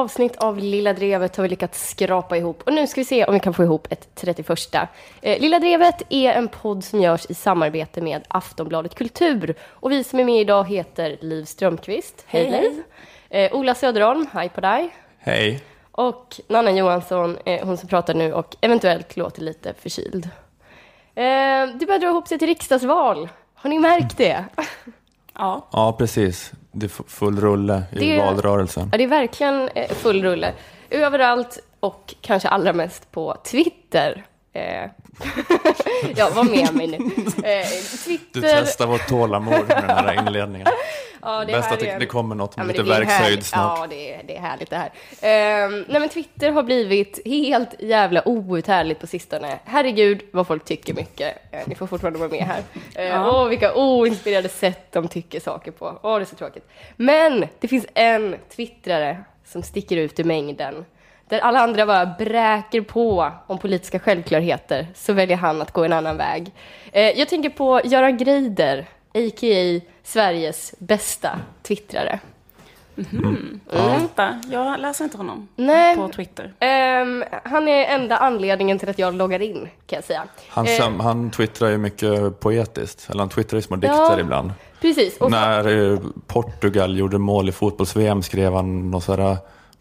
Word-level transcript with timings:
avsnitt 0.00 0.36
av 0.36 0.58
Lilla 0.58 0.92
Drevet 0.92 1.36
har 1.36 1.42
vi 1.42 1.48
lyckats 1.48 1.90
skrapa 1.90 2.36
ihop. 2.36 2.62
Och 2.66 2.72
nu 2.72 2.86
ska 2.86 3.00
vi 3.00 3.04
se 3.04 3.24
om 3.24 3.34
vi 3.34 3.40
kan 3.40 3.54
få 3.54 3.62
ihop 3.62 3.86
ett 3.90 4.08
31. 4.14 4.74
Eh, 5.22 5.40
Lilla 5.40 5.58
Drevet 5.58 6.02
är 6.08 6.32
en 6.32 6.48
podd 6.48 6.84
som 6.84 7.00
görs 7.00 7.26
i 7.28 7.34
samarbete 7.34 8.00
med 8.00 8.22
Aftonbladet 8.28 8.94
Kultur. 8.94 9.54
Och 9.62 9.90
vi 9.92 10.04
som 10.04 10.20
är 10.20 10.24
med 10.24 10.40
idag 10.40 10.68
heter 10.68 11.18
Liv 11.20 11.44
Strömqvist. 11.44 12.24
Hej, 12.26 12.50
Liv. 12.50 12.82
Eh, 13.28 13.52
Ola 13.56 13.74
Söderholm, 13.74 14.26
hej 14.32 14.48
på 14.48 14.60
dig. 14.60 14.90
Hej. 15.18 15.60
Och 15.92 16.40
Nanna 16.48 16.70
Johansson, 16.70 17.38
eh, 17.44 17.66
hon 17.66 17.76
som 17.76 17.88
pratar 17.88 18.14
nu 18.14 18.32
och 18.32 18.56
eventuellt 18.60 19.16
låter 19.16 19.42
lite 19.42 19.74
förkyld. 19.74 20.28
Det 21.14 21.86
börjar 21.86 21.98
dra 21.98 22.08
ihop 22.08 22.28
sig 22.28 22.38
till 22.38 22.48
riksdagsval. 22.48 23.28
Har 23.54 23.70
ni 23.70 23.78
märkt 23.78 24.16
det? 24.16 24.44
Ja. 25.40 25.68
Ja, 25.72 25.92
precis. 25.98 26.52
Det 26.72 26.86
är 26.86 26.88
full 27.06 27.40
rulle 27.40 27.82
i 27.92 27.98
Det- 27.98 28.18
valrörelsen. 28.18 28.88
Ja, 28.92 28.98
det 28.98 29.04
är 29.04 29.08
verkligen 29.08 29.68
eh, 29.68 29.88
full 29.90 30.22
rulle. 30.22 30.52
Överallt 30.90 31.58
och 31.80 32.14
kanske 32.20 32.48
allra 32.48 32.72
mest 32.72 33.10
på 33.10 33.36
Twitter. 33.44 34.26
Eh, 34.52 34.62
ja, 36.16 36.30
var 36.34 36.44
med 36.44 36.74
mig 36.74 36.86
nu. 36.86 36.96
Eh, 36.96 37.66
Du 37.92 37.96
Twitter. 38.04 38.40
testar 38.42 38.86
vårt 38.86 39.08
tålamod 39.08 39.52
med 39.68 39.68
den 39.68 39.90
här 39.90 40.18
inledningen. 40.26 40.66
Ja, 41.22 41.44
det 41.44 41.52
är 41.52 41.56
Bäst 41.56 41.72
att 41.72 41.80
det, 41.80 41.96
det 41.98 42.06
kommer 42.06 42.34
något 42.34 42.56
med 42.56 42.62
Ja, 42.62 42.66
men 42.66 42.76
lite 42.76 42.88
verkshöjd 43.00 43.44
snart. 43.46 43.78
Ja, 43.78 43.86
det 43.90 44.14
är, 44.14 44.22
det 44.26 44.36
är 44.36 44.40
härligt 44.40 44.70
det 44.70 44.76
här. 44.76 44.90
Ehm, 45.20 45.84
nej, 45.88 46.00
men 46.00 46.08
Twitter 46.08 46.50
har 46.50 46.62
blivit 46.62 47.20
helt 47.24 47.74
jävla 47.78 48.28
outhärdligt 48.28 49.00
på 49.00 49.06
sistone. 49.06 49.58
Herregud 49.64 50.20
vad 50.32 50.46
folk 50.46 50.64
tycker 50.64 50.94
mycket. 50.94 51.36
Eh, 51.52 51.60
ni 51.66 51.74
får 51.74 51.86
fortfarande 51.86 52.18
vara 52.18 52.28
med 52.28 52.42
här. 52.44 52.62
Åh, 52.96 53.04
Ja. 53.04 53.44
vilka 53.44 53.74
oinspirerade 53.74 54.48
sätt 54.48 54.92
de 54.92 55.08
tycker 55.08 55.40
saker 55.40 55.70
på. 55.70 55.98
Åh, 56.02 56.16
det 56.16 56.22
är 56.22 56.26
så 56.26 56.36
tråkigt. 56.36 56.68
Men 56.96 57.48
det 57.60 57.68
finns 57.68 57.86
en 57.94 58.36
twittrare 58.56 59.24
som 59.46 59.62
sticker 59.62 59.96
ut 59.96 60.18
i 60.18 60.24
mängden. 60.24 60.84
Där 61.30 61.38
alla 61.40 61.60
andra 61.60 61.86
bara 61.86 62.06
bräker 62.06 62.80
på 62.80 63.32
om 63.46 63.58
politiska 63.58 63.98
självklarheter 63.98 64.86
så 64.94 65.12
väljer 65.12 65.36
han 65.36 65.62
att 65.62 65.72
gå 65.72 65.84
en 65.84 65.92
annan 65.92 66.16
väg. 66.16 66.52
Eh, 66.92 67.02
jag 67.18 67.28
tänker 67.28 67.50
på 67.50 67.80
Göran 67.84 68.16
Greider, 68.16 68.78
a.k.a. 69.14 69.80
Sveriges 70.02 70.74
bästa 70.78 71.38
twittrare. 71.62 72.18
Vänta, 73.72 74.40
jag 74.50 74.80
läser 74.80 75.04
inte 75.04 75.16
honom 75.16 75.48
Nej. 75.56 75.96
på 75.96 76.08
Twitter. 76.08 76.52
Ehm, 76.58 77.24
han 77.44 77.68
är 77.68 77.84
enda 77.94 78.16
anledningen 78.16 78.78
till 78.78 78.88
att 78.88 78.98
jag 78.98 79.14
loggar 79.14 79.42
in, 79.42 79.68
kan 79.86 79.96
jag 79.96 80.04
säga. 80.04 80.22
Han, 80.48 80.66
sam- 80.66 81.00
han 81.00 81.30
twittrar 81.30 81.68
ju 81.70 81.78
mycket 81.78 82.40
poetiskt, 82.40 83.10
eller 83.10 83.18
han 83.20 83.28
twittrar 83.28 83.56
ju 83.58 83.62
små 83.62 83.76
Ja. 83.82 83.88
dikter 84.08 84.20
ibland. 84.20 84.52
Precis. 84.80 85.16
Och 85.18 85.30
När 85.30 85.92
eh, 85.92 85.98
Portugal 86.26 86.98
gjorde 86.98 87.18
mål 87.18 87.48
i 87.48 87.52
fotbolls-VM 87.52 88.22
skrev 88.22 88.54
han 88.54 88.90
något 88.90 89.04
sådär 89.04 89.36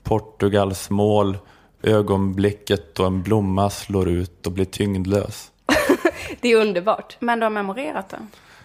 Portugals 0.10 0.90
mål, 0.90 1.38
ögonblicket 1.84 2.96
då 2.96 3.06
en 3.06 3.24
blomma 3.24 3.70
slår 3.70 4.10
ut 4.10 4.46
och 4.48 4.52
blir 4.52 4.66
tyngdlös. 4.66 5.52
det 6.42 6.50
är 6.52 6.56
underbart. 6.56 7.18
Men 7.20 7.40
du 7.40 7.46
har 7.46 7.50
memorerat 7.50 8.10
det? 8.10 8.18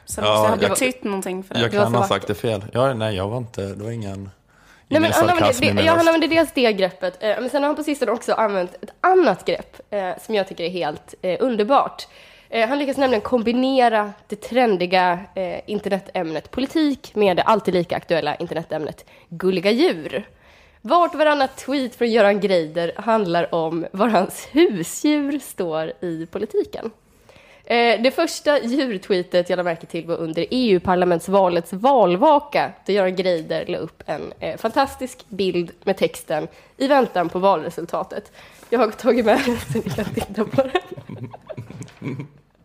Så 0.05 0.21
det 0.21 0.27
Ja, 0.27 0.33
måste 0.33 0.49
ha 0.51 0.59
jag- 0.63 0.71
betytt 0.71 1.05
någonting 1.05 1.43
för 1.45 1.55
dig? 1.55 1.63
Jag 1.63 1.73
kan 1.73 1.81
ha 1.83 1.89
vackert. 1.91 2.09
sagt 2.09 2.27
det 2.27 2.35
fel. 2.35 2.65
Ja, 2.73 2.95
nej, 2.95 3.17
jag 3.17 3.29
var 3.29 3.39
inte, 3.39 3.63
det 3.67 3.85
var 3.85 3.91
ingen, 3.91 4.31
Nej, 4.89 5.01
men 5.01 5.13
han, 5.13 5.31
använder, 5.31 5.61
det, 5.61 5.75
min 5.75 5.85
ja, 5.85 5.93
han 5.93 6.09
använder 6.09 6.29
dels 6.29 6.51
det 6.55 6.73
greppet, 6.73 7.23
eh, 7.23 7.29
men 7.41 7.51
sen 7.51 7.63
har 7.63 7.69
han 7.69 7.77
på 7.77 7.83
sistone 7.83 8.13
också 8.13 8.33
använt 8.33 8.75
ett 8.75 8.91
annat 9.01 9.45
grepp 9.45 9.81
eh, 9.91 10.11
som 10.27 10.35
jag 10.35 10.49
tycker 10.49 10.65
är 10.65 10.71
helt 10.71 11.15
eh, 11.23 11.37
underbart. 11.41 12.07
Eh, 12.49 12.69
han 12.69 12.79
lyckas 12.79 12.97
nämligen 12.97 13.21
kombinera 13.23 14.13
det 14.29 14.37
trendiga 14.37 15.19
eh, 15.35 15.61
internetämnet 15.67 16.51
politik 16.51 17.15
med 17.15 17.37
det 17.37 17.43
alltid 17.43 17.75
lika 17.75 17.97
aktuella 17.97 18.35
internetämnet 18.35 19.05
gulliga 19.29 19.71
djur. 19.71 20.27
Vart 20.87 21.15
och 21.15 21.19
varannat 21.19 21.57
tweet 21.57 21.95
från 21.95 22.11
Göran 22.11 22.41
Greider 22.41 22.93
handlar 22.97 23.55
om 23.55 23.87
var 23.93 24.09
hans 24.09 24.49
husdjur 24.53 25.39
står 25.39 25.93
i 26.01 26.27
politiken. 26.31 26.91
Eh, 27.65 28.03
det 28.03 28.11
första 28.15 28.63
djurtweetet 28.63 29.51
jag 29.51 29.57
lade 29.57 29.71
märke 29.71 29.87
till 29.87 30.07
var 30.07 30.17
under 30.17 30.47
EU-parlamentsvalets 30.51 31.73
valvaka 31.73 32.73
då 32.87 32.93
Göran 32.93 33.17
Greider 33.17 33.67
la 33.67 33.79
upp 33.79 34.03
en 34.07 34.33
eh, 34.41 34.57
fantastisk 34.57 35.29
bild 35.29 35.71
med 35.85 35.97
texten 35.97 36.49
i 36.77 36.87
väntan 36.87 37.29
på 37.29 37.39
valresultatet. 37.39 38.33
Jag 38.71 38.79
har 38.79 38.91
tagit 38.91 39.27
med 39.27 39.41
den 39.47 39.57
så 39.57 39.79
ni 39.79 39.91
kan 39.91 40.05
titta 40.05 40.45
på 40.45 40.63
den. 40.63 41.09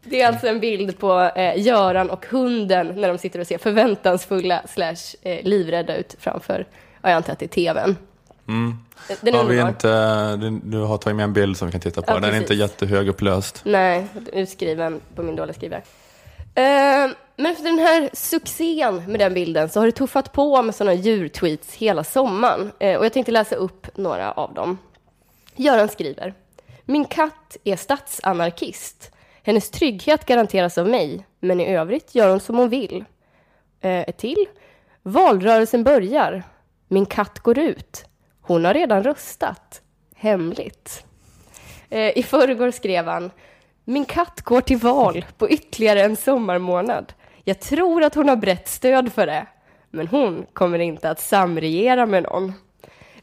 Det 0.04 0.22
är 0.22 0.28
alltså 0.28 0.48
en 0.48 0.60
bild 0.60 1.00
på 1.00 1.32
eh, 1.36 1.60
Göran 1.60 2.10
och 2.10 2.26
hunden 2.26 2.88
när 2.88 3.08
de 3.08 3.18
sitter 3.18 3.40
och 3.40 3.48
ser 3.48 3.58
förväntansfulla 3.58 4.62
slash 4.68 5.16
eh, 5.22 5.44
livrädda 5.44 5.96
ut 5.98 6.16
framför, 6.20 6.68
jag 7.02 7.12
antar 7.12 7.34
att 7.34 7.40
det 7.40 7.46
är 7.46 7.48
tvn. 7.48 7.96
Mm. 8.50 8.78
Den 9.22 9.36
är 9.36 9.38
Har 9.38 9.46
vi 9.46 9.60
inte, 9.62 10.36
du, 10.36 10.60
du 10.64 10.78
har 10.78 10.98
tagit 10.98 11.16
med 11.16 11.24
en 11.24 11.34
bild 11.34 11.58
som 11.58 11.68
vi 11.68 11.72
kan 11.72 11.82
titta 11.82 12.02
på. 12.02 12.12
Ja, 12.12 12.20
Den 12.20 12.34
är 12.34 12.38
inte 12.38 12.54
jättehögupplöst. 12.54 13.62
Nej, 13.66 14.08
utskriven 14.34 15.02
på 15.16 15.24
min 15.24 15.36
dåliga 15.36 15.54
skrivare. 15.54 15.82
Eh, 16.56 17.12
men 17.36 17.52
efter 17.52 17.64
den 17.64 17.80
här 17.80 18.10
succén 18.14 19.04
med 19.08 19.20
den 19.20 19.34
bilden 19.34 19.70
så 19.70 19.80
har 19.80 19.86
det 19.86 19.92
tuffat 19.92 20.32
på 20.32 20.62
med 20.62 20.76
sådana 20.76 20.94
djurtweets 20.94 21.76
hela 21.76 22.04
sommaren. 22.04 22.72
Eh, 22.80 22.98
och 22.98 23.06
jag 23.06 23.14
tänkte 23.14 23.32
läsa 23.32 23.56
upp 23.56 23.98
några 23.98 24.32
av 24.32 24.54
dem. 24.54 24.78
Göran 25.56 25.90
skriver. 25.90 26.34
Min 26.86 27.06
katt 27.06 27.58
är 27.64 27.76
statsanarkist. 27.76 29.12
Hennes 29.44 29.72
trygghet 29.72 30.26
garanteras 30.26 30.78
av 30.78 30.88
mig, 30.88 31.26
men 31.40 31.60
i 31.60 31.76
övrigt 31.76 32.16
gör 32.16 32.30
hon 32.30 32.40
som 32.40 32.58
hon 32.58 32.70
vill. 32.70 33.06
Eh, 33.82 34.00
ett 34.00 34.18
till. 34.18 34.46
Valrörelsen 35.04 35.84
börjar. 35.84 36.44
Min 36.88 37.06
katt 37.06 37.40
går 37.40 37.60
ut. 37.60 38.06
Hon 38.50 38.66
har 38.66 38.74
redan 38.74 39.04
röstat. 39.04 39.82
Hemligt. 40.16 41.04
Eh, 41.90 42.18
I 42.18 42.24
förrgår 42.24 42.72
skrev 42.72 43.06
han 43.06 43.32
Min 43.86 44.06
katt 44.06 44.42
går 44.42 44.62
till 44.62 44.78
val 44.78 45.26
på 45.38 45.50
ytterligare 45.50 46.02
en 46.02 46.16
sommarmånad. 46.16 47.14
Jag 47.44 47.60
tror 47.60 48.04
att 48.04 48.16
hon 48.16 48.30
har 48.30 48.36
brett 48.36 48.68
stöd 48.68 49.14
för 49.14 49.26
det. 49.26 49.48
Men 49.90 50.08
hon 50.08 50.46
kommer 50.54 50.80
inte 50.80 51.10
att 51.10 51.20
samregera 51.20 52.06
med 52.06 52.24
någon. 52.24 52.54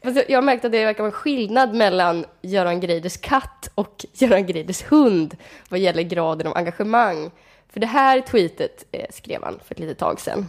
Alltså, 0.03 0.23
jag 0.27 0.37
har 0.37 0.43
märkt 0.43 0.65
att 0.65 0.71
det 0.71 0.85
verkar 0.85 1.03
vara 1.03 1.11
en 1.11 1.19
skillnad 1.19 1.73
mellan 1.75 2.25
Göran 2.41 2.79
Greiders 2.79 3.17
katt 3.17 3.69
och 3.75 4.05
Göran 4.13 4.45
Greiders 4.45 4.83
hund 4.83 5.37
vad 5.69 5.79
gäller 5.79 6.03
graden 6.03 6.47
av 6.47 6.57
engagemang. 6.57 7.31
För 7.69 7.79
det 7.79 7.87
här 7.87 8.21
tweetet 8.21 8.85
eh, 8.91 9.05
skrev 9.09 9.43
han 9.43 9.59
för 9.65 9.75
ett 9.75 9.79
litet 9.79 9.97
tag 9.97 10.19
sedan. 10.19 10.45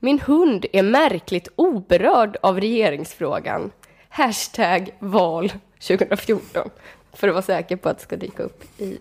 Min 0.00 0.20
hund 0.20 0.66
är 0.72 0.82
märkligt 0.82 1.48
oberörd 1.56 2.36
av 2.42 2.60
regeringsfrågan. 2.60 3.70
Hashtag 4.08 4.90
val 4.98 5.52
2014. 5.80 6.70
För 7.12 7.28
att 7.28 7.34
vara 7.34 7.42
säker 7.42 7.76
på 7.76 7.88
att 7.88 7.98
det 7.98 8.02
ska 8.02 8.16
dyka 8.16 8.42
upp 8.42 8.80
i 8.80 8.98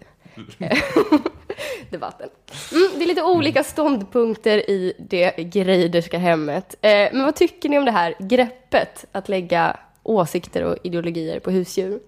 eh, 0.59 0.77
debatten. 1.89 2.29
Mm, 2.71 2.89
det 2.97 3.03
är 3.03 3.07
lite 3.07 3.23
olika 3.23 3.63
ståndpunkter 3.63 4.69
i 4.69 4.93
det 4.97 5.31
Greiderska 5.37 6.17
hemmet. 6.17 6.75
Eh, 6.81 6.89
men 6.89 7.23
vad 7.23 7.35
tycker 7.35 7.69
ni 7.69 7.79
om 7.79 7.85
det 7.85 7.91
här 7.91 8.15
greppet 8.19 9.05
att 9.11 9.29
lägga 9.29 9.77
åsikter 10.03 10.63
och 10.63 10.77
ideologier 10.83 11.39
på 11.39 11.51
husdjur? 11.51 11.99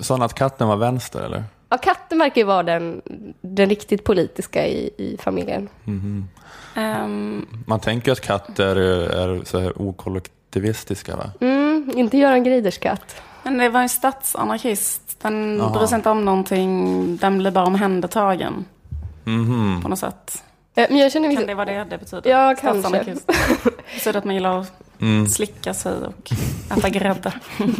Sa 0.00 0.14
han 0.14 0.22
att 0.22 0.34
katten 0.34 0.68
var 0.68 0.76
vänster 0.76 1.22
eller? 1.22 1.44
Ja, 1.72 1.78
katten 1.78 2.18
verkar 2.18 2.40
ju 2.40 2.44
vara 2.46 2.62
den, 2.62 3.02
den 3.40 3.68
riktigt 3.68 4.04
politiska 4.04 4.66
i, 4.66 4.90
i 4.98 5.16
familjen. 5.20 5.68
Ehm, 6.74 7.46
Man 7.66 7.80
tänker 7.80 8.12
att 8.12 8.20
katter 8.20 8.76
är 8.76 9.44
så 9.44 9.58
här 9.58 9.82
okollektivistiska 9.82 11.16
va? 11.16 11.30
Mm, 11.40 11.90
inte 11.96 12.18
Göran 12.18 12.44
Greiders 12.44 12.78
katt. 12.78 13.22
men 13.42 13.58
det 13.58 13.68
var 13.68 13.80
en 13.80 13.88
statsanarkist. 13.88 15.16
Den 15.22 15.56
Jaha. 15.58 15.70
bryr 15.78 15.86
sig 15.86 15.96
inte 15.96 16.10
om 16.10 16.24
någonting. 16.24 17.16
Den 17.16 17.38
blir 17.38 17.50
bara 17.50 17.66
omhändertagen 17.66 18.64
Mhm. 19.24 19.80
på 19.82 19.88
något 19.88 19.98
sätt. 19.98 20.42
Eh, 20.74 20.86
men 20.90 20.98
jag 20.98 21.12
känner 21.12 21.36
Kan 21.36 21.46
det 21.46 21.54
vara 21.54 21.66
det 21.66 21.84
det 21.90 21.98
betyder? 21.98 22.30
Ja, 22.30 22.54
kanske. 22.60 22.90
Betyder 23.94 24.18
att 24.18 24.24
man 24.24 24.34
gillar 24.34 24.58
att 24.60 24.72
Mm. 25.00 25.26
slicka 25.28 25.74
sig 25.74 25.92
och 25.92 26.32
äta 26.78 26.88
grädde. 26.88 27.32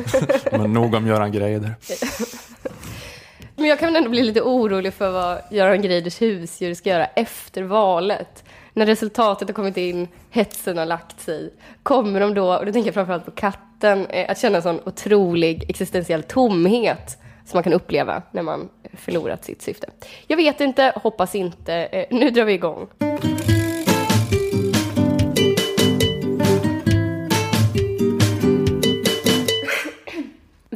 Men 0.50 0.72
nog 0.72 0.94
om 0.94 1.06
Göran 1.06 1.32
Greider. 1.32 1.74
Men 3.56 3.66
jag 3.66 3.78
kan 3.78 3.96
ändå 3.96 4.10
bli 4.10 4.22
lite 4.22 4.42
orolig 4.42 4.94
för 4.94 5.10
vad 5.10 5.42
Göran 5.50 5.82
Greiders 5.82 6.22
husdjur 6.22 6.74
ska 6.74 6.90
göra 6.90 7.04
efter 7.04 7.62
valet. 7.62 8.44
När 8.72 8.86
resultatet 8.86 9.48
har 9.48 9.54
kommit 9.54 9.76
in, 9.76 10.08
hetsen 10.30 10.78
har 10.78 10.86
lagt 10.86 11.20
sig. 11.20 11.54
Kommer 11.82 12.20
de 12.20 12.34
då, 12.34 12.54
och 12.54 12.66
då 12.66 12.72
tänker 12.72 12.88
jag 12.88 12.94
framförallt 12.94 13.24
på 13.24 13.30
katten, 13.30 14.06
eh, 14.06 14.30
att 14.30 14.38
känna 14.38 14.56
en 14.56 14.62
sån 14.62 14.80
otrolig 14.84 15.70
existentiell 15.70 16.22
tomhet 16.22 17.18
som 17.46 17.56
man 17.56 17.62
kan 17.62 17.72
uppleva 17.72 18.22
när 18.30 18.42
man 18.42 18.68
förlorat 18.92 19.44
sitt 19.44 19.62
syfte. 19.62 19.86
Jag 20.26 20.36
vet 20.36 20.60
inte, 20.60 20.92
hoppas 20.96 21.34
inte. 21.34 21.74
Eh, 21.74 22.06
nu 22.10 22.30
drar 22.30 22.44
vi 22.44 22.52
igång. 22.52 22.88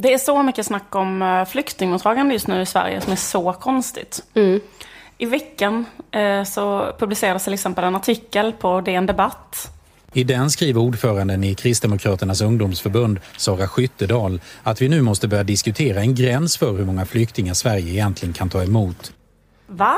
Det 0.07 0.13
är 0.13 0.17
så 0.17 0.43
mycket 0.43 0.65
snack 0.65 0.95
om 0.95 1.21
eh, 1.21 1.45
flyktingmottagande 1.45 2.33
just 2.33 2.47
nu 2.47 2.61
i 2.61 2.65
Sverige 2.65 3.01
som 3.01 3.11
är 3.11 3.15
så 3.15 3.53
konstigt. 3.53 4.23
I 5.17 5.25
veckan 5.25 5.85
eh, 6.11 6.43
så 6.43 6.93
publicerades 6.99 7.43
till 7.43 7.53
exempel 7.53 7.83
en 7.83 7.95
artikel 7.95 8.53
på 8.53 8.81
DN 8.81 9.05
Debatt 9.05 9.71
I 10.13 10.23
den 10.23 10.51
skriver 10.51 10.81
ordföranden 10.81 11.43
i 11.43 11.55
Kristdemokraternas 11.55 12.41
ungdomsförbund, 12.41 13.19
Sara 13.37 13.67
Skyttedal, 13.67 14.41
att 14.63 14.81
vi 14.81 14.89
nu 14.89 15.01
måste 15.01 15.27
börja 15.27 15.43
diskutera 15.43 15.99
en 15.99 16.15
gräns 16.15 16.57
för 16.57 16.77
hur 16.77 16.85
många 16.85 17.05
flyktingar 17.05 17.53
Sverige 17.53 17.91
egentligen 17.91 18.33
kan 18.33 18.49
ta 18.49 18.63
emot. 18.63 19.13
Va? 19.67 19.95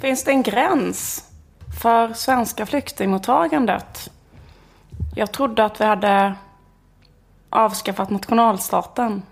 Finns 0.00 0.24
det 0.24 0.30
en 0.30 0.42
gräns 0.42 1.24
för 1.82 2.12
svenska 2.14 2.66
flyktingmottagandet? 2.66 4.10
Jag 5.14 5.32
trodde 5.32 5.64
att 5.64 5.80
vi 5.80 5.84
hade 5.84 6.34
avskaffat 7.52 8.10
nationalstaten. 8.10 9.22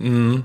Mm. 0.00 0.44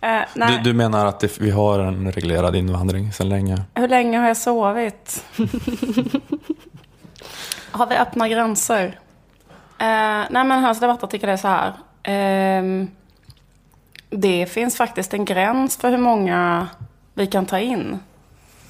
Eh. 0.00 0.22
Du, 0.34 0.58
du 0.64 0.72
menar 0.72 1.06
att 1.06 1.20
det, 1.20 1.40
vi 1.40 1.50
har 1.50 1.78
en 1.78 2.12
reglerad 2.12 2.56
invandring 2.56 3.12
sedan 3.12 3.28
länge? 3.28 3.62
Hur 3.74 3.88
länge 3.88 4.18
har 4.18 4.28
jag 4.28 4.36
sovit? 4.36 5.24
har 7.70 7.86
vi 7.86 7.96
öppna 7.96 8.28
gränser? 8.28 8.98
Eh, 9.78 10.26
nej 10.30 10.44
men 10.44 10.64
hans 10.64 10.80
debattartikel 10.80 11.28
är 11.28 11.36
så 11.36 11.48
här. 11.48 11.72
Ehm, 12.02 12.90
det 14.10 14.46
finns 14.46 14.76
faktiskt 14.76 15.14
en 15.14 15.24
gräns 15.24 15.76
för 15.76 15.90
hur 15.90 15.98
många 15.98 16.68
vi 17.14 17.26
kan 17.26 17.46
ta 17.46 17.58
in. 17.58 17.98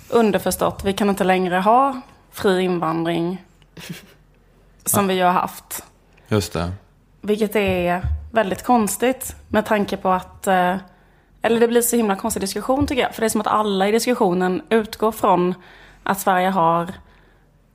Underförstått, 0.08 0.84
vi 0.84 0.92
kan 0.92 1.08
inte 1.08 1.24
längre 1.24 1.56
ha 1.56 2.00
fri 2.30 2.62
invandring 2.62 3.44
som 4.84 5.06
vi 5.08 5.14
ju 5.14 5.22
har 5.22 5.32
haft. 5.32 5.84
Just 6.28 6.52
det. 6.52 6.72
Vilket 7.22 7.56
är 7.56 8.02
väldigt 8.32 8.62
konstigt 8.62 9.36
med 9.48 9.66
tanke 9.66 9.96
på 9.96 10.08
att 10.08 10.46
eh, 10.46 10.76
eller 11.42 11.60
det 11.60 11.68
blir 11.68 11.82
så 11.82 11.96
himla 11.96 12.16
konstig 12.16 12.42
diskussion 12.42 12.86
tycker 12.86 13.02
jag. 13.02 13.14
För 13.14 13.20
det 13.20 13.26
är 13.26 13.28
som 13.28 13.40
att 13.40 13.46
alla 13.46 13.88
i 13.88 13.92
diskussionen 13.92 14.62
utgår 14.68 15.12
från 15.12 15.54
att 16.02 16.20
Sverige 16.20 16.48
har 16.48 16.94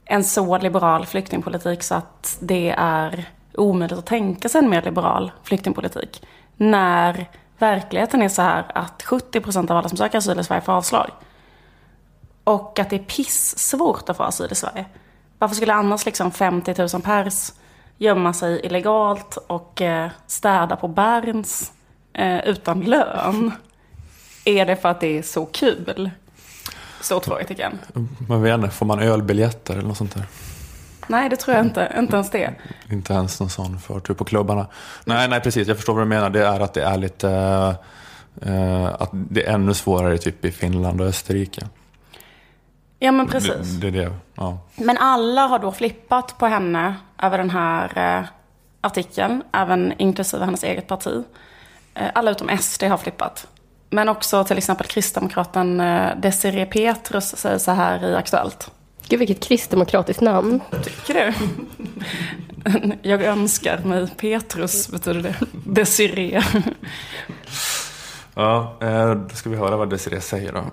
en 0.05 0.23
så 0.23 0.57
liberal 0.57 1.05
flyktingpolitik 1.05 1.83
så 1.83 1.95
att 1.95 2.37
det 2.41 2.75
är 2.77 3.25
omöjligt 3.53 3.99
att 3.99 4.05
tänka 4.05 4.49
sig 4.49 4.59
en 4.59 4.69
mer 4.69 4.81
liberal 4.81 5.31
flyktingpolitik. 5.43 6.25
När 6.57 7.29
verkligheten 7.57 8.21
är 8.21 8.29
så 8.29 8.41
här 8.41 8.65
att 8.75 9.03
70% 9.03 9.71
av 9.71 9.77
alla 9.77 9.89
som 9.89 9.97
söker 9.97 10.17
asyl 10.17 10.39
i 10.39 10.43
Sverige 10.43 10.61
får 10.61 10.73
avslag. 10.73 11.11
Och 12.43 12.79
att 12.79 12.89
det 12.89 12.95
är 12.95 13.03
pissvårt 13.03 14.09
att 14.09 14.17
få 14.17 14.23
asyl 14.23 14.51
i 14.51 14.55
Sverige. 14.55 14.85
Varför 15.39 15.55
skulle 15.55 15.73
annars 15.73 16.05
liksom 16.05 16.31
50 16.31 16.75
000 16.93 17.01
pers 17.01 17.51
gömma 17.97 18.33
sig 18.33 18.65
illegalt 18.65 19.37
och 19.47 19.81
eh, 19.81 20.09
städa 20.27 20.75
på 20.75 20.87
Berns 20.87 21.71
eh, 22.13 22.39
utan 22.39 22.81
lön? 22.81 23.51
Är 24.45 24.65
det 24.65 24.75
för 24.75 24.89
att 24.89 24.99
det 24.99 25.17
är 25.17 25.21
så 25.21 25.45
kul? 25.45 26.09
Stort 27.01 27.25
frågetecken. 27.25 27.79
Man 28.27 28.41
vet 28.41 28.55
inte, 28.55 28.69
får 28.69 28.85
man 28.85 28.99
ölbiljetter 28.99 29.73
eller 29.73 29.87
något 29.87 29.97
sånt 29.97 30.15
där? 30.15 30.23
Nej, 31.07 31.29
det 31.29 31.35
tror 31.35 31.57
jag 31.57 31.65
inte. 31.65 31.95
Inte 31.97 32.15
ens 32.15 32.29
det. 32.31 32.53
Inte 32.91 33.13
ens 33.13 33.39
någon 33.39 33.49
sån 33.49 33.79
förtur 33.79 34.13
på 34.13 34.25
klubbarna. 34.25 34.67
Nej, 35.05 35.27
nej 35.27 35.41
precis. 35.41 35.67
Jag 35.67 35.77
förstår 35.77 35.93
vad 35.93 36.03
du 36.03 36.07
menar. 36.07 36.29
Det 36.29 36.45
är 36.45 36.59
att 36.59 36.73
det 36.73 36.83
är 36.83 36.97
lite... 36.97 37.29
eh, 38.41 38.85
att 38.85 39.09
det 39.11 39.45
är 39.45 39.53
ännu 39.53 39.73
svårare 39.73 40.17
typ 40.17 40.45
i 40.45 40.51
Finland 40.51 41.01
och 41.01 41.07
Österrike. 41.07 41.67
Ja, 42.99 43.11
men 43.11 43.27
precis. 43.27 43.67
Det, 43.67 43.91
det 43.91 43.99
är 43.99 44.05
det. 44.05 44.13
Ja. 44.35 44.57
Men 44.75 44.97
alla 44.97 45.41
har 45.41 45.59
då 45.59 45.71
flippat 45.71 46.37
på 46.37 46.45
henne 46.45 46.95
över 47.21 47.37
den 47.37 47.49
här 47.49 48.17
eh, 48.19 48.25
artikeln, 48.81 49.43
även 49.51 49.93
inklusive 49.97 50.45
hennes 50.45 50.63
eget 50.63 50.87
parti. 50.87 51.23
Eh, 51.93 52.07
alla 52.15 52.31
utom 52.31 52.57
SD 52.57 52.83
har 52.83 52.97
flippat. 52.97 53.47
Men 53.89 54.09
också 54.09 54.43
till 54.43 54.57
exempel 54.57 54.87
kristdemokraten 54.87 55.79
eh, 55.79 56.17
Desiree 56.17 56.65
Petrus 56.65 57.35
säger 57.35 57.57
så 57.57 57.71
här 57.71 58.05
i 58.05 58.15
Aktuellt. 58.15 58.71
Gud, 59.07 59.19
vilket 59.19 59.43
kristdemokratiskt 59.43 60.21
namn. 60.21 60.59
Tycker 60.83 61.13
du? 61.13 61.33
Jag 63.09 63.23
önskar 63.23 63.77
mig 63.77 64.07
Petrus, 64.17 64.89
betyder 64.89 65.21
det. 65.21 65.35
Desiree. 65.65 66.43
Ja, 68.33 68.77
eh, 68.81 69.11
då 69.15 69.35
ska 69.35 69.49
vi 69.49 69.55
höra 69.55 69.77
vad 69.77 69.89
Desiree 69.89 70.21
säger 70.21 70.53
då. 70.53 70.63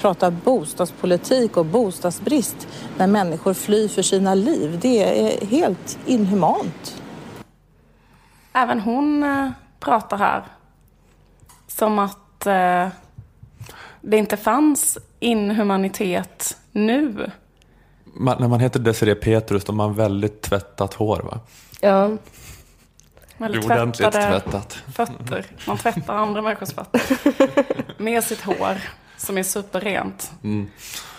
Prata 0.00 0.30
bostadspolitik 0.30 1.56
och 1.56 1.66
bostadsbrist 1.66 2.68
när 2.96 3.06
människor 3.06 3.54
flyr 3.54 3.88
för 3.88 4.02
sina 4.02 4.34
liv. 4.34 4.78
Det 4.82 5.20
är 5.20 5.46
helt 5.46 5.98
inhumant. 6.06 7.02
Även 8.52 8.80
hon 8.80 9.22
eh, 9.22 9.50
pratar 9.80 10.16
här. 10.16 10.44
Som 11.66 11.98
att 11.98 12.46
eh, 12.46 12.88
det 14.00 14.16
inte 14.16 14.36
fanns 14.36 14.98
inhumanitet 15.20 16.56
nu. 16.72 17.30
Man, 18.04 18.36
när 18.40 18.48
man 18.48 18.60
heter 18.60 18.80
Desiree 18.80 19.14
Petrus 19.14 19.64
då 19.64 19.72
har 19.72 19.76
man 19.76 19.94
väldigt 19.94 20.42
tvättat 20.42 20.94
hår 20.94 21.20
va? 21.20 21.40
Ja. 21.80 22.10
Väldigt 23.36 23.64
Ordentligt 23.64 24.12
tvättade 24.12 24.40
tvättat. 24.40 24.72
fötter. 24.92 25.46
Man 25.66 25.78
tvättar 25.78 26.14
andra 26.14 26.42
människors 26.42 26.72
fötter. 26.72 27.02
Med 28.02 28.24
sitt 28.24 28.42
hår, 28.42 28.80
som 29.16 29.38
är 29.38 29.42
superrent. 29.42 30.32
Mm. 30.44 30.70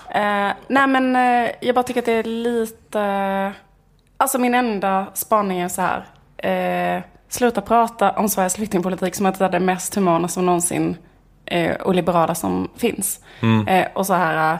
Eh, 0.09 0.55
nej 0.67 0.87
men 0.87 1.15
eh, 1.15 1.51
jag 1.61 1.75
bara 1.75 1.83
tycker 1.83 2.01
att 2.01 2.05
det 2.05 2.11
är 2.11 2.23
lite... 2.23 3.53
Alltså 4.17 4.37
min 4.37 4.55
enda 4.55 5.05
spaning 5.13 5.59
är 5.59 5.67
så 5.67 5.81
här. 5.81 6.05
Eh, 6.97 7.03
sluta 7.29 7.61
prata 7.61 8.11
om 8.11 8.29
Sveriges 8.29 8.55
flyktingpolitik 8.55 9.15
som 9.15 9.25
att 9.25 9.39
det 9.39 9.45
är 9.45 9.49
det 9.49 9.59
mest 9.59 9.95
humana 9.95 10.27
som 10.27 10.45
någonsin 10.45 10.97
eh, 11.45 11.75
och 11.75 11.95
liberala 11.95 12.35
som 12.35 12.69
finns. 12.77 13.19
Eh, 13.67 13.87
och 13.93 14.05
så 14.05 14.13
här, 14.13 14.57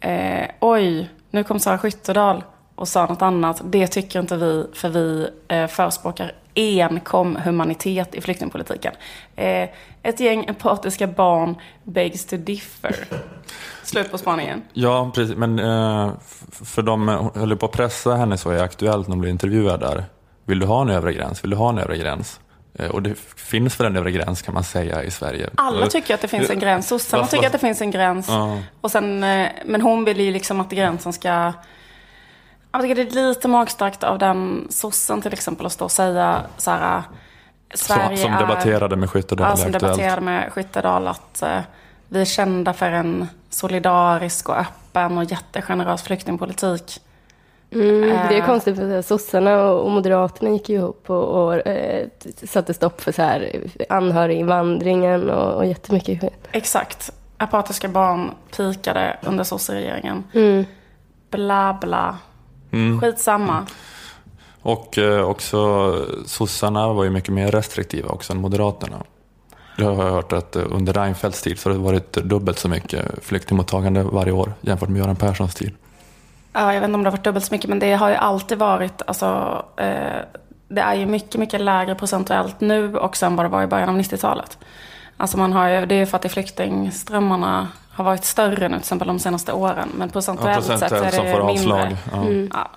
eh, 0.00 0.48
oj, 0.60 1.10
nu 1.30 1.44
kom 1.44 1.58
Sara 1.58 1.78
Skyttedal 1.78 2.44
och 2.74 2.88
sa 2.88 3.06
något 3.06 3.22
annat. 3.22 3.62
Det 3.64 3.86
tycker 3.86 4.20
inte 4.20 4.36
vi, 4.36 4.66
för 4.74 4.88
vi 4.88 5.28
eh, 5.48 5.66
förespråkar 5.66 6.32
enkom 6.54 7.36
humanitet 7.36 8.14
i 8.14 8.20
flyktingpolitiken. 8.20 8.92
Eh, 9.36 9.68
ett 10.02 10.20
gäng 10.20 10.44
empatiska 10.44 11.06
barn 11.06 11.56
begs 11.84 12.24
to 12.26 12.36
differ. 12.36 12.96
Slut 13.82 14.10
på 14.10 14.18
spaningen. 14.18 14.62
Ja, 14.72 15.10
precis. 15.14 15.36
Men 15.36 15.58
eh, 15.58 16.12
för 16.50 16.82
de 16.82 17.08
eh, 17.08 17.30
höll 17.34 17.56
på 17.56 17.66
att 17.66 17.72
pressa 17.72 18.14
henne 18.14 18.38
så 18.38 18.54
i 18.54 18.60
Aktuellt 18.60 19.08
när 19.08 19.12
hon 19.12 19.20
blev 19.20 19.30
intervjuad 19.30 19.80
där. 19.80 20.04
Vill 20.44 20.58
du 20.58 20.66
ha 20.66 20.82
en 20.82 20.90
övre 20.90 21.12
gräns? 21.12 21.44
Vill 21.44 21.50
du 21.50 21.56
ha 21.56 21.68
en 21.68 21.78
övre 21.78 21.96
gräns? 21.96 22.40
Eh, 22.78 22.90
och 22.90 23.02
det 23.02 23.18
finns 23.36 23.80
väl 23.80 23.86
en 23.86 23.96
övre 23.96 24.10
gräns 24.12 24.42
kan 24.42 24.54
man 24.54 24.64
säga 24.64 25.02
i 25.02 25.10
Sverige. 25.10 25.50
Alla 25.54 25.84
Och- 25.86 25.90
tycker 25.90 26.14
att 26.14 26.20
det 26.20 26.28
finns 26.28 26.50
en 26.50 26.58
gräns. 26.58 26.88
Sossarna 26.88 27.26
tycker 27.26 27.46
att 27.46 27.52
det 27.52 27.58
finns 27.58 27.80
en 27.80 27.90
gräns. 27.90 28.28
Ja. 28.28 28.58
Och 28.80 28.90
sen, 28.90 29.24
eh, 29.24 29.48
men 29.64 29.80
hon 29.80 30.04
vill 30.04 30.20
ju 30.20 30.32
liksom 30.32 30.60
att 30.60 30.70
gränsen 30.70 31.12
ska... 31.12 31.52
Jag 32.72 32.82
tycker 32.82 32.94
det 32.94 33.20
är 33.20 33.28
lite 33.28 33.48
magstarkt 33.48 34.04
av 34.04 34.18
den 34.18 34.66
sossen 34.70 35.22
till 35.22 35.32
exempel 35.32 35.66
att 35.66 35.72
stå 35.72 35.84
och 35.84 35.90
säga 35.90 36.42
så 36.56 36.70
här... 36.70 37.02
Sverige 37.74 38.16
som, 38.16 38.26
som 38.26 38.32
är, 38.32 38.40
debatterade 38.40 38.96
med 38.96 39.10
Skyttedal 39.10 39.50
Ja, 39.50 39.56
som 39.56 39.72
debatterade 39.72 40.20
med 40.20 40.52
Skyttedal 40.52 41.08
att 41.08 41.42
eh, 41.42 41.60
vi 42.08 42.20
är 42.20 42.24
kända 42.24 42.72
för 42.72 42.90
en 42.90 43.28
solidarisk 43.50 44.48
och 44.48 44.58
öppen 44.58 45.18
och 45.18 45.24
jättegenerös 45.24 46.02
flyktingpolitik. 46.02 47.00
Mm, 47.70 48.00
det 48.00 48.36
är 48.36 48.40
Eh. 48.40 48.46
konstigt 48.46 48.76
för 48.76 49.02
sossarna 49.02 49.64
och, 49.64 49.90
moderaterna 49.90 50.50
gick 50.50 50.70
ihop 50.70 51.10
och, 51.10 51.44
och 51.44 51.66
eh, 51.66 52.08
satte 52.44 52.74
stopp 52.74 53.00
för 53.00 53.12
så 53.12 53.22
här 53.22 53.62
anhöriginvandringen 53.88 55.30
och, 55.30 55.54
och 55.54 55.66
jättemycket 55.66 56.20
skit. 56.20 56.48
Exakt. 56.52 57.10
Apatiska 57.36 57.88
barn 57.88 58.30
pikade 58.56 59.16
under 59.22 59.44
sosseregeringen. 59.44 60.24
Mm. 60.34 60.64
Bla 61.30 61.78
bla. 61.80 62.18
Mm. 62.72 63.00
Skitsamma. 63.00 63.66
Och 64.62 64.98
eh, 64.98 65.24
också 65.24 65.94
sossarna 66.26 66.92
var 66.92 67.04
ju 67.04 67.10
mycket 67.10 67.34
mer 67.34 67.50
restriktiva 67.50 68.08
också 68.08 68.32
än 68.32 68.40
moderaterna. 68.40 69.02
Jag 69.76 69.94
har 69.94 70.10
hört 70.10 70.32
att 70.32 70.56
eh, 70.56 70.62
under 70.70 70.92
Reinfeldts 70.92 71.42
tid 71.42 71.58
så 71.58 71.68
har 71.68 71.74
det 71.74 71.82
varit 71.82 72.12
dubbelt 72.12 72.58
så 72.58 72.68
mycket 72.68 73.24
flyktingmottagande 73.24 74.02
varje 74.02 74.32
år 74.32 74.52
jämfört 74.60 74.88
med 74.88 74.98
Göran 74.98 75.16
Perssons 75.16 75.54
tid. 75.54 75.72
Ja, 76.52 76.74
jag 76.74 76.80
vet 76.80 76.88
inte 76.88 76.94
om 76.94 77.02
det 77.02 77.10
har 77.10 77.16
varit 77.16 77.24
dubbelt 77.24 77.44
så 77.44 77.54
mycket, 77.54 77.68
men 77.68 77.78
det 77.78 77.92
har 77.92 78.08
ju 78.08 78.14
alltid 78.14 78.58
varit, 78.58 79.02
alltså, 79.06 79.62
eh, 79.76 80.22
det 80.68 80.80
är 80.80 80.94
ju 80.94 81.06
mycket, 81.06 81.36
mycket 81.36 81.60
lägre 81.60 81.94
procentuellt 81.94 82.60
nu 82.60 82.96
och 82.96 83.16
sen 83.16 83.36
vad 83.36 83.46
det 83.46 83.50
var 83.50 83.62
i 83.62 83.66
början 83.66 83.88
av 83.88 83.98
90-talet. 83.98 84.58
Alltså 85.16 85.38
man 85.38 85.52
har 85.52 85.68
ju, 85.68 85.86
det 85.86 85.94
är 85.94 85.98
ju 85.98 86.06
för 86.06 86.16
att 86.16 86.32
flyktingströmmarna 86.32 87.68
har 87.92 88.04
varit 88.04 88.24
större 88.24 88.68
nu, 88.68 88.74
till 88.74 88.80
exempel 88.80 89.08
de 89.08 89.18
senaste 89.18 89.52
åren. 89.52 89.88
Men 89.94 90.08
Ja, 90.08 90.12
procentuellt 90.12 90.64
sett 90.64 90.80
procentuellt 90.80 91.14
är 91.14 91.38
det 91.38 91.44
mindre. 91.44 91.82
avslag. 91.82 91.96
Ja. 92.12 92.24
Ja. 92.52 92.70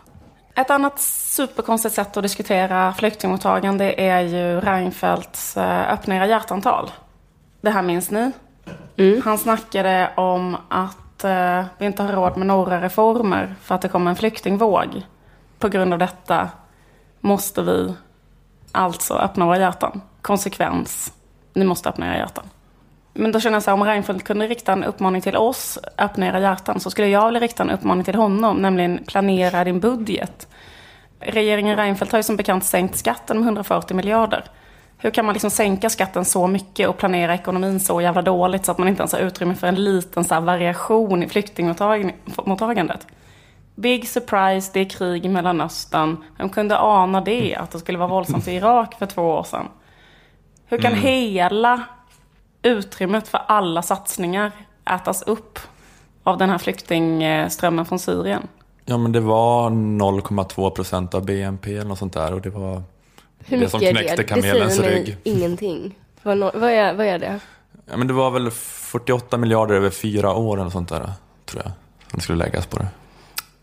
Ett 0.62 0.70
annat 0.70 1.00
superkonstigt 1.00 1.96
sätt 1.96 2.18
att 2.18 2.24
diskutera 2.24 2.94
flyktingmottagande 2.94 4.02
är 4.02 4.20
ju 4.22 4.62
Reinfeldts 4.62 5.58
eh, 5.58 5.94
öppna 5.94 6.16
era 6.16 6.28
hjärtantal. 6.28 6.92
Det 7.62 7.70
här 7.70 7.82
minns 7.82 8.12
ni? 8.12 8.32
Han 9.24 9.38
snackade 9.38 10.12
om 10.18 10.58
att 10.70 11.24
eh, 11.24 11.64
vi 11.78 11.86
inte 11.86 12.04
har 12.04 12.14
råd 12.14 12.38
med 12.38 12.48
några 12.48 12.82
reformer 12.82 13.56
för 13.62 13.76
att 13.76 13.82
det 13.82 13.88
kommer 13.88 14.10
en 14.12 14.16
flyktingvåg. 14.16 15.06
På 15.60 15.68
grund 15.70 15.94
av 15.94 16.00
detta 16.00 16.50
måste 17.20 17.62
vi 17.62 17.94
alltså 18.72 19.14
öppna 19.14 19.46
våra 19.46 19.60
hjärtan. 19.60 20.02
Konsekvens, 20.22 21.14
ni 21.54 21.66
måste 21.66 21.90
öppna 21.90 22.08
era 22.08 22.18
hjärtan. 22.18 22.44
Men 23.18 23.32
då 23.32 23.40
känner 23.40 23.56
jag 23.56 23.64
så 23.64 23.72
här, 23.72 23.74
om 23.76 23.84
Reinfeldt 23.84 24.24
kunde 24.24 24.48
rikta 24.48 24.74
en 24.74 24.84
uppmaning 24.84 25.22
till 25.22 25.36
oss, 25.36 25.80
öppna 25.98 26.28
era 26.28 26.40
hjärtan, 26.40 26.80
så 26.80 26.90
skulle 26.90 27.08
jag 27.08 27.26
vilja 27.26 27.40
rikta 27.40 27.64
en 27.64 27.70
uppmaning 27.70 28.04
till 28.04 28.16
honom, 28.16 28.58
nämligen 28.58 29.00
planera 29.08 29.64
din 29.64 29.80
budget. 29.80 30.48
Regeringen 31.20 31.78
Reinfeldt 31.78 32.12
har 32.12 32.20
ju 32.20 32.24
som 32.24 32.36
bekant 32.36 32.66
sänkt 32.66 32.98
skatten 32.98 33.38
med 33.38 33.46
140 33.46 33.96
miljarder. 33.96 34.44
Hur 34.98 35.12
kan 35.12 35.26
man 35.26 35.34
liksom 35.34 35.52
sänka 35.52 35.90
skatten 35.90 36.26
så 36.26 36.48
mycket 36.48 36.90
och 36.90 36.98
planera 36.98 37.34
ekonomin 37.34 37.80
så 37.80 38.02
jävla 38.02 38.22
dåligt 38.22 38.66
så 38.66 38.72
att 38.72 38.78
man 38.78 38.88
inte 38.88 39.02
ens 39.02 39.14
har 39.14 39.20
utrymme 39.20 39.56
för 39.56 39.68
en 39.68 39.84
liten 39.84 40.24
så 40.24 40.40
variation 40.40 41.24
i 41.24 41.30
flyktingmottagandet? 41.30 43.08
Big 43.76 44.08
surprise, 44.08 44.72
det 44.74 44.80
är 44.80 44.90
krig 44.90 45.26
i 45.26 45.30
Mellanöstern. 45.30 46.18
Vem 46.38 46.50
kunde 46.50 46.80
ana 46.80 47.22
det, 47.22 47.56
att 47.56 47.72
det 47.72 47.80
skulle 47.80 47.98
vara 47.98 48.10
våldsamt 48.10 48.48
i 48.48 48.52
Irak 48.52 48.96
för 49.00 49.06
två 49.06 49.22
år 49.22 49.44
sedan? 49.44 49.68
Hur 50.66 50.78
kan 50.78 50.92
mm. 50.92 51.04
hela 51.04 51.84
utrymmet 52.66 53.28
för 53.28 53.42
alla 53.48 53.82
satsningar 53.82 54.52
ätas 54.90 55.22
upp 55.22 55.60
av 56.24 56.38
den 56.38 56.50
här 56.50 56.58
flyktingströmmen 56.58 57.86
från 57.86 58.00
Syrien? 58.00 58.48
Ja, 58.86 58.98
men 58.98 59.12
det 59.12 59.20
var 59.20 59.70
0,2 59.70 60.70
procent 60.70 61.14
av 61.14 61.26
BNP 61.26 61.74
eller 61.76 61.86
något 61.86 62.00
sånt 62.00 62.14
där 62.14 62.34
och 62.34 62.42
det 62.42 62.50
var 62.50 62.84
Hur 63.46 63.60
det 63.60 63.70
som 63.70 63.80
knäckte 63.80 64.16
det? 64.16 64.24
kamelens 64.24 64.80
rygg. 64.80 64.88
Det 64.88 64.92
säger 64.92 65.06
mig 65.06 65.18
ingenting. 65.24 65.96
Vad, 66.24 66.40
vad, 66.40 66.64
är, 66.64 66.94
vad 66.94 67.06
är 67.06 67.20
det? 67.20 67.40
Ja, 67.92 67.98
men 67.98 68.08
det 68.08 68.14
var 68.14 68.32
väl 68.32 68.52
48 68.52 69.38
miljarder 69.38 69.76
över 69.76 69.90
fyra 69.90 70.34
år 70.34 70.60
eller 70.62 70.70
sånt 70.70 70.90
där, 70.90 71.12
tror 71.46 71.64
jag, 71.64 71.72
som 72.12 72.20
skulle 72.20 72.38
läggas 72.38 72.66
på 72.66 72.78
det. 72.78 72.88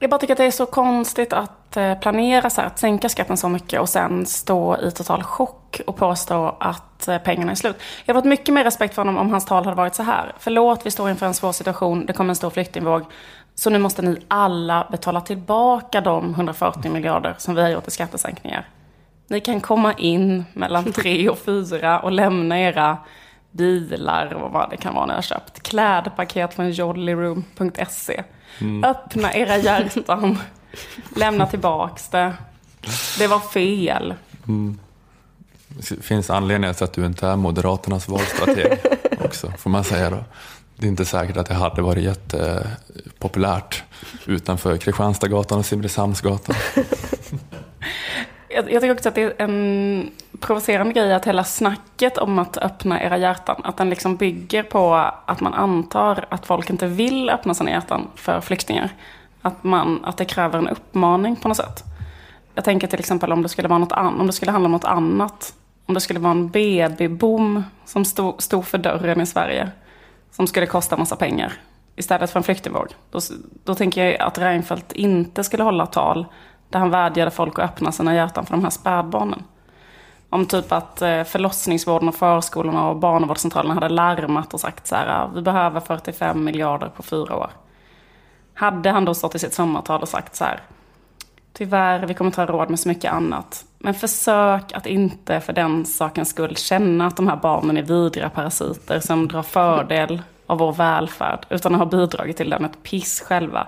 Jag 0.03 0.11
bara 0.11 0.19
tycker 0.19 0.35
att 0.35 0.39
det 0.39 0.45
är 0.45 0.51
så 0.51 0.67
konstigt 0.67 1.33
att 1.33 1.77
eh, 1.77 1.95
planera 1.95 2.51
så 2.51 2.61
här, 2.61 2.69
att 2.69 2.79
sänka 2.79 3.09
skatten 3.09 3.37
så 3.37 3.49
mycket 3.49 3.81
och 3.81 3.89
sen 3.89 4.27
stå 4.27 4.77
i 4.81 4.91
total 4.91 5.23
chock 5.23 5.81
och 5.87 5.97
påstå 5.97 6.57
att 6.61 7.09
eh, 7.09 7.19
pengarna 7.19 7.51
är 7.51 7.57
slut. 7.57 7.77
Jag 8.05 8.15
har 8.15 8.21
fått 8.21 8.29
mycket 8.29 8.55
mer 8.55 8.65
respekt 8.65 8.95
för 8.95 9.03
honom 9.03 9.19
om 9.19 9.31
hans 9.31 9.45
tal 9.45 9.65
hade 9.65 9.77
varit 9.77 9.95
så 9.95 10.03
här. 10.03 10.33
Förlåt, 10.39 10.87
vi 10.87 10.91
står 10.91 11.11
inför 11.11 11.27
en 11.27 11.35
svår 11.35 11.53
situation, 11.53 12.07
det 12.07 12.13
kommer 12.13 12.31
en 12.31 12.37
stor 12.37 12.51
flyktingvåg. 12.51 13.05
Så 13.55 13.71
nu 13.71 13.79
måste 13.79 14.03
ni 14.03 14.19
alla 14.29 14.87
betala 14.91 15.21
tillbaka 15.21 16.01
de 16.01 16.31
140 16.31 16.93
miljarder 16.93 17.35
som 17.39 17.55
vi 17.55 17.63
har 17.63 17.69
gjort 17.69 17.89
i 17.89 17.91
skattesänkningar. 17.91 18.69
Ni 19.29 19.41
kan 19.41 19.61
komma 19.61 19.93
in 19.93 20.45
mellan 20.53 20.85
tre 20.93 21.29
och 21.29 21.39
fyra 21.39 22.01
och 22.01 22.13
lämna 22.13 22.61
era 22.61 22.99
bilar 23.51 24.35
och 24.35 24.53
vad 24.53 24.71
det 24.71 24.77
kan 24.77 24.95
vara 24.95 25.07
ni 25.07 25.13
har 25.13 25.23
köpt. 25.23 25.63
Klädpaket 25.63 26.55
från 26.55 26.71
jollyroom.se. 26.71 28.23
Mm. 28.61 28.85
Öppna 28.85 29.35
era 29.35 29.57
hjärtan. 29.57 30.39
Lämna 31.17 31.47
tillbaks 31.47 32.09
det. 32.09 32.35
Det 33.19 33.27
var 33.27 33.41
fel. 33.41 34.15
Mm. 34.49 34.79
Det 35.69 36.03
finns 36.03 36.31
anledningar 36.31 36.75
till 36.75 36.85
att 36.85 36.93
du 36.93 37.07
inte 37.07 37.27
är 37.27 37.37
Moderaternas 37.37 38.09
valstrateg 38.09 38.79
också, 39.25 39.53
får 39.59 39.71
man 39.71 39.85
säga 39.85 40.11
då. 40.11 40.25
Det 40.77 40.87
är 40.87 40.89
inte 40.89 41.05
säkert 41.05 41.37
att 41.37 41.47
det 41.47 41.55
hade 41.55 41.83
varit 41.83 42.05
jättepopulärt 42.05 43.83
utanför 44.27 44.77
Kristianstadsgatan 44.77 45.59
och 45.59 45.67
Simrishamnsgatan. 45.67 46.57
jag, 48.49 48.73
jag 48.73 48.83
tycker 48.83 48.93
också 48.93 49.09
att 49.09 49.15
det 49.15 49.23
är 49.23 49.35
en 49.39 50.11
provocerande 50.43 50.93
grej 50.93 51.15
att 51.15 51.25
hela 51.25 51.45
snacket 51.45 52.19
om 52.19 52.39
att 52.39 52.57
öppna 52.57 53.03
era 53.03 53.17
hjärtan, 53.17 53.61
att 53.65 53.77
den 53.77 53.91
liksom 53.91 54.17
bygger 54.17 54.63
på 54.63 54.95
att 55.27 55.41
man 55.41 55.55
antar 55.55 56.25
att 56.29 56.47
folk 56.47 56.71
inte 56.71 56.87
vill 56.87 57.31
öppna 57.31 57.55
sina 57.55 57.71
hjärtan 57.71 58.09
för 58.15 58.41
flyktingar. 58.41 58.91
Att, 59.43 59.65
man, 59.65 60.05
att 60.05 60.17
det 60.17 60.25
kräver 60.25 60.59
en 60.59 60.69
uppmaning 60.69 61.37
på 61.37 61.49
något 61.49 61.57
sätt. 61.57 61.85
Jag 62.55 62.65
tänker 62.65 62.87
till 62.87 62.99
exempel 62.99 63.33
om 63.33 63.43
det 63.43 63.49
skulle, 63.49 63.69
vara 63.69 63.79
något 63.79 63.93
an, 63.93 64.21
om 64.21 64.27
det 64.27 64.33
skulle 64.33 64.53
handla 64.53 64.67
om 64.67 64.73
något 64.73 64.85
annat. 64.85 65.55
Om 65.87 65.95
det 65.95 66.01
skulle 66.01 66.21
vara 66.21 66.31
en 66.31 66.49
BB-boom 66.49 67.63
som 67.85 68.05
stod, 68.05 68.43
stod 68.43 68.67
för 68.67 68.79
dörren 68.79 69.21
i 69.21 69.27
Sverige. 69.27 69.71
Som 70.31 70.47
skulle 70.47 70.67
kosta 70.67 70.97
massa 70.97 71.17
pengar. 71.17 71.53
Istället 71.97 72.31
för 72.31 72.41
en 72.41 72.45
flyktingvåg. 72.45 72.87
Då, 73.11 73.21
då 73.65 73.75
tänker 73.75 74.05
jag 74.05 74.21
att 74.21 74.39
Reinfeldt 74.39 74.93
inte 74.93 75.45
skulle 75.45 75.63
hålla 75.63 75.87
tal 75.87 76.27
där 76.69 76.79
han 76.79 76.91
vädjade 76.91 77.31
folk 77.31 77.59
att 77.59 77.65
öppna 77.65 77.93
sina 77.93 78.15
hjärtan 78.15 78.47
för 78.47 78.55
de 78.55 78.63
här 78.63 78.71
spädbarnen. 78.71 79.43
Om 80.33 80.47
typ 80.47 80.73
att 80.73 81.03
eh, 81.03 81.25
förlossningsvården 81.25 82.09
och 82.09 82.15
förskolorna 82.15 82.89
och 82.89 82.97
barnavårdscentralerna 82.97 83.75
hade 83.75 83.89
larmat 83.89 84.55
och 84.55 84.61
sagt 84.61 84.87
så 84.87 84.95
här, 84.95 85.31
vi 85.35 85.43
behöver 85.43 85.81
45 85.81 86.45
miljarder 86.45 86.89
på 86.89 87.03
fyra 87.03 87.37
år. 87.37 87.51
Hade 88.55 88.91
han 88.91 89.05
då 89.05 89.15
stått 89.15 89.35
i 89.35 89.39
sitt 89.39 89.55
sommartal 89.55 90.03
och 90.03 90.09
sagt 90.09 90.37
så 90.37 90.45
här, 90.45 90.61
tyvärr, 91.53 92.07
vi 92.07 92.15
kommer 92.15 92.29
inte 92.29 92.41
ha 92.41 92.47
råd 92.47 92.71
med 92.71 92.81
så 92.81 92.89
mycket 92.89 93.12
annat. 93.12 93.65
Men 93.79 93.95
försök 93.95 94.73
att 94.73 94.87
inte 94.87 95.41
för 95.41 95.53
den 95.53 95.87
sakens 95.87 96.29
skull 96.29 96.57
känna 96.57 97.07
att 97.07 97.17
de 97.17 97.29
här 97.29 97.37
barnen 97.37 97.77
är 97.77 97.83
vidriga 97.83 98.29
parasiter 98.29 99.01
som 99.01 99.29
drar 99.29 99.43
fördel 99.43 100.23
av 100.47 100.59
vår 100.59 100.73
välfärd, 100.73 101.47
utan 101.51 101.75
har 101.75 101.87
bidragit 101.87 102.37
till 102.37 102.51
den 102.51 102.65
ett 102.65 102.83
piss 102.83 103.21
själva. 103.21 103.67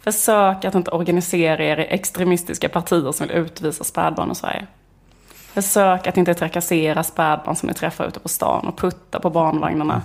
Försök 0.00 0.64
att 0.64 0.74
inte 0.74 0.90
organisera 0.90 1.64
er 1.64 1.76
i 1.80 1.86
extremistiska 1.86 2.68
partier 2.68 3.12
som 3.12 3.26
vill 3.26 3.36
utvisa 3.36 3.84
spädbarn 3.84 4.30
i 4.30 4.34
Sverige. 4.34 4.66
Försök 5.54 6.06
att 6.06 6.16
inte 6.16 6.34
trakassera 6.34 7.02
spädbarn 7.02 7.56
som 7.56 7.66
ni 7.66 7.74
träffar 7.74 8.06
ute 8.06 8.20
på 8.20 8.28
stan 8.28 8.66
och 8.66 8.78
putta 8.78 9.20
på 9.20 9.30
barnvagnarna. 9.30 10.02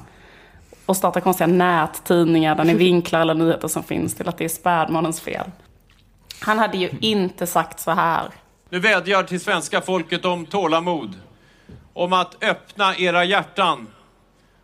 Och 0.86 0.98
starta 0.98 1.22
konstiga 1.22 1.48
nättidningar 1.48 2.56
där 2.56 2.63
ni 2.63 2.74
vinklar 2.88 3.20
alla 3.20 3.34
nyheter 3.34 3.68
som 3.68 3.84
finns 3.84 4.16
till 4.16 4.27
att 4.30 4.38
det 4.38 4.46
är 4.46 4.50
spädbarnens 4.50 5.22
fel. 5.22 5.51
Han 6.42 6.60
hade 6.60 6.77
ju 6.77 6.89
inte 7.01 7.48
sagt 7.48 7.80
så 7.80 7.92
här. 7.92 8.30
Nu 8.70 8.80
vädjar 8.80 9.24
till 9.24 9.39
svenska 9.39 9.82
folket 9.82 10.25
om 10.25 10.46
tålamod. 10.46 11.16
Om 11.94 12.13
att 12.13 12.44
öppna 12.44 12.98
era 12.98 13.25
hjärtan. 13.25 13.88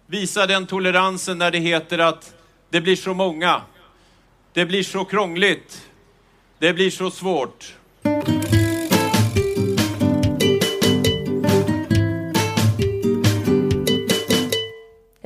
Visa 0.06 0.48
den 0.48 0.68
toleransen 0.68 1.38
när 1.38 1.52
det 1.52 1.60
heter 1.60 2.00
att 2.00 2.34
det 2.70 2.82
blir 2.82 2.96
så 2.96 3.14
många. 3.14 3.62
Det 4.54 4.66
blir 4.66 4.84
så 4.84 5.06
krångligt. 5.06 5.82
Det 6.60 6.74
blir 6.74 6.92
så 6.92 7.12
svårt. 7.12 7.76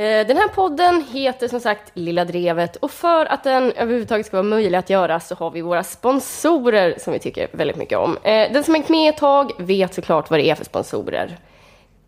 Den 0.07 0.37
här 0.37 0.47
podden 0.47 1.05
heter 1.11 1.47
som 1.47 1.59
sagt 1.59 1.91
Lilla 1.93 2.25
Drevet 2.25 2.75
och 2.75 2.91
för 2.91 3.25
att 3.25 3.43
den 3.43 3.71
överhuvudtaget 3.71 4.25
ska 4.25 4.37
vara 4.37 4.43
möjlig 4.43 4.77
att 4.77 4.89
göra 4.89 5.19
så 5.19 5.35
har 5.35 5.51
vi 5.51 5.61
våra 5.61 5.83
sponsorer 5.83 6.95
som 6.99 7.13
vi 7.13 7.19
tycker 7.19 7.47
väldigt 7.51 7.77
mycket 7.77 7.97
om. 7.97 8.17
Eh, 8.23 8.51
den 8.51 8.63
som 8.63 8.73
hängt 8.73 8.89
med 8.89 9.09
ett 9.09 9.17
tag 9.17 9.51
vet 9.57 9.93
såklart 9.93 10.29
vad 10.29 10.39
det 10.39 10.49
är 10.49 10.55
för 10.55 10.65
sponsorer. 10.65 11.37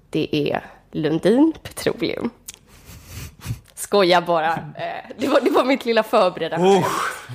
Det 0.09 0.51
är 0.51 0.65
Lundin 0.91 1.53
Petroleum. 1.63 2.29
Skoja 3.75 4.21
bara. 4.21 4.53
Eh, 4.53 5.11
det 5.17 5.27
var, 5.27 5.41
det 5.41 5.49
var 5.49 5.63
mitt 5.63 5.85
lilla 5.85 6.03
förberedda 6.03 6.57
oh, 6.57 6.87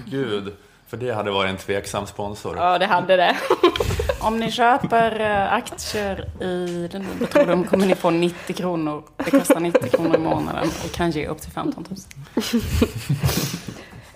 Gud. 0.06 0.52
För 0.86 0.96
det 0.96 1.14
hade 1.14 1.30
varit 1.30 1.50
en 1.50 1.56
tveksam 1.56 2.06
sponsor. 2.06 2.56
Ja, 2.56 2.78
det 2.78 2.86
hade 2.86 3.16
det. 3.16 3.36
Om 4.24 4.38
ni 4.38 4.50
köper 4.50 5.20
eh, 5.20 5.52
aktier 5.52 6.42
i 6.42 6.88
den 6.92 7.06
Petroleum 7.18 7.64
kommer 7.64 7.86
ni 7.86 7.94
få 7.94 8.10
90 8.10 8.54
kronor. 8.56 9.02
Det 9.16 9.30
kostar 9.30 9.60
90 9.60 9.88
kronor 9.88 10.16
i 10.16 10.18
månaden 10.18 10.68
och 10.84 10.92
kan 10.92 11.10
ge 11.10 11.26
upp 11.26 11.40
till 11.40 11.52
15 11.52 11.84
000. 11.88 12.62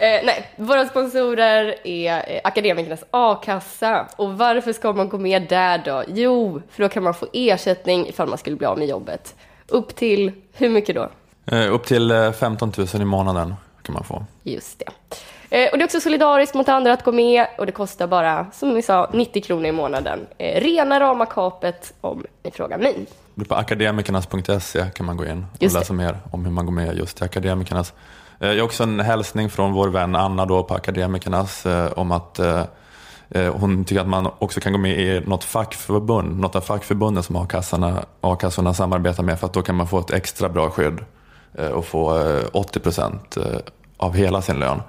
Eh, 0.00 0.21
nej, 0.25 0.50
våra 0.57 0.87
sponsorer 0.87 1.75
är 1.85 2.35
eh, 2.35 2.41
Akademikernas 2.45 3.05
a-kassa. 3.11 4.07
Och 4.17 4.38
varför 4.38 4.73
ska 4.73 4.93
man 4.93 5.09
gå 5.09 5.19
med 5.19 5.49
där 5.49 5.83
då? 5.85 6.05
Jo, 6.09 6.62
för 6.71 6.83
då 6.83 6.88
kan 6.88 7.03
man 7.03 7.15
få 7.15 7.27
ersättning 7.33 8.09
ifall 8.09 8.29
man 8.29 8.38
skulle 8.38 8.57
bli 8.57 8.67
av 8.67 8.79
med 8.79 8.88
jobbet. 8.88 9.35
Upp 9.69 9.97
till, 9.97 10.33
hur 10.53 10.69
mycket 10.69 10.95
då? 10.95 11.09
Eh, 11.47 11.75
upp 11.75 11.87
till 11.87 12.33
15 12.38 12.73
eh, 12.79 12.95
000 12.95 13.03
i 13.03 13.05
månaden 13.05 13.55
kan 13.83 13.93
man 13.93 14.05
få. 14.05 14.25
Just 14.43 14.79
det. 14.79 15.17
Eh, 15.50 15.69
och 15.73 15.78
det 15.78 15.83
är 15.83 15.85
också 15.85 16.00
solidariskt 16.00 16.55
mot 16.55 16.69
andra 16.69 16.93
att 16.93 17.05
gå 17.05 17.12
med 17.12 17.47
och 17.59 17.67
det 17.67 17.73
kostar 17.73 18.07
bara, 18.07 18.47
som 18.52 18.75
vi 18.75 18.83
sa, 18.83 19.11
90 19.12 19.43
kronor 19.43 19.67
i 19.67 19.73
månaden. 19.73 20.26
Eh, 20.38 20.61
rena 20.61 21.00
rama 21.00 21.26
kapet 21.26 21.95
om 22.00 22.25
ni 22.43 22.50
frågar 22.50 22.78
mig. 22.78 23.07
På 23.49 23.55
akademikernas.se 23.55 24.85
kan 24.95 25.07
man 25.07 25.17
gå 25.17 25.26
in 25.26 25.47
och 25.52 25.62
just 25.62 25.75
läsa 25.75 25.93
det. 25.93 25.97
mer 25.97 26.19
om 26.31 26.45
hur 26.45 26.52
man 26.52 26.67
går 26.67 26.73
med 26.73 26.97
just 26.97 27.17
till 27.17 27.25
Akademikernas. 27.25 27.93
Eh, 28.40 28.49
jag 28.49 28.57
har 28.57 28.62
också 28.62 28.83
en 28.83 29.00
hälsning 29.00 29.50
från 29.50 29.73
vår 29.73 29.88
vän 29.88 30.17
Anna 30.17 30.47
då 30.47 30.62
på 30.62 30.75
Akademikernas 30.75 31.67
om 31.95 32.12
att 32.12 32.40
hon 33.52 33.85
tycker 33.85 34.00
att 34.00 34.09
man 34.09 34.31
också 34.38 34.61
kan 34.61 34.73
gå 34.73 34.78
med 34.78 35.00
i 35.00 35.21
något 35.26 35.45
fackförbund, 35.45 36.40
något 36.40 36.57
av 36.57 36.61
fackförbunden 36.61 37.23
som 37.23 37.37
a-kassorna, 37.37 38.05
a-kassorna 38.21 38.75
samarbetar 38.75 39.23
med 39.23 39.40
för 39.40 39.47
att 39.47 39.52
då 39.52 39.62
kan 39.62 39.75
man 39.75 39.88
få 39.88 39.99
ett 39.99 40.11
extra 40.11 40.49
bra 40.49 40.71
skydd 40.71 40.99
och 41.75 41.87
få 41.87 42.23
80 42.52 42.81
procent 42.81 43.37
av 43.97 44.14
hela 44.14 44.43
sin 44.43 44.59
lön. 44.59 44.81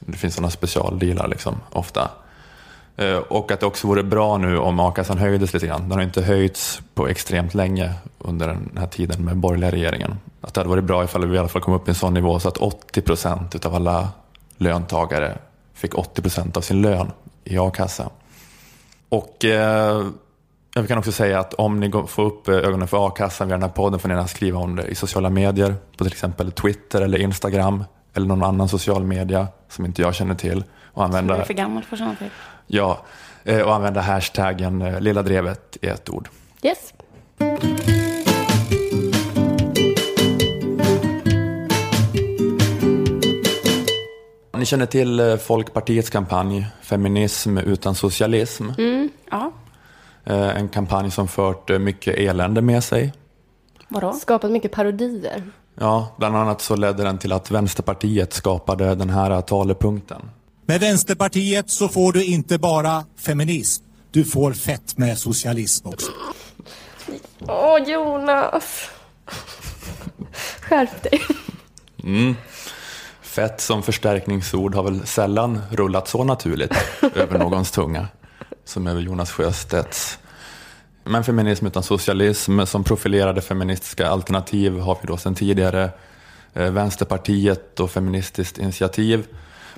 Det 0.00 0.16
finns 0.18 0.34
sådana 0.34 0.50
specialdealar 0.50 1.28
liksom, 1.28 1.56
ofta. 1.70 2.10
Eh, 2.98 3.16
och 3.16 3.52
att 3.52 3.60
det 3.60 3.66
också 3.66 3.86
vore 3.86 4.02
bra 4.02 4.38
nu 4.38 4.58
om 4.58 4.80
a-kassan 4.80 5.18
höjdes 5.18 5.54
lite 5.54 5.66
grann. 5.66 5.80
Den 5.88 5.92
har 5.92 6.02
inte 6.02 6.22
höjts 6.22 6.80
på 6.94 7.08
extremt 7.08 7.54
länge 7.54 7.92
under 8.18 8.48
den 8.48 8.70
här 8.78 8.86
tiden 8.86 9.24
med 9.24 9.36
borgerliga 9.36 9.70
regeringen. 9.70 10.18
Att 10.40 10.54
det 10.54 10.60
hade 10.60 10.70
varit 10.70 10.84
bra 10.84 11.04
ifall 11.04 11.26
vi 11.26 11.36
i 11.36 11.38
alla 11.38 11.48
fall 11.48 11.62
kom 11.62 11.74
upp 11.74 11.88
i 11.88 11.90
en 11.90 11.94
sån 11.94 12.14
nivå 12.14 12.40
så 12.40 12.48
att 12.48 12.56
80 12.56 13.00
procent 13.00 13.66
av 13.66 13.74
alla 13.74 14.08
löntagare 14.56 15.38
fick 15.74 15.98
80 15.98 16.22
procent 16.22 16.56
av 16.56 16.60
sin 16.60 16.82
lön 16.82 17.10
i 17.44 17.58
a-kassa. 17.58 18.10
Och 19.08 19.44
eh, 19.44 20.06
Jag 20.74 20.88
kan 20.88 20.98
också 20.98 21.12
säga 21.12 21.40
att 21.40 21.54
om 21.54 21.80
ni 21.80 21.90
får 22.06 22.24
upp 22.24 22.48
ögonen 22.48 22.88
för 22.88 23.06
a-kassan 23.06 23.48
via 23.48 23.56
den 23.56 23.62
här 23.62 23.70
podden 23.70 24.00
får 24.00 24.08
ni 24.08 24.14
gärna 24.14 24.28
skriva 24.28 24.58
om 24.58 24.76
det 24.76 24.86
i 24.86 24.94
sociala 24.94 25.30
medier, 25.30 25.74
på 25.96 26.04
till 26.04 26.12
exempel 26.12 26.52
Twitter 26.52 27.02
eller 27.02 27.18
Instagram 27.18 27.84
eller 28.18 28.28
någon 28.28 28.42
annan 28.42 28.68
social 28.68 29.04
media 29.04 29.48
som 29.68 29.84
inte 29.84 30.02
jag 30.02 30.14
känner 30.14 30.34
till. 30.34 30.64
Och 30.84 31.04
använda, 31.04 31.34
så 31.34 31.36
du 31.36 31.42
är 31.42 31.46
för 31.46 31.54
gammal 31.54 31.82
för 31.82 31.96
sånt? 31.96 32.18
Ja, 32.66 32.98
eh, 33.44 33.60
och 33.60 33.74
använda 33.74 34.00
hashtaggen 34.00 34.82
eh, 34.82 35.00
Lilla 35.00 35.22
Drevet 35.22 35.76
i 35.82 35.86
ett 35.86 36.08
ord. 36.08 36.28
Yes. 36.62 36.94
Ni 44.56 44.64
känner 44.64 44.86
till 44.86 45.20
eh, 45.20 45.36
Folkpartiets 45.36 46.10
kampanj 46.10 46.66
Feminism 46.82 47.58
utan 47.58 47.94
socialism? 47.94 48.70
Mm, 48.78 49.08
ja. 49.30 49.52
En 50.30 50.68
kampanj 50.68 51.10
som 51.10 51.28
fört 51.28 51.80
mycket 51.80 52.18
elände 52.18 52.62
med 52.62 52.84
sig. 52.84 53.12
Vadå? 53.88 54.12
Skapat 54.12 54.50
mycket 54.50 54.72
parodier. 54.72 55.42
Ja, 55.80 56.14
bland 56.18 56.36
annat 56.36 56.60
så 56.60 56.76
ledde 56.76 57.02
den 57.02 57.18
till 57.18 57.32
att 57.32 57.50
Vänsterpartiet 57.50 58.32
skapade 58.32 58.94
den 58.94 59.10
här 59.10 59.40
talepunkten. 59.40 60.30
Med 60.66 60.80
Vänsterpartiet 60.80 61.70
så 61.70 61.88
får 61.88 62.12
du 62.12 62.24
inte 62.24 62.58
bara 62.58 63.04
feminism, 63.18 63.84
du 64.10 64.24
får 64.24 64.52
fett 64.52 64.98
med 64.98 65.18
socialism 65.18 65.88
också. 65.88 66.10
Åh, 67.40 67.78
Jonas. 67.86 68.90
Skärp 70.60 71.02
dig. 71.02 71.20
Mm. 72.04 72.36
Fett 73.22 73.60
som 73.60 73.82
förstärkningsord 73.82 74.74
har 74.74 74.82
väl 74.82 75.06
sällan 75.06 75.60
rullat 75.70 76.08
så 76.08 76.24
naturligt 76.24 76.74
över 77.14 77.38
någons 77.38 77.70
tunga 77.70 78.08
som 78.64 78.86
över 78.86 79.00
Jonas 79.00 79.30
Sjöstedts. 79.30 80.18
Men 81.08 81.24
feminism 81.24 81.66
utan 81.66 81.82
socialism 81.82 82.64
som 82.64 82.84
profilerade 82.84 83.40
feministiska 83.40 84.08
alternativ 84.08 84.78
har 84.78 84.98
vi 85.00 85.06
då 85.06 85.16
sedan 85.16 85.34
tidigare. 85.34 85.90
Eh, 86.54 86.70
Vänsterpartiet 86.70 87.80
och 87.80 87.90
Feministiskt 87.90 88.58
initiativ. 88.58 89.26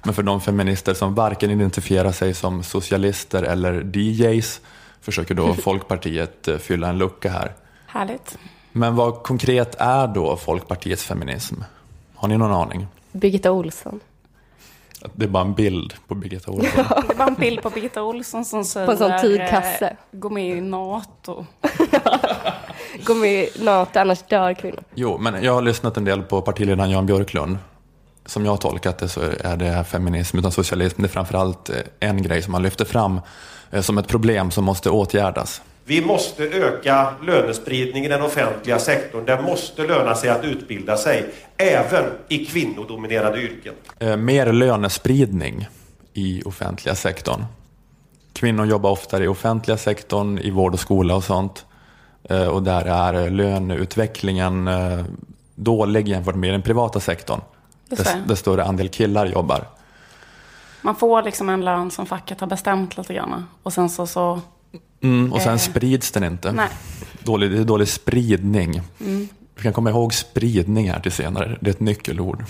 Men 0.05 0.15
för 0.15 0.23
de 0.23 0.41
feminister 0.41 0.95
som 0.95 1.15
varken 1.15 1.51
identifierar 1.51 2.13
sig 2.13 2.35
som 2.35 2.63
socialister 2.63 3.43
eller 3.43 3.97
DJs 3.97 4.61
försöker 5.01 5.35
då 5.35 5.55
Folkpartiet 5.65 6.49
eh, 6.49 6.57
fylla 6.57 6.89
en 6.89 6.99
lucka 6.99 7.31
här. 7.31 7.53
Härligt. 7.87 8.39
Men 8.73 8.97
vad 8.97 9.23
konkret 9.23 9.75
är 9.79 10.07
då 10.07 10.37
Folkpartiets 10.37 11.05
feminism? 11.05 11.55
Har 12.15 12.29
ni 12.29 12.39
någon 12.39 12.53
aning? 12.53 12.87
Birgitta 13.13 13.51
Olsson. 13.53 14.01
Det 15.15 15.25
är 15.25 15.29
bara 15.29 15.45
en 15.45 15.55
bild 15.55 15.95
på 16.09 16.15
Birgitta 16.15 16.51
Olsson. 16.51 16.71
Ja. 16.77 17.03
Det 17.07 17.13
är 17.13 17.17
bara 17.17 17.29
en 17.29 17.35
bild 17.35 17.63
på 17.63 17.71
Birgitta 17.71 18.03
Olsson 18.03 18.45
som 18.45 18.65
säger... 18.65 18.87
På 18.87 18.93
en 18.93 18.99
sån 18.99 19.21
tidkasse. 19.21 19.87
Eh, 19.87 20.19
gå 20.19 20.31
med 20.31 20.57
i 20.57 20.61
NATO. 20.61 21.47
gå 23.05 23.15
med 23.15 23.33
i 23.33 23.51
NATO, 23.59 23.99
annars 23.99 24.23
dör 24.23 24.55
kvinnor. 24.55 24.83
Jo, 24.95 25.19
men 25.19 25.45
jag 25.45 25.53
har 25.53 25.63
lyssnat 25.63 25.97
en 25.97 26.05
del 26.05 26.23
på 26.23 26.43
partiledaren 26.43 26.91
Jan 26.91 27.07
Björklund. 27.07 27.59
Som 28.27 28.45
jag 28.45 28.53
har 28.53 28.57
tolkat 28.57 28.99
det 28.99 29.09
så 29.09 29.21
är 29.41 29.57
det 29.57 29.65
här 29.65 29.85
feminism 29.85 30.39
utan 30.39 30.53
socialism. 30.53 31.03
Det 31.03 31.07
är 31.07 31.11
framförallt 31.11 31.71
eh, 31.71 31.77
en 32.01 32.23
grej 32.23 32.43
som 32.43 32.55
han 32.55 32.63
lyfter 32.63 32.85
fram 32.85 33.21
eh, 33.71 33.81
som 33.81 33.99
ett 33.99 34.09
problem 34.09 34.51
som 34.51 34.65
måste 34.65 34.91
åtgärdas. 34.91 35.63
Vi 35.91 36.01
måste 36.01 36.45
öka 36.45 37.15
lönespridningen 37.23 38.11
i 38.11 38.15
den 38.15 38.23
offentliga 38.23 38.79
sektorn. 38.79 39.25
Det 39.25 39.43
måste 39.43 39.87
löna 39.87 40.15
sig 40.15 40.31
att 40.31 40.45
utbilda 40.45 40.97
sig, 40.97 41.31
även 41.57 42.05
i 42.29 42.45
kvinnodominerade 42.45 43.43
yrken. 43.43 43.75
Eh, 43.99 44.17
mer 44.17 44.53
lönespridning 44.53 45.69
i 46.13 46.43
offentliga 46.43 46.95
sektorn. 46.95 47.45
Kvinnor 48.33 48.67
jobbar 48.67 48.91
oftare 48.91 49.25
i 49.25 49.29
offentliga 49.29 49.77
sektorn, 49.77 50.39
i 50.39 50.51
vård 50.51 50.75
och 50.75 50.81
skola 50.81 51.17
och 51.17 51.25
sånt. 51.25 51.67
Eh, 52.25 52.47
och 52.47 52.63
där 52.63 52.85
är 52.85 53.31
löneutvecklingen 53.31 54.69
eh, 54.69 55.05
dålig 55.55 56.09
jämfört 56.09 56.37
med 56.37 56.55
den 56.55 56.63
privata 56.63 57.01
sektorn. 57.01 57.41
Där, 57.89 58.23
där 58.27 58.35
större 58.35 58.65
andel 58.65 58.89
killar 58.89 59.27
jobbar. 59.27 59.65
Man 60.83 60.97
får 60.97 61.23
liksom 61.23 61.49
en 61.49 61.65
lön 61.65 61.91
som 61.91 62.07
facket 62.07 62.41
har 62.41 62.47
bestämt 62.47 62.97
lite 62.97 63.15
grann. 63.15 63.47
Och 63.63 63.73
sen 63.73 63.91
så, 63.91 64.07
så 64.07 64.41
Mm, 65.03 65.33
och 65.33 65.43
sen 65.43 65.53
eh. 65.53 65.59
sprids 65.59 66.11
den 66.11 66.25
inte. 66.25 66.53
Nej. 66.53 66.69
Dålig, 67.25 67.51
det 67.51 67.59
är 67.59 67.65
dålig 67.65 67.89
spridning. 67.89 68.83
Mm. 69.01 69.29
Vi 69.57 69.63
kan 69.63 69.73
komma 69.73 69.91
ihåg 69.91 70.15
spridning 70.15 70.91
här 70.91 71.01
till 71.01 71.13
senare. 71.13 71.59
Det 71.61 71.71
är 71.71 71.75
ett 71.75 71.81
nyckelord. 71.81 72.45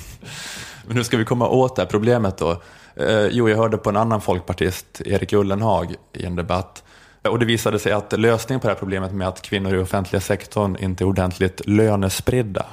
Men 0.86 0.96
hur 0.96 1.02
ska 1.02 1.16
vi 1.16 1.24
komma 1.24 1.48
åt 1.48 1.76
det 1.76 1.82
här 1.82 1.88
problemet 1.88 2.38
då? 2.38 2.62
Eh, 2.96 3.26
jo, 3.30 3.48
jag 3.48 3.56
hörde 3.56 3.76
på 3.76 3.90
en 3.90 3.96
annan 3.96 4.20
folkpartist, 4.20 5.00
Erik 5.04 5.32
Ullenhag, 5.32 5.94
i 6.12 6.24
en 6.24 6.36
debatt. 6.36 6.84
Och 7.22 7.38
det 7.38 7.46
visade 7.46 7.78
sig 7.78 7.92
att 7.92 8.18
lösningen 8.18 8.60
på 8.60 8.66
det 8.66 8.72
här 8.72 8.78
problemet 8.78 9.12
med 9.12 9.28
att 9.28 9.42
kvinnor 9.42 9.74
i 9.74 9.78
offentliga 9.78 10.20
sektorn 10.20 10.76
inte 10.80 11.04
är 11.04 11.06
ordentligt 11.06 11.66
lönespridda, 11.66 12.66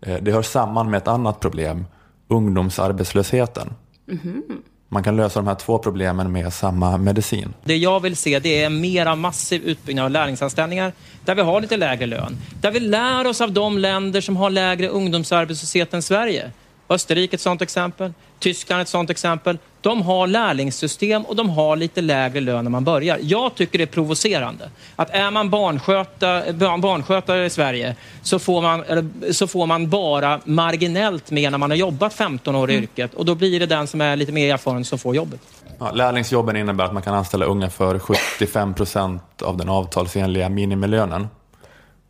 eh, 0.00 0.16
det 0.22 0.32
hör 0.32 0.42
samman 0.42 0.90
med 0.90 0.98
ett 0.98 1.08
annat 1.08 1.40
problem, 1.40 1.86
ungdomsarbetslösheten. 2.28 3.72
Mm 4.08 4.20
-hmm 4.20 4.62
man 4.88 5.02
kan 5.02 5.16
lösa 5.16 5.38
de 5.38 5.46
här 5.48 5.54
två 5.54 5.78
problemen 5.78 6.32
med 6.32 6.52
samma 6.52 6.98
medicin. 6.98 7.54
Det 7.64 7.76
jag 7.76 8.00
vill 8.00 8.16
se 8.16 8.38
det 8.38 8.62
är 8.62 8.70
mera 8.70 9.16
massiv 9.16 9.62
utbyggnad 9.62 10.04
av 10.04 10.10
lärlingsanställningar 10.10 10.92
där 11.24 11.34
vi 11.34 11.42
har 11.42 11.60
lite 11.60 11.76
lägre 11.76 12.06
lön. 12.06 12.36
Där 12.60 12.70
vi 12.70 12.80
lär 12.80 13.26
oss 13.26 13.40
av 13.40 13.52
de 13.52 13.78
länder 13.78 14.20
som 14.20 14.36
har 14.36 14.50
lägre 14.50 14.88
ungdomsarbetslöshet 14.88 15.94
än 15.94 16.02
Sverige. 16.02 16.50
Österrike 16.88 17.34
ett 17.36 17.40
sådant 17.40 17.62
exempel, 17.62 18.12
Tyskland 18.38 18.82
ett 18.82 18.88
sådant 18.88 19.10
exempel. 19.10 19.58
De 19.80 20.02
har 20.02 20.26
lärlingssystem 20.26 21.22
och 21.22 21.36
de 21.36 21.50
har 21.50 21.76
lite 21.76 22.00
lägre 22.00 22.40
lön 22.40 22.64
när 22.64 22.70
man 22.70 22.84
börjar. 22.84 23.18
Jag 23.22 23.54
tycker 23.54 23.78
det 23.78 23.84
är 23.84 23.86
provocerande 23.86 24.70
att 24.96 25.10
är 25.10 25.30
man 25.30 25.50
barnsköta, 25.50 26.42
barnskötare 26.78 27.46
i 27.46 27.50
Sverige 27.50 27.96
så 28.22 28.38
får, 28.38 28.62
man, 28.62 29.12
så 29.32 29.46
får 29.46 29.66
man 29.66 29.90
bara 29.90 30.40
marginellt 30.44 31.30
mer 31.30 31.50
när 31.50 31.58
man 31.58 31.70
har 31.70 31.76
jobbat 31.76 32.14
15 32.14 32.54
år 32.54 32.70
i 32.70 32.74
mm. 32.74 32.84
yrket 32.84 33.14
och 33.14 33.24
då 33.24 33.34
blir 33.34 33.60
det 33.60 33.66
den 33.66 33.86
som 33.86 34.00
är 34.00 34.16
lite 34.16 34.32
mer 34.32 34.54
erfaren 34.54 34.84
som 34.84 34.98
får 34.98 35.16
jobbet. 35.16 35.40
Ja, 35.78 35.90
lärlingsjobben 35.90 36.56
innebär 36.56 36.84
att 36.84 36.92
man 36.92 37.02
kan 37.02 37.14
anställa 37.14 37.44
unga 37.44 37.70
för 37.70 37.98
75 37.98 38.74
procent 38.74 39.42
av 39.42 39.56
den 39.56 39.68
avtalsenliga 39.68 40.48
minimilönen. 40.48 41.28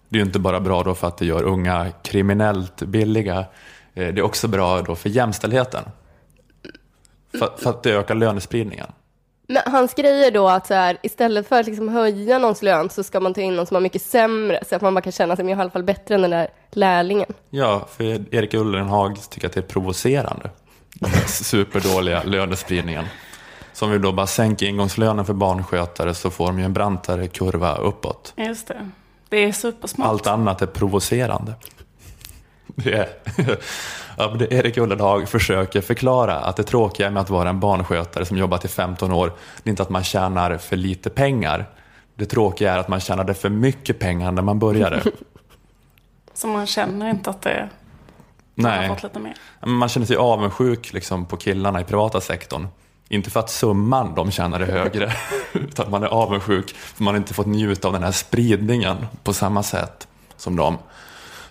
Det 0.09 0.17
är 0.17 0.21
ju 0.21 0.27
inte 0.27 0.39
bara 0.39 0.61
bra 0.61 0.83
då 0.83 0.95
för 0.95 1.09
att 1.09 1.19
det 1.19 1.27
gör 1.27 1.43
unga 1.43 1.87
kriminellt 2.03 2.83
billiga. 2.83 3.45
Eh, 3.95 4.15
det 4.15 4.21
är 4.21 4.23
också 4.23 4.49
bra 4.49 4.83
då 4.83 4.95
för 4.95 5.09
jämställdheten. 5.09 5.85
För, 7.39 7.53
för 7.57 7.71
att 7.71 7.83
det 7.83 7.91
ökar 7.91 8.15
lönespridningen. 8.15 8.87
Men 9.47 9.63
hans 9.67 9.95
grej 9.95 10.27
är 10.27 10.31
då 10.31 10.49
att 10.49 10.67
så 10.67 10.75
här, 10.75 10.99
istället 11.03 11.49
för 11.49 11.61
att 11.61 11.67
liksom 11.67 11.89
höja 11.89 12.39
någons 12.39 12.63
lön 12.63 12.91
så 12.91 13.03
ska 13.03 13.21
man 13.21 13.35
ta 13.35 13.41
in 13.41 13.57
någon 13.57 13.67
som 13.67 13.75
har 13.75 13.81
mycket 13.81 14.03
sämre 14.03 14.61
så 14.69 14.77
att 14.77 14.83
man 14.83 14.95
bara 14.95 15.01
kan 15.01 15.13
känna 15.13 15.37
sig 15.37 15.51
i 15.51 15.53
alla 15.53 15.71
fall 15.71 15.83
bättre 15.83 16.15
än 16.15 16.23
den 16.23 16.31
där 16.31 16.49
lärlingen. 16.71 17.33
Ja, 17.51 17.89
för 17.91 18.35
Erik 18.35 18.55
Ullenhag 18.55 19.31
tycker 19.31 19.47
att 19.47 19.53
det 19.53 19.61
är 19.61 19.63
provocerande. 19.63 20.51
Den 20.95 21.11
superdåliga 21.27 22.23
lönespridningen. 22.23 23.05
Så 23.73 23.85
om 23.85 23.91
vi 23.91 23.99
då 23.99 24.13
bara 24.13 24.27
sänker 24.27 24.67
ingångslönen 24.67 25.25
för 25.25 25.35
barnskötare 25.35 26.15
så 26.15 26.31
får 26.31 26.47
de 26.47 26.59
ju 26.59 26.65
en 26.65 26.73
brantare 26.73 27.29
kurva 27.29 27.77
uppåt. 27.77 28.33
Just 28.37 28.69
det. 28.69 28.91
Det 29.29 29.37
är 29.37 29.53
supersmart. 29.53 30.09
Allt 30.09 30.27
annat 30.27 30.63
är 30.63 30.67
provocerande. 30.67 31.55
Det 32.85 32.93
är 32.93 34.39
det 34.39 34.53
Erik 34.53 34.77
Ullenhag 34.77 35.29
försöker 35.29 35.81
förklara 35.81 36.35
att 36.35 36.57
det 36.57 36.63
tråkiga 36.63 37.11
med 37.11 37.21
att 37.21 37.31
vara 37.31 37.49
en 37.49 37.61
barnskötare 37.61 38.25
som 38.25 38.37
jobbat 38.37 38.65
i 38.65 38.69
15 38.69 39.13
år, 39.13 39.33
det 39.63 39.69
är 39.69 39.71
inte 39.71 39.83
att 39.83 39.91
man 39.91 40.05
tjänar 40.05 40.57
för 40.57 40.77
lite 40.77 41.11
pengar. 41.11 41.67
Det 42.15 42.27
tråkiga 42.27 42.75
är 42.75 42.79
att 42.79 42.89
man 42.89 43.01
tjänade 43.01 43.35
för 43.35 43.49
mycket 43.49 43.99
pengar 43.99 44.33
när 44.33 44.43
man 44.43 44.59
började. 44.59 45.03
Så 46.35 46.47
man 46.47 46.67
känner 46.67 47.11
inte 47.11 47.31
att 47.31 47.43
det 47.43 47.69
Nej. 48.55 48.89
har 48.89 48.95
fått 48.95 49.03
lite 49.03 49.19
mer? 49.19 49.35
Man 49.61 49.89
känner 49.89 50.07
sig 50.07 50.17
avundsjuk 50.17 50.93
liksom, 50.93 51.27
på 51.27 51.37
killarna 51.37 51.81
i 51.81 51.85
privata 51.85 52.21
sektorn. 52.21 52.69
Inte 53.09 53.31
för 53.31 53.41
att 53.41 53.51
summan 53.51 54.15
de 54.15 54.31
tjänar 54.31 54.61
är 54.61 54.67
högre, 54.67 55.13
utan 55.53 55.91
man 55.91 56.03
är 56.03 56.07
avundsjuk 56.07 56.75
för 56.75 57.05
man 57.05 57.17
inte 57.17 57.35
fått 57.35 57.47
njuta 57.47 57.89
av 57.89 57.95
den 57.95 58.03
här 58.03 58.13
spridningen 58.13 59.07
på 59.25 59.33
samma 59.33 59.63
sätt 59.63 60.09
som 60.37 60.57
dem. 60.57 60.79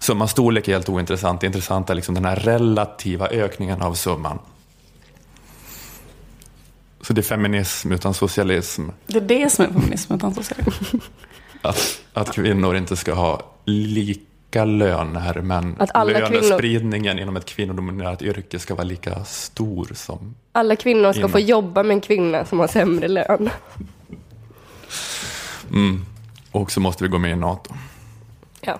Summans 0.03 0.31
storlek 0.31 0.67
är 0.67 0.71
helt 0.71 0.89
ointressant. 0.89 1.41
Det 1.41 1.47
intressanta 1.47 1.93
är 1.93 1.95
liksom 1.95 2.15
den 2.15 2.25
här 2.25 2.35
relativa 2.35 3.27
ökningen 3.27 3.81
av 3.81 3.93
summan. 3.93 4.39
Så 7.01 7.13
det 7.13 7.21
är 7.21 7.23
feminism 7.23 7.91
utan 7.91 8.13
socialism. 8.13 8.89
Det 9.07 9.17
är 9.17 9.21
det 9.21 9.49
som 9.49 9.65
är 9.65 9.69
feminism 9.69 10.13
utan 10.13 10.35
socialism. 10.35 10.97
Att, 11.61 12.01
att 12.13 12.35
kvinnor 12.35 12.75
inte 12.75 12.95
ska 12.95 13.13
ha 13.13 13.41
lika 13.65 14.65
löner, 14.65 15.41
men 15.41 15.75
att 15.79 15.89
alla 15.93 16.19
lönespridningen 16.19 17.11
kvinnor... 17.11 17.21
inom 17.21 17.37
ett 17.37 17.45
kvinnodominerat 17.45 18.21
yrke 18.21 18.59
ska 18.59 18.75
vara 18.75 18.83
lika 18.83 19.25
stor 19.25 19.89
som... 19.93 20.35
Alla 20.51 20.75
kvinnor 20.75 21.11
ska 21.11 21.19
inom... 21.19 21.31
få 21.31 21.39
jobba 21.39 21.83
med 21.83 21.93
en 21.93 22.01
kvinna 22.01 22.45
som 22.45 22.59
har 22.59 22.67
sämre 22.67 23.07
lön. 23.07 23.49
Mm. 25.71 26.05
Och 26.51 26.71
så 26.71 26.79
måste 26.79 27.03
vi 27.03 27.09
gå 27.09 27.17
med 27.17 27.31
i 27.31 27.35
NATO. 27.35 27.73
Ja. 28.61 28.79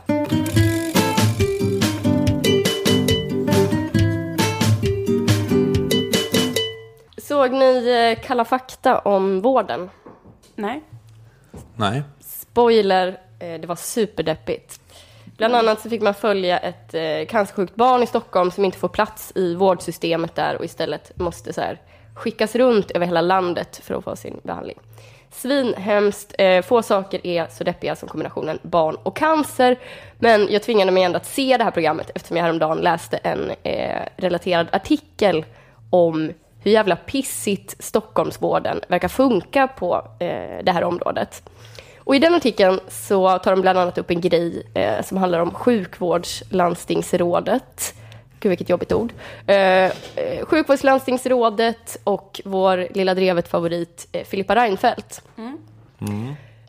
Såg 7.43 7.53
ni 7.53 7.89
eh, 7.89 8.23
Kalla 8.25 8.45
fakta 8.45 8.99
om 8.99 9.41
vården? 9.41 9.89
Nej. 10.55 10.83
Nej. 11.75 12.03
spoiler, 12.19 13.07
eh, 13.39 13.61
det 13.61 13.67
var 13.67 13.75
superdeppigt. 13.75 14.79
Bland 15.37 15.55
annat 15.55 15.81
så 15.81 15.89
fick 15.89 16.01
man 16.01 16.13
följa 16.13 16.57
ett 16.59 16.93
eh, 16.93 17.25
cancersjukt 17.29 17.75
barn 17.75 18.03
i 18.03 18.07
Stockholm 18.07 18.51
som 18.51 18.65
inte 18.65 18.77
får 18.77 18.87
plats 18.87 19.31
i 19.35 19.55
vårdsystemet 19.55 20.35
där 20.35 20.57
och 20.57 20.65
istället 20.65 21.19
måste 21.19 21.53
så 21.53 21.61
här, 21.61 21.81
skickas 22.15 22.55
runt 22.55 22.91
över 22.91 23.05
hela 23.05 23.21
landet 23.21 23.81
för 23.83 23.95
att 23.95 24.03
få 24.03 24.15
sin 24.15 24.39
behandling. 24.43 24.79
Svinhemskt. 25.31 26.35
Eh, 26.37 26.61
få 26.61 26.81
saker 26.81 27.27
är 27.27 27.47
så 27.47 27.63
deppiga 27.63 27.95
som 27.95 28.09
kombinationen 28.09 28.59
barn 28.61 28.95
och 29.03 29.15
cancer. 29.15 29.79
Men 30.19 30.47
jag 30.49 30.63
tvingade 30.63 30.91
mig 30.91 31.03
ändå 31.03 31.17
att 31.17 31.25
se 31.25 31.57
det 31.57 31.63
här 31.63 31.71
programmet 31.71 32.11
eftersom 32.15 32.37
jag 32.37 32.43
häromdagen 32.43 32.77
läste 32.77 33.17
en 33.17 33.51
eh, 33.63 34.01
relaterad 34.17 34.67
artikel 34.71 35.45
om 35.89 36.31
hur 36.63 36.71
jävla 36.71 36.95
pissigt 36.95 37.83
Stockholmsvården 37.83 38.81
verkar 38.87 39.07
funka 39.07 39.67
på 39.67 40.07
eh, 40.19 40.63
det 40.63 40.71
här 40.71 40.83
området. 40.83 41.49
Och 41.97 42.15
I 42.15 42.19
den 42.19 42.33
artikeln 42.33 42.79
så 42.87 43.39
tar 43.39 43.51
de 43.51 43.61
bland 43.61 43.79
annat 43.79 43.97
upp 43.97 44.11
en 44.11 44.21
grej 44.21 44.67
eh, 44.73 45.03
som 45.03 45.17
handlar 45.17 45.39
om 45.39 45.51
sjukvårdslandstingsrådet. 45.51 47.93
Gud, 48.39 48.49
vilket 48.49 48.69
jobbigt 48.69 48.91
ord. 48.91 49.13
Eh, 49.47 49.55
eh, 49.55 49.91
sjukvårdslandstingsrådet 50.43 51.97
och 52.03 52.41
vår 52.45 52.87
lilla 52.93 53.13
drevet-favorit 53.13 54.07
eh, 54.11 54.23
Filippa 54.23 54.55
Reinfeldt. 54.55 55.21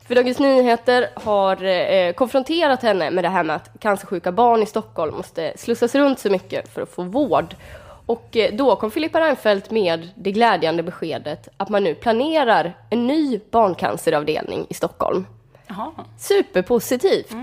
För 0.09 0.15
Dagens 0.15 0.39
Nyheter 0.39 1.09
har 1.15 1.65
eh, 1.65 2.13
konfronterat 2.13 2.83
henne 2.83 3.11
med 3.11 3.25
det 3.25 3.29
här 3.29 3.45
med 3.45 3.57
att 3.57 3.71
cancersjuka 3.81 4.33
barn 4.33 4.63
i 4.63 4.67
Stockholm 4.67 5.17
måste 5.17 5.53
slussas 5.57 5.95
runt 5.95 6.19
så 6.19 6.31
mycket 6.31 6.75
för 6.75 6.83
att 6.83 6.91
få 6.91 7.03
vård. 7.03 7.55
Och 8.07 8.37
eh, 8.37 8.55
då 8.55 8.77
kom 8.77 8.91
Filippa 8.91 9.21
Reinfeldt 9.21 9.71
med 9.71 10.09
det 10.15 10.33
glädjande 10.33 10.83
beskedet 10.83 11.49
att 11.57 11.69
man 11.69 11.85
nu 11.85 11.95
planerar 11.95 12.77
en 12.91 13.07
ny 13.07 13.41
barncanceravdelning 13.51 14.67
i 14.71 14.75
Stockholm. 14.75 15.27
Jaha. 15.67 15.91
Superpositivt. 16.19 17.37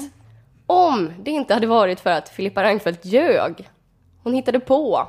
Om 0.65 1.11
det 1.19 1.31
inte 1.31 1.53
hade 1.53 1.67
varit 1.67 1.99
för 1.99 2.09
att 2.09 2.29
Filippa 2.29 2.63
Reinfeldt 2.63 3.05
ljög. 3.05 3.69
Hon 4.23 4.33
hittade 4.33 4.59
på. 4.59 5.07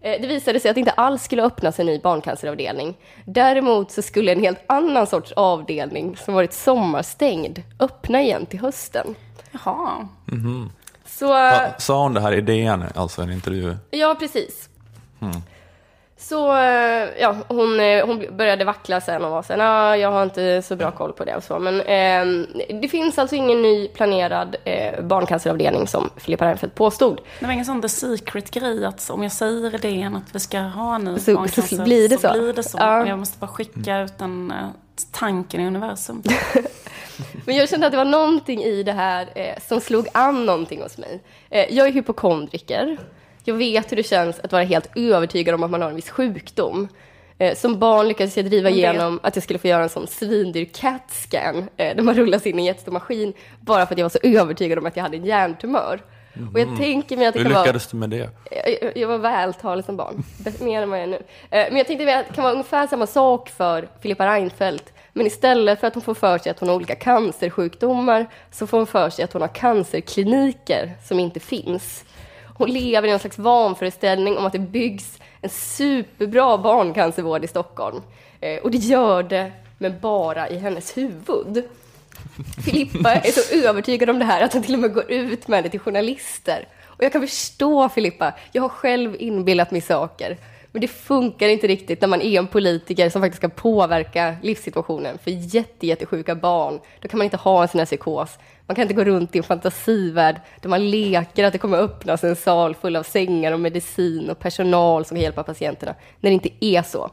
Eh, 0.00 0.20
Det 0.20 0.26
visade 0.26 0.60
sig 0.60 0.68
att 0.68 0.74
det 0.74 0.80
inte 0.80 0.92
alls 0.92 1.22
skulle 1.22 1.42
öppnas 1.42 1.80
en 1.80 1.86
ny 1.86 1.98
barncanceravdelning. 1.98 2.96
Däremot 3.24 3.90
så 3.90 4.02
skulle 4.02 4.32
en 4.32 4.40
helt 4.40 4.58
annan 4.66 5.06
sorts 5.06 5.32
avdelning 5.32 6.16
som 6.16 6.34
varit 6.34 6.52
sommarstängd 6.52 7.62
öppna 7.80 8.22
igen 8.22 8.46
till 8.46 8.60
hösten. 8.60 9.14
Jaha. 9.52 10.08
Så, 11.04 11.26
Va, 11.28 11.74
sa 11.78 12.02
hon 12.02 12.14
det 12.14 12.20
här 12.20 12.32
i 12.32 12.40
DN, 12.40 12.84
alltså 12.94 13.22
en 13.22 13.32
intervju? 13.32 13.76
ja 13.90 14.16
precis. 14.18 14.68
Så 16.18 16.56
eh, 16.56 17.08
ja, 17.20 17.36
hon, 17.48 17.80
eh, 17.80 18.06
hon 18.06 18.36
började 18.36 18.64
vackla 18.64 19.00
sen 19.00 19.24
och 19.24 19.30
var 19.30 19.42
sen, 19.42 19.60
ah, 19.60 19.96
jag 19.96 20.10
har 20.10 20.22
inte 20.22 20.62
så 20.62 20.76
bra 20.76 20.90
koll 20.90 21.12
på 21.12 21.24
det 21.24 21.36
och 21.36 21.42
så. 21.44 21.58
Men 21.58 21.80
eh, 21.80 22.46
det 22.80 22.88
finns 22.88 23.18
alltså 23.18 23.36
ingen 23.36 23.62
ny 23.62 23.88
planerad 23.88 24.56
eh, 24.64 25.00
barncanceravdelning 25.02 25.86
som 25.86 26.10
Filippa 26.16 26.46
Reinfeldt 26.46 26.74
påstod. 26.74 27.20
Det 27.40 27.46
var 27.46 27.52
ingen 27.52 27.64
sån 27.64 27.82
the 27.82 27.88
secret-grej 27.88 28.84
att 28.84 29.10
om 29.10 29.22
jag 29.22 29.32
säger 29.32 29.74
i 29.74 29.78
DN 29.78 30.16
att 30.16 30.34
vi 30.34 30.40
ska 30.40 30.58
ha 30.58 30.94
en 30.94 31.04
ny 31.04 31.18
Så- 31.18 31.34
barncancer 31.34 31.76
så 31.76 31.82
blir 31.84 32.08
det 32.08 32.18
så. 32.18 32.32
blir 32.32 32.52
det 32.52 32.62
så. 32.62 32.78
Ja. 32.80 33.06
Jag 33.06 33.18
måste 33.18 33.38
bara 33.38 33.48
skicka 33.48 33.98
ut 34.00 34.18
den 34.18 34.50
eh, 34.50 34.68
tanken 35.12 35.60
i 35.60 35.66
universum. 35.66 36.22
Men 37.46 37.56
jag 37.56 37.68
kände 37.68 37.86
att 37.86 37.92
det 37.92 37.96
var 37.98 38.04
någonting 38.04 38.62
i 38.62 38.82
det 38.82 38.92
här 38.92 39.28
eh, 39.34 39.54
som 39.68 39.80
slog 39.80 40.08
an 40.12 40.46
någonting 40.46 40.82
hos 40.82 40.98
mig. 40.98 41.20
Eh, 41.50 41.74
jag 41.74 41.88
är 41.88 41.92
hypokondriker. 41.92 42.98
Jag 43.46 43.54
vet 43.54 43.92
hur 43.92 43.96
det 43.96 44.02
känns 44.02 44.40
att 44.40 44.52
vara 44.52 44.62
helt 44.62 44.90
övertygad 44.96 45.54
om 45.54 45.62
att 45.62 45.70
man 45.70 45.82
har 45.82 45.88
en 45.88 45.96
viss 45.96 46.10
sjukdom. 46.10 46.88
Eh, 47.38 47.54
som 47.54 47.78
barn 47.78 48.08
lyckades 48.08 48.36
jag 48.36 48.46
driva 48.46 48.70
igenom 48.70 49.20
att 49.22 49.36
jag 49.36 49.42
skulle 49.42 49.58
få 49.58 49.68
göra 49.68 49.82
en 49.82 49.88
sån 49.88 50.06
svindyr 50.06 50.64
CAT-scan 50.64 51.58
eh, 51.76 51.96
där 51.96 52.02
man 52.02 52.14
rullas 52.14 52.46
in 52.46 52.54
i 52.58 52.58
en 52.58 52.64
jättestor 52.64 52.92
maskin 52.92 53.32
bara 53.60 53.86
för 53.86 53.94
att 53.94 53.98
jag 53.98 54.04
var 54.04 54.10
så 54.10 54.18
övertygad 54.22 54.78
om 54.78 54.86
att 54.86 54.96
jag 54.96 55.02
hade 55.02 55.16
en 55.16 55.24
hjärntumör. 55.24 56.00
Och 56.52 56.60
jag 56.60 56.76
tänker 56.78 57.16
mig 57.16 57.26
att 57.26 57.34
det 57.34 57.40
Hur 57.40 57.44
kan 57.44 57.52
vara... 57.52 57.62
lyckades 57.64 57.86
du 57.86 57.96
med 57.96 58.10
det? 58.10 58.16
Jag, 58.50 58.78
jag- 58.82 58.96
jag 58.96 59.08
var 59.08 59.18
vältalig 59.18 59.84
som 59.84 59.96
barn, 59.96 60.22
mer 60.60 60.82
än 60.82 60.90
vad 60.90 60.98
jag 60.98 61.02
är 61.04 61.06
nu. 61.08 61.16
Eh, 61.50 61.66
Men 61.68 61.76
jag 61.76 61.86
tänkte 61.86 62.04
mig 62.04 62.14
att 62.14 62.28
det 62.28 62.34
kan 62.34 62.44
vara 62.44 62.52
ungefär 62.52 62.86
samma 62.86 63.06
sak 63.06 63.48
för 63.48 63.88
Filippa 64.02 64.26
Reinfeldt. 64.34 64.92
Men 65.12 65.26
istället 65.26 65.80
för 65.80 65.86
att 65.86 65.94
hon 65.94 66.02
får 66.02 66.14
för 66.14 66.38
sig 66.38 66.50
att 66.50 66.60
hon 66.60 66.68
har 66.68 66.76
olika 66.76 66.94
cancersjukdomar 66.94 68.26
så 68.50 68.66
får 68.66 68.76
hon 68.78 68.86
för 68.86 69.10
sig 69.10 69.24
att 69.24 69.32
hon 69.32 69.42
har 69.42 69.48
cancerkliniker 69.48 70.92
som 71.04 71.20
inte 71.20 71.40
finns. 71.40 72.04
Hon 72.58 72.70
lever 72.70 73.08
i 73.08 73.10
någon 73.10 73.20
slags 73.20 73.38
vanföreställning 73.38 74.38
om 74.38 74.46
att 74.46 74.52
det 74.52 74.58
byggs 74.58 75.18
en 75.40 75.50
superbra 75.50 76.58
barncancervård 76.58 77.44
i 77.44 77.48
Stockholm. 77.48 78.02
Eh, 78.40 78.58
Och 78.62 78.70
det 78.70 78.78
gör 78.78 79.22
det, 79.22 79.52
men 79.78 80.00
bara 80.00 80.48
i 80.48 80.58
hennes 80.58 80.96
huvud. 80.96 81.64
Filippa 82.64 83.14
är 83.14 83.30
så 83.30 83.68
övertygad 83.68 84.10
om 84.10 84.18
det 84.18 84.24
här 84.24 84.42
att 84.42 84.52
han 84.52 84.62
till 84.62 84.74
och 84.74 84.80
med 84.80 84.94
går 84.94 85.10
ut 85.10 85.48
med 85.48 85.64
det 85.64 85.70
till 85.70 85.80
journalister. 85.80 86.68
Och 86.86 87.04
jag 87.04 87.12
kan 87.12 87.20
förstå 87.20 87.88
Filippa, 87.88 88.32
jag 88.52 88.62
har 88.62 88.68
själv 88.68 89.16
inbillat 89.18 89.70
mig 89.70 89.80
saker. 89.80 90.36
Men 90.72 90.80
det 90.80 90.88
funkar 90.88 91.48
inte 91.48 91.66
riktigt 91.66 92.00
när 92.00 92.08
man 92.08 92.22
är 92.22 92.38
en 92.38 92.46
politiker 92.46 93.10
som 93.10 93.22
faktiskt 93.22 93.40
ska 93.40 93.48
påverka 93.48 94.36
livssituationen 94.42 95.18
för 95.18 95.30
jätte, 95.30 95.86
jättesjuka 95.86 96.34
barn. 96.34 96.80
Då 97.00 97.08
kan 97.08 97.18
man 97.18 97.24
inte 97.24 97.36
ha 97.36 97.62
en 97.62 97.68
sån 97.68 97.78
här 97.78 97.86
psykos. 97.86 98.38
Man 98.66 98.74
kan 98.74 98.82
inte 98.82 98.94
gå 98.94 99.04
runt 99.04 99.34
i 99.34 99.38
en 99.38 99.44
fantasivärld 99.44 100.40
där 100.60 100.68
man 100.68 100.90
leker 100.90 101.44
att 101.44 101.52
det 101.52 101.58
kommer 101.58 101.78
öppnas 101.78 102.24
en 102.24 102.36
sal 102.36 102.74
full 102.74 102.96
av 102.96 103.02
sängar 103.02 103.52
och 103.52 103.60
medicin 103.60 104.30
och 104.30 104.38
personal 104.38 105.04
som 105.04 105.14
kan 105.14 105.22
hjälpa 105.22 105.42
patienterna, 105.42 105.94
när 106.20 106.30
det 106.30 106.34
inte 106.34 106.64
är 106.64 106.82
så. 106.82 107.10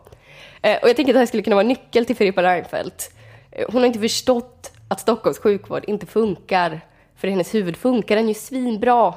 Eh, 0.61 0.77
och 0.81 0.89
jag 0.89 0.95
tänker 0.95 1.11
att 1.11 1.15
det 1.15 1.19
här 1.19 1.25
skulle 1.25 1.43
kunna 1.43 1.55
vara 1.55 1.67
nyckel 1.67 2.05
till 2.05 2.15
Filippa 2.15 2.43
Reinfeldt. 2.43 3.11
Eh, 3.51 3.65
hon 3.71 3.81
har 3.81 3.87
inte 3.87 3.99
förstått 3.99 4.71
att 4.87 4.99
Stockholms 4.99 5.39
sjukvård 5.39 5.83
inte 5.87 6.05
funkar. 6.05 6.81
För 7.15 7.27
i 7.27 7.31
hennes 7.31 7.53
huvud 7.55 7.77
funkar 7.77 8.15
den 8.15 8.27
ju 8.27 8.33
svinbra. 8.33 9.13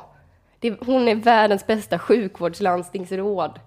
Hon 0.80 1.08
är 1.08 1.14
världens 1.14 1.66
bästa 1.66 1.98
sjukvårdslandstingsråd. 1.98 3.60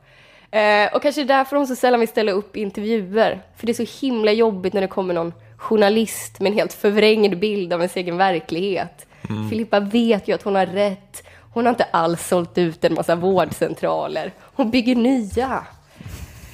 Eh, 0.52 0.94
och 0.94 1.02
kanske 1.02 1.24
därför 1.24 1.56
hon 1.56 1.68
så 1.68 1.76
sällan 1.76 2.00
vill 2.00 2.10
ställa 2.10 2.32
upp 2.32 2.58
i 2.58 2.62
intervjuer. 2.62 3.42
För 3.56 3.66
det 3.66 3.72
är 3.72 3.86
så 3.86 4.06
himla 4.06 4.32
jobbigt 4.32 4.74
när 4.74 4.82
det 4.82 4.88
kommer 4.88 5.14
någon 5.14 5.34
journalist 5.60 6.40
med 6.40 6.50
en 6.52 6.58
helt 6.58 6.74
förvrängd 6.74 7.40
bild 7.40 7.74
av 7.74 7.80
ens 7.80 7.96
egen 7.96 8.18
verklighet. 8.18 9.06
Filippa 9.50 9.80
vet 9.80 10.28
ju 10.28 10.34
att 10.34 10.44
hon 10.44 10.56
har 10.56 10.66
rätt. 10.66 11.24
Hon 11.54 11.66
har 11.66 11.70
inte 11.70 11.84
alls 11.84 12.28
sålt 12.28 12.58
ut 12.58 12.86
en 12.86 12.94
massa 12.94 13.16
vårdcentraler. 13.16 14.34
Hon 14.40 14.72
bygger 14.72 14.96
nya. 14.96 15.66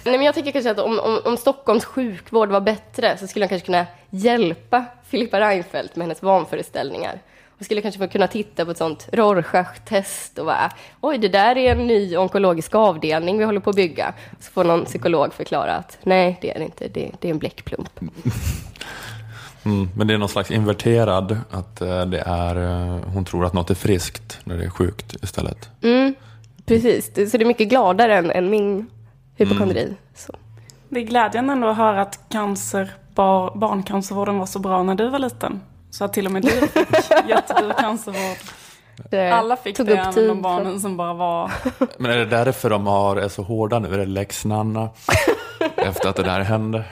Nej, 0.06 0.18
men 0.18 0.26
jag 0.26 0.36
tycker 0.36 0.52
kanske 0.52 0.72
att 0.72 0.80
om, 0.80 1.00
om, 1.00 1.20
om 1.26 1.38
Stockholms 1.38 1.86
sjukvård 1.86 2.50
var 2.50 2.62
bättre 2.62 3.18
så 3.18 3.28
skulle 3.28 3.46
han 3.46 3.50
kanske 3.50 3.66
kunna 3.66 3.86
hjälpa 4.10 4.86
Filippa 5.08 5.40
Reinfeldt 5.40 5.96
med 5.96 6.04
hennes 6.04 6.22
vanföreställningar. 6.22 7.22
Hon 7.58 7.66
skulle 7.66 7.82
kanske 7.82 8.08
kunna 8.08 8.28
titta 8.28 8.66
på 8.66 8.72
ett 8.72 8.78
sånt 8.78 9.08
Rorschach-test 9.12 10.40
och 10.40 10.46
bara 10.46 10.72
oj, 11.02 11.18
det 11.18 11.28
där 11.28 11.58
är 11.58 11.72
en 11.72 11.88
ny 11.88 12.18
onkologisk 12.18 12.76
avdelning 12.76 13.38
vi 13.38 13.44
håller 13.44 13.60
på 13.60 13.70
att 13.70 13.76
bygga. 13.76 14.14
Så 14.40 14.52
får 14.52 14.64
någon 14.64 14.86
psykolog 14.86 15.34
förklara 15.34 15.76
att 15.76 15.98
nej, 16.04 16.38
det 16.42 16.56
är 16.56 16.60
det 16.60 16.66
inte, 16.66 16.88
det, 16.88 17.12
det 17.20 17.28
är 17.28 17.32
en 17.32 17.40
bläckplump. 17.40 18.00
Mm, 19.66 19.90
men 19.96 20.08
det 20.08 20.14
är 20.14 20.18
någon 20.18 20.30
slags 20.30 20.52
inverterad, 20.52 21.38
att 21.52 21.82
eh, 21.82 22.06
det 22.06 22.24
är, 22.26 22.56
eh, 22.56 23.00
hon 23.14 23.26
tror 23.26 23.46
att 23.46 23.54
något 23.54 23.70
är 23.70 23.76
friskt 23.76 24.40
när 24.44 24.58
det 24.58 24.64
är 24.64 24.70
sjukt 24.70 25.16
istället. 25.24 25.70
Mm, 25.82 26.16
precis, 26.66 27.06
så 27.06 27.38
det 27.38 27.44
är 27.44 27.46
mycket 27.46 27.70
gladare 27.70 28.16
än, 28.18 28.32
än 28.32 28.50
min 28.50 28.88
hypokondri. 29.36 29.94
Så. 30.16 30.34
Det 30.90 31.00
är 31.00 31.04
glädjande 31.04 31.54
ändå 31.54 31.68
att 31.68 31.78
höra 31.78 32.02
att 32.02 32.20
cancer, 32.30 32.92
bar, 33.16 33.56
barncancervården 33.56 34.40
var 34.40 34.46
så 34.46 34.60
bra 34.60 34.84
när 34.84 34.96
du 34.96 35.10
var 35.10 35.20
liten. 35.20 35.62
Så 35.92 36.06
att 36.06 36.14
till 36.14 36.26
och 36.26 36.32
med 36.32 36.42
du 36.42 36.50
fick 36.50 37.12
jättedyr 37.30 37.74
cancervård. 37.80 38.38
Det 39.10 39.30
Alla 39.32 39.58
fick 39.58 39.78
tog 39.78 39.86
det, 39.86 39.94
upp 39.94 40.00
även 40.00 40.14
tid 40.14 40.30
de 40.30 40.42
barnen 40.42 40.80
som 40.80 40.98
bara 40.98 41.14
var... 41.14 41.52
Men 41.98 42.12
är 42.12 42.18
det 42.18 42.26
därför 42.26 42.70
de 42.70 42.88
har, 42.88 43.16
är 43.16 43.28
så 43.28 43.44
hårda 43.44 43.80
nu? 43.80 43.94
Är 43.94 43.98
det 43.98 44.06
lex 44.06 44.46
Nanna? 44.46 44.90
Efter 45.78 46.10
att 46.10 46.16
det 46.16 46.24
där 46.24 46.40
hände? 46.42 46.86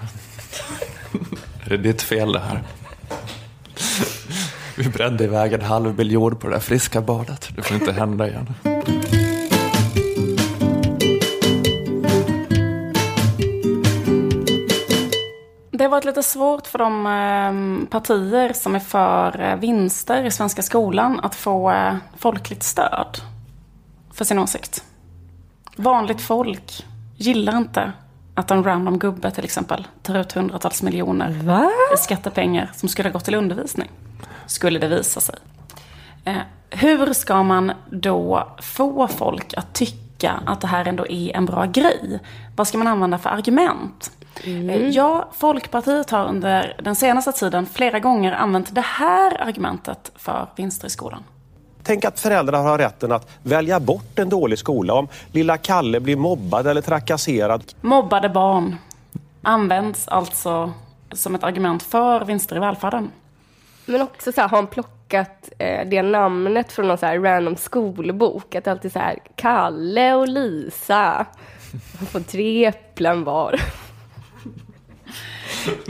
är 1.65 1.69
det 1.69 1.77
ditt 1.77 2.01
fel 2.01 2.31
det 2.31 2.39
här? 2.39 2.61
Vi 4.77 4.89
brände 4.89 5.23
iväg 5.23 5.53
en 5.53 5.61
halv 5.61 5.95
biljard 5.95 6.39
på 6.39 6.47
det 6.47 6.53
där 6.53 6.59
friska 6.59 7.01
badet. 7.01 7.49
Det 7.55 7.61
får 7.61 7.77
inte 7.77 7.91
hända 7.91 8.27
igen. 8.27 8.53
Det 15.83 15.87
har 15.87 15.91
varit 15.91 16.05
lite 16.05 16.23
svårt 16.23 16.67
för 16.67 16.79
de 16.79 17.05
eh, 17.05 17.89
partier 17.89 18.53
som 18.53 18.75
är 18.75 18.79
för 18.79 19.41
eh, 19.41 19.55
vinster 19.55 20.23
i 20.23 20.31
svenska 20.31 20.61
skolan 20.61 21.19
att 21.19 21.35
få 21.35 21.71
eh, 21.71 21.95
folkligt 22.17 22.63
stöd 22.63 23.17
för 24.13 24.25
sin 24.25 24.39
åsikt. 24.39 24.83
Vanligt 25.75 26.21
folk 26.21 26.85
gillar 27.15 27.57
inte 27.57 27.91
att 28.35 28.51
en 28.51 28.63
random 28.63 28.99
gubbe 28.99 29.31
till 29.31 29.43
exempel 29.43 29.87
tar 30.01 30.19
ut 30.19 30.31
hundratals 30.31 30.83
miljoner 30.83 31.31
Va? 31.31 31.71
i 31.93 31.97
skattepengar 31.97 32.71
som 32.75 32.89
skulle 32.89 33.09
ha 33.09 33.13
gått 33.13 33.25
till 33.25 33.35
undervisning. 33.35 33.89
Skulle 34.45 34.79
det 34.79 34.87
visa 34.87 35.19
sig. 35.19 35.35
Eh, 36.25 36.37
hur 36.69 37.13
ska 37.13 37.43
man 37.43 37.71
då 37.89 38.47
få 38.61 39.07
folk 39.07 39.53
att 39.57 39.73
tycka 39.73 40.31
att 40.45 40.61
det 40.61 40.67
här 40.67 40.87
ändå 40.87 41.07
är 41.07 41.35
en 41.35 41.45
bra 41.45 41.65
grej? 41.65 42.19
Vad 42.55 42.67
ska 42.67 42.77
man 42.77 42.87
använda 42.87 43.17
för 43.17 43.29
argument? 43.29 44.11
Eh, 44.43 44.89
Ja, 44.89 45.29
Folkpartiet 45.37 46.09
har 46.09 46.25
under 46.25 46.75
den 46.83 46.95
senaste 46.95 47.31
tiden 47.31 47.65
flera 47.65 47.99
gånger 47.99 48.31
använt 48.31 48.75
det 48.75 48.81
här 48.81 49.41
argumentet 49.41 50.11
för 50.15 50.47
vinster 50.55 50.87
i 50.87 50.89
skolan. 50.89 51.23
Tänk 51.83 52.05
att 52.05 52.19
föräldrar 52.19 52.63
har 52.63 52.77
rätten 52.77 53.11
att 53.11 53.29
välja 53.43 53.79
bort 53.79 54.19
en 54.19 54.29
dålig 54.29 54.59
skola 54.59 54.93
om 54.93 55.07
lilla 55.31 55.57
Kalle 55.57 55.99
blir 55.99 56.15
mobbad 56.15 56.67
eller 56.67 56.81
trakasserad. 56.81 57.63
Mobbade 57.81 58.29
barn 58.29 58.75
används 59.41 60.07
alltså 60.07 60.73
som 61.11 61.35
ett 61.35 61.43
argument 61.43 61.83
för 61.83 62.25
vinster 62.25 62.55
i 62.55 62.59
välfärden. 62.59 63.11
Men 63.85 64.01
också 64.01 64.31
så 64.31 64.41
här, 64.41 64.47
har 64.47 64.57
han 64.57 64.67
plockat 64.67 65.49
eh, 65.59 65.87
det 65.89 66.01
namnet 66.01 66.71
från 66.71 66.87
någon 66.87 66.97
så 66.97 67.05
här 67.05 67.19
random 67.19 67.55
skolbok? 67.55 68.55
Att 68.55 68.63
det 68.63 68.71
alltid 68.71 68.91
så 68.91 68.99
här, 68.99 69.19
Kalle 69.35 70.13
och 70.13 70.27
Lisa. 70.27 71.25
Får 72.11 72.19
tre 72.19 72.65
äpplen 72.65 73.23
var. 73.23 73.59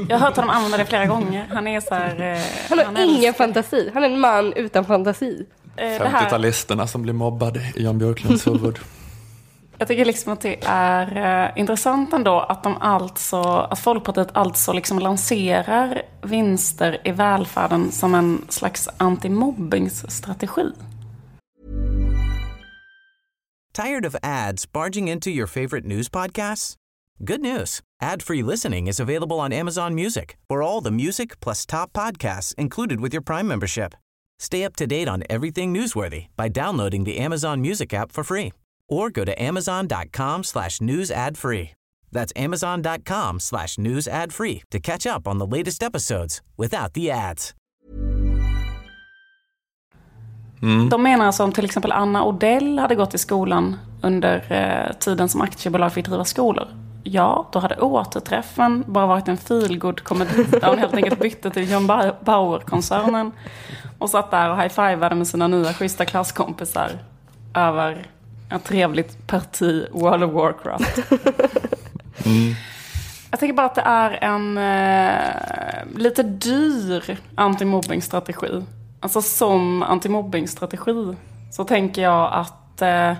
Jag 0.09 0.17
har 0.19 0.27
hört 0.27 0.36
honom 0.36 0.49
använda 0.49 0.77
det 0.77 0.86
flera 0.86 1.05
gånger. 1.05 1.47
Han 1.53 1.67
är 1.67 1.81
så 1.81 1.95
här... 1.95 2.21
eh, 2.33 2.41
Han 2.69 2.79
har 2.79 2.86
älskar- 2.86 3.17
ingen 3.17 3.33
fantasi. 3.33 3.91
Han 3.93 4.03
är 4.03 4.09
en 4.09 4.19
man 4.19 4.53
utan 4.53 4.86
fantasi. 4.86 5.45
Eh, 5.77 5.86
det 5.88 6.07
här, 6.07 6.29
50-talisterna 6.29 6.86
som 6.86 7.01
blir 7.01 7.13
mobbade 7.13 7.59
i 7.75 7.83
Jan 7.83 7.97
Björklunds 7.97 8.47
huvud. 8.47 8.79
jag 9.77 9.88
tycker 9.88 10.05
liksom 10.05 10.33
att 10.33 10.41
det 10.41 10.59
är 10.65 11.45
eh, 11.45 11.59
intressant 11.59 12.13
ändå 12.13 12.39
att 12.39 12.63
de 12.63 12.77
alltså, 12.81 13.41
att 13.43 13.79
Folkpartiet 13.79 14.29
alltså 14.33 14.73
liksom 14.73 14.99
lanserar 14.99 16.01
vinster 16.21 17.01
i 17.03 17.12
välfärden 17.12 17.91
som 17.91 18.15
en 18.15 18.45
slags 18.49 18.89
antimobbingsstrategi. 18.97 20.71
Tired 23.73 24.05
of 24.05 24.15
ads 24.21 24.71
barging 24.71 25.09
into 25.09 25.29
your 25.29 25.47
favorite 25.47 25.88
news 25.88 26.09
podcasts? 26.09 26.75
Good 27.19 27.39
news. 27.41 27.81
Ad-free 28.03 28.43
listening 28.43 28.87
is 28.87 28.99
available 28.99 29.39
on 29.39 29.53
Amazon 29.53 29.95
Music 29.95 30.35
for 30.49 30.61
all 30.61 30.81
the 30.81 30.91
music 30.91 31.39
plus 31.39 31.65
top 31.65 31.93
podcasts 31.93 32.53
included 32.55 32.99
with 32.99 33.13
your 33.13 33.21
Prime 33.21 33.47
membership. 33.47 33.95
Stay 34.39 34.65
up 34.65 34.75
to 34.75 34.85
date 34.85 35.07
on 35.07 35.23
everything 35.29 35.73
newsworthy 35.73 36.25
by 36.35 36.49
downloading 36.49 37.05
the 37.05 37.17
Amazon 37.17 37.61
Music 37.61 37.93
app 37.93 38.11
for 38.11 38.25
free 38.25 38.51
or 38.89 39.09
go 39.09 39.23
to 39.23 39.41
amazon.com 39.41 40.43
slash 40.43 40.81
news 40.81 41.11
ad 41.11 41.37
free. 41.37 41.69
That's 42.11 42.33
amazon.com 42.35 43.39
slash 43.39 43.77
news 43.77 44.07
ad 44.07 44.33
free 44.33 44.63
to 44.71 44.79
catch 44.79 45.07
up 45.07 45.25
on 45.25 45.37
the 45.37 45.47
latest 45.57 45.81
episodes 45.81 46.41
without 46.57 46.93
the 46.93 47.09
ads. 47.09 47.53
De 50.89 50.97
menar 50.97 51.25
alltså 51.25 51.43
om 51.43 51.51
till 51.51 51.65
exempel 51.65 51.91
Anna 51.91 52.25
Odell 52.25 52.79
hade 52.79 52.95
gått 52.95 53.13
i 53.13 53.17
skolan 53.17 53.77
under 54.01 54.51
eh, 54.51 54.97
tiden 54.97 55.29
som 55.29 55.41
aktiebolag 55.41 55.93
fick 55.93 56.05
driva 56.05 56.25
skolor. 56.25 56.67
Ja, 57.03 57.47
då 57.51 57.59
hade 57.59 57.75
återträffen 57.81 58.83
bara 58.87 59.05
varit 59.05 59.27
en 59.27 59.37
feelgood 59.37 60.03
komedi 60.03 60.43
där 60.51 60.67
hon 60.67 60.77
helt 60.79 60.93
enkelt 60.93 61.19
bytte 61.19 61.49
till 61.49 61.71
John 61.71 61.87
Bau- 61.87 62.15
Bauer-koncernen 62.25 63.31
och 63.99 64.09
satt 64.09 64.31
där 64.31 64.49
och 64.49 64.57
high-fivade 64.61 65.15
med 65.15 65.27
sina 65.27 65.47
nya 65.47 65.73
schyssta 65.73 66.05
klasskompisar 66.05 66.89
över 67.55 68.05
ett 68.51 68.63
trevligt 68.63 69.27
parti 69.27 69.87
World 69.91 70.23
of 70.23 70.31
Warcraft. 70.31 70.99
Jag 73.31 73.39
tänker 73.39 73.53
bara 73.53 73.65
att 73.65 73.75
det 73.75 73.81
är 73.81 74.23
en 74.23 74.57
eh, 74.57 75.97
lite 75.97 76.23
dyr 76.23 77.17
antimobbingstrategi. 77.35 78.63
Alltså 78.99 79.21
som 79.21 79.83
antimobbingstrategi 79.83 81.15
så 81.51 81.63
tänker 81.63 82.01
jag 82.01 82.33
att 82.33 82.81
eh, 82.81 83.13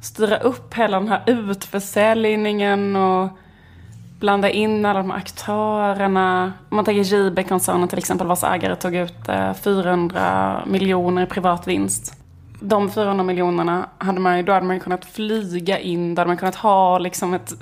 styra 0.00 0.36
upp 0.36 0.74
hela 0.74 0.98
den 1.00 1.08
här 1.08 1.22
utförsäljningen 1.26 2.96
och 2.96 3.28
blanda 4.20 4.50
in 4.50 4.84
alla 4.84 4.98
de 4.98 5.10
här 5.10 5.18
aktörerna. 5.18 6.52
Om 6.68 6.76
man 6.76 6.84
tänker 6.84 7.14
JB-koncernen 7.14 7.88
till 7.88 7.98
exempel 7.98 8.26
vars 8.26 8.44
ägare 8.44 8.76
tog 8.76 8.94
ut 8.94 9.28
eh, 9.28 9.54
400 9.54 10.62
miljoner 10.66 11.22
i 11.22 11.26
privat 11.26 11.68
vinst. 11.68 12.14
De 12.60 12.90
400 12.90 13.24
miljonerna 13.24 13.88
hade 13.98 14.20
man 14.20 14.36
ju, 14.36 14.42
då 14.42 14.52
hade 14.52 14.66
man 14.66 14.80
kunnat 14.80 15.04
flyga 15.04 15.78
in, 15.78 16.14
då 16.14 16.20
hade 16.20 16.28
man 16.28 16.36
kunnat 16.36 16.54
ha 16.54 16.98
liksom 16.98 17.34
ett 17.34 17.54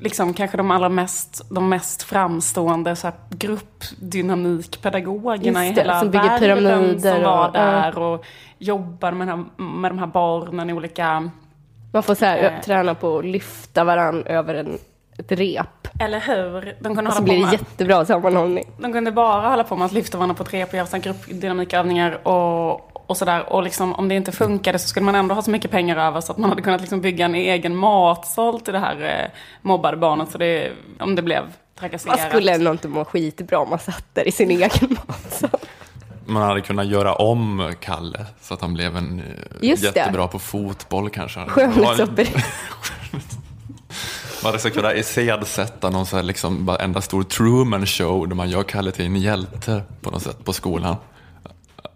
liksom 0.00 0.34
kanske 0.34 0.56
de 0.56 0.70
allra 0.70 0.88
mest, 0.88 1.42
de 1.50 1.68
mest 1.68 2.02
framstående 2.02 2.96
så 2.96 3.06
här, 3.06 3.16
gruppdynamikpedagogerna 3.30 5.64
i 5.64 5.68
Just 5.68 5.76
det, 5.76 5.82
hela 5.82 6.00
som 6.00 6.10
bygger 6.10 6.38
världen 6.56 7.00
som 7.00 7.22
var 7.22 7.46
och- 7.46 7.52
där 7.52 7.98
och 7.98 8.24
jobbar 8.58 9.12
med, 9.12 9.28
här, 9.28 9.44
med 9.62 9.90
de 9.90 9.98
här 9.98 10.06
barnen 10.06 10.70
i 10.70 10.72
olika... 10.72 11.30
Man 11.92 12.02
får 12.02 12.14
så 12.14 12.24
här, 12.24 12.38
Eh. 12.42 12.60
träna 12.60 12.94
på 12.94 13.18
att 13.18 13.24
lyfta 13.24 13.84
varann 13.84 14.22
över 14.26 14.54
en, 14.54 14.78
ett 15.18 15.32
rep. 15.32 15.66
Eller 16.00 16.20
hur? 16.20 16.76
De 16.80 16.94
kunde 16.96 17.08
Och 17.10 17.12
så 17.14 17.18
på 17.18 17.24
blir 17.24 17.34
det 17.38 17.42
med... 17.44 17.52
jättebra 17.52 18.04
sammanhållning. 18.04 18.64
De 18.78 18.92
kunde 18.92 19.12
bara 19.12 19.48
hålla 19.50 19.64
på 19.64 19.76
med 19.76 19.84
att 19.86 19.92
lyfta 19.92 20.18
varandra 20.18 20.34
på 20.34 20.42
ett 20.42 20.52
rep 20.54 20.68
och 20.68 20.74
göra 20.74 20.98
gruppdynamikövningar 20.98 22.28
och, 22.28 22.96
och 23.10 23.16
sådär. 23.16 23.52
Och 23.52 23.62
liksom, 23.62 23.94
om 23.94 24.08
det 24.08 24.14
inte 24.14 24.32
funkade 24.32 24.78
så 24.78 24.88
skulle 24.88 25.06
man 25.06 25.14
ändå 25.14 25.34
ha 25.34 25.42
så 25.42 25.50
mycket 25.50 25.70
pengar 25.70 25.96
över 25.96 26.20
så 26.20 26.32
att 26.32 26.38
man 26.38 26.50
hade 26.50 26.62
kunnat 26.62 26.80
liksom 26.80 27.00
bygga 27.00 27.24
en 27.24 27.34
egen 27.34 27.76
matsal 27.76 28.60
till 28.60 28.72
det 28.72 28.78
här 28.78 29.02
eh, 29.24 29.30
mobbade 29.62 29.96
barnet. 29.96 30.30
Så 30.30 30.38
det, 30.38 30.72
om 31.00 31.14
det 31.14 31.22
blev 31.22 31.42
Man 31.42 31.52
trakasserat. 31.90 32.28
skulle 32.28 32.52
ändå 32.54 32.70
inte 32.70 32.88
må 32.88 33.04
skitbra 33.04 33.58
om 33.58 33.70
man 33.70 33.78
satt 33.78 34.04
där 34.14 34.28
i 34.28 34.32
sin 34.32 34.50
egen 34.50 34.96
matsal. 35.06 35.60
Man 36.30 36.42
hade 36.42 36.60
kunnat 36.60 36.86
göra 36.86 37.14
om 37.14 37.72
Kalle 37.80 38.26
så 38.42 38.54
att 38.54 38.60
han 38.60 38.74
blev 38.74 38.96
en 38.96 39.20
eh, 39.20 39.68
Just 39.68 39.82
det. 39.82 39.86
jättebra 40.00 40.28
på 40.28 40.38
fotboll 40.38 41.10
kanske. 41.10 41.40
Skönhetsoperation. 41.48 42.40
Man 44.42 44.52
hade 44.52 44.70
kunnat 44.70 44.96
iscensätta 44.96 45.90
någon 45.90 46.06
så 46.06 46.16
här 46.16 46.22
liksom 46.22 46.64
bara 46.66 46.76
enda 46.76 47.00
stor 47.00 47.22
Truman 47.22 47.86
show 47.86 48.28
där 48.28 48.36
man 48.36 48.50
gör 48.50 48.62
Kalle 48.62 48.92
till 48.92 49.04
en 49.04 49.16
hjälte 49.16 49.82
på 50.00 50.10
något 50.10 50.22
sätt 50.22 50.44
på 50.44 50.52
skolan. 50.52 50.96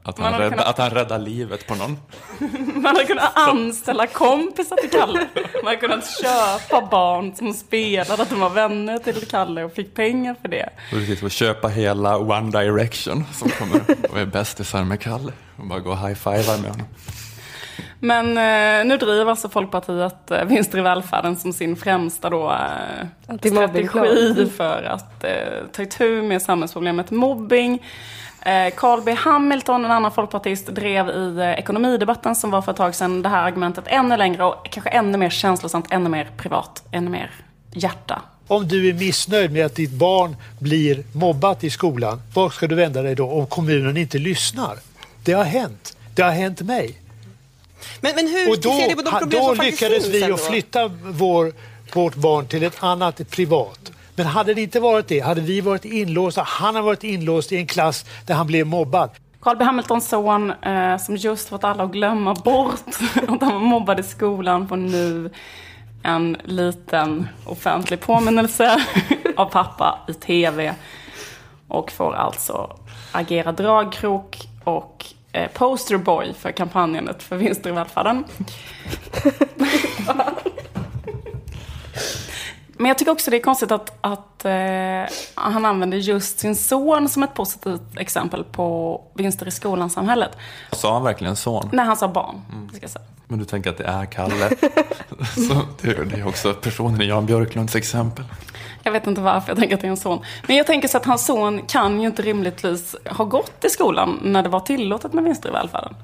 Att 0.07 0.19
Man 0.19 0.33
han, 0.33 0.41
rädda, 0.41 0.51
kunnat- 0.51 0.67
att 0.67 0.79
han 0.79 0.91
räddar 0.91 1.19
livet 1.19 1.67
på 1.67 1.75
någon. 1.75 1.99
Man 2.75 2.85
hade 2.85 3.05
kunnat 3.05 3.33
anställa 3.39 4.07
kompisar 4.07 4.77
till 4.77 4.91
Kalle. 4.91 5.27
Man 5.55 5.65
hade 5.65 5.77
kunnat 5.77 6.05
köpa 6.23 6.87
barn 6.91 7.35
som 7.35 7.53
spelade 7.53 8.23
att 8.23 8.31
de 8.31 8.41
var 8.41 8.51
vänner 8.51 8.99
till 8.99 9.27
Kalle 9.29 9.65
och 9.65 9.73
fick 9.73 9.95
pengar 9.95 10.37
för 10.43 10.49
det. 10.49 10.69
Precis, 10.91 11.23
och 11.23 11.31
köpa 11.31 11.69
hela 11.69 12.19
One 12.19 12.51
Direction 12.63 13.25
som 13.33 13.49
kommer 13.49 13.81
och 14.11 14.19
är 14.19 14.27
bästisar 14.27 14.85
med 14.85 15.01
Kalle. 15.01 15.33
Och 15.57 15.67
bara 15.67 15.79
gå 15.81 15.91
och 15.91 15.99
high-fiva 15.99 16.57
med 16.57 16.71
honom. 16.71 16.87
Men 18.01 18.27
eh, 18.29 18.87
nu 18.89 18.97
driver 18.97 19.31
alltså 19.31 19.49
Folkpartiet 19.49 20.31
eh, 20.31 20.45
vinster 20.45 20.79
i 20.79 20.81
välfärden 20.81 21.37
som 21.37 21.53
sin 21.53 21.77
främsta 21.77 22.31
då, 22.31 22.51
eh, 22.53 23.37
strategi 23.39 24.51
för 24.57 24.83
att 24.83 25.25
eh, 25.25 25.31
ta 25.73 25.83
itu 25.83 26.23
med 26.23 26.43
samhällsproblemet 26.43 27.11
mobbing. 27.11 27.83
Eh, 28.45 28.75
Carl 28.77 29.03
B 29.03 29.13
Hamilton, 29.13 29.85
en 29.85 29.91
annan 29.91 30.13
folkpartist, 30.13 30.67
drev 30.67 31.09
i 31.09 31.37
eh, 31.39 31.51
ekonomidebatten 31.51 32.37
som 32.37 32.51
var 32.51 32.63
för 32.63 32.73
ett 32.73 32.77
tag 32.77 32.95
sedan 32.95 33.23
det 33.23 33.29
här 33.29 33.43
argumentet 33.43 33.85
ännu 33.87 34.17
längre 34.17 34.45
och 34.45 34.71
kanske 34.71 34.91
ännu 34.91 35.19
mer 35.19 35.31
känslosamt, 35.31 35.87
ännu 35.91 36.09
mer 36.09 36.31
privat, 36.37 36.83
ännu 36.93 37.11
mer 37.11 37.31
hjärta. 37.73 38.23
Om 38.47 38.69
du 38.69 38.89
är 38.89 38.93
missnöjd 38.93 39.53
med 39.53 39.67
att 39.67 39.75
ditt 39.75 39.91
barn 39.91 40.37
blir 40.59 41.05
mobbat 41.13 41.65
i 41.65 41.71
skolan, 41.71 42.23
var 42.35 42.51
ska 42.51 42.67
du 42.67 42.75
vända 42.75 43.03
dig 43.03 43.15
då 43.15 43.31
om 43.31 43.47
kommunen 43.47 43.97
inte 43.97 44.19
lyssnar? 44.19 44.79
Det 45.25 45.33
har 45.33 45.45
hänt. 45.45 45.97
Det 46.15 46.23
har 46.23 46.31
hänt 46.31 46.61
mig. 46.61 47.01
Men, 48.01 48.13
men 48.15 48.29
hur 48.29 48.51
Och 48.51 48.61
då, 48.61 48.79
ser 48.79 48.89
du 48.89 48.95
på 48.95 49.03
de 49.03 49.19
problem 49.19 49.43
då 49.43 49.55
som 49.55 49.65
lyckades 49.65 50.07
vi 50.07 50.25
att 50.25 50.41
flytta 50.41 50.91
vår, 51.05 51.53
vårt 51.93 52.15
barn 52.15 52.47
till 52.47 52.63
ett 52.63 52.83
annat 52.83 53.31
privat. 53.31 53.91
Men 54.17 54.27
hade 54.27 54.55
det 54.55 54.63
inte 54.63 54.81
varit 54.81 55.09
det, 55.09 55.21
hade 55.21 55.41
vi 55.41 55.61
varit 55.61 55.85
inlåsta, 55.85 56.43
han 56.43 56.75
har 56.75 56.83
varit 56.83 57.05
inlåst 57.05 57.53
i 57.53 57.57
en 57.57 57.67
klass 57.67 58.05
där 58.27 58.35
han 58.35 58.47
blev 58.47 58.67
mobbad. 58.67 59.11
Carl 59.41 59.57
B 59.57 59.65
Hamiltons 59.65 60.09
son, 60.09 60.51
eh, 60.51 60.97
som 60.97 61.17
just 61.17 61.49
fått 61.49 61.65
alla 61.65 61.85
att 61.85 61.93
glömma 61.93 62.35
bort 62.35 62.81
att 63.29 63.43
han 63.43 63.53
var 63.53 63.59
mobbad 63.59 64.01
i 64.01 64.03
skolan, 64.03 64.69
får 64.69 64.77
nu 64.77 65.31
en 66.03 66.37
liten 66.45 67.29
offentlig 67.47 68.01
påminnelse 68.01 68.85
av 69.37 69.47
pappa 69.47 69.99
i 70.09 70.15
tv. 70.15 70.75
Och 71.69 71.93
får 71.93 72.15
alltså 72.15 72.77
agera 73.13 73.53
dragkrok 73.53 74.49
och 74.65 75.07
eh, 75.33 75.51
posterboy 75.53 76.33
för 76.39 76.53
kampanjen 76.53 77.11
för 77.19 77.37
vinster 77.37 77.71
i 77.71 77.73
välfärden. 77.73 78.25
Men 82.77 82.87
jag 82.87 82.99
tycker 82.99 83.13
också 83.13 83.31
det 83.31 83.37
är 83.37 83.43
konstigt 83.43 83.73
att, 83.73 83.99
att 84.01 84.45
eh, 84.45 85.15
han 85.35 85.65
använder 85.65 85.99
just 85.99 86.39
sin 86.39 86.57
son 86.57 87.09
som 87.09 87.23
ett 87.23 87.35
positivt 87.35 87.99
exempel 87.99 88.45
på 88.45 89.01
vinster 89.15 89.49
i 89.49 89.51
skolan-samhället. 89.51 90.31
Sa 90.73 90.93
han 90.93 91.03
verkligen 91.03 91.37
son? 91.37 91.69
När 91.73 91.85
han 91.85 91.97
sa 91.97 92.09
barn, 92.09 92.41
ska 92.73 92.83
jag 92.83 92.91
säga. 92.91 93.05
Men 93.27 93.39
du 93.39 93.45
tänker 93.45 93.71
att 93.71 93.79
det 93.79 93.85
är 93.85 94.05
Kalle? 94.05 94.49
Så 95.49 95.61
det, 95.81 96.05
det 96.05 96.21
är 96.21 96.29
också 96.29 96.55
personen 96.55 97.01
i 97.01 97.05
Jan 97.05 97.27
Björklunds 97.27 97.77
exempel. 97.77 98.25
Jag 98.83 98.93
vet 98.93 99.07
inte 99.07 99.21
varför 99.21 99.49
jag 99.49 99.59
tänker 99.59 99.75
att 99.75 99.81
det 99.81 99.87
är 99.87 99.91
en 99.91 99.97
son. 99.97 100.25
Men 100.47 100.57
jag 100.57 100.67
tänker 100.67 100.89
så 100.89 100.97
att 100.97 101.05
hans 101.05 101.27
son 101.27 101.63
kan 101.67 102.01
ju 102.01 102.07
inte 102.07 102.23
rimligtvis 102.23 102.97
ha 103.11 103.25
gått 103.25 103.65
i 103.65 103.71
skolan 103.71 104.19
när 104.23 104.43
det 104.43 104.49
var 104.49 104.61
tillåtet 104.61 105.13
med 105.13 105.25
vinster 105.25 105.49
i 105.49 105.53
välfärden. 105.53 105.95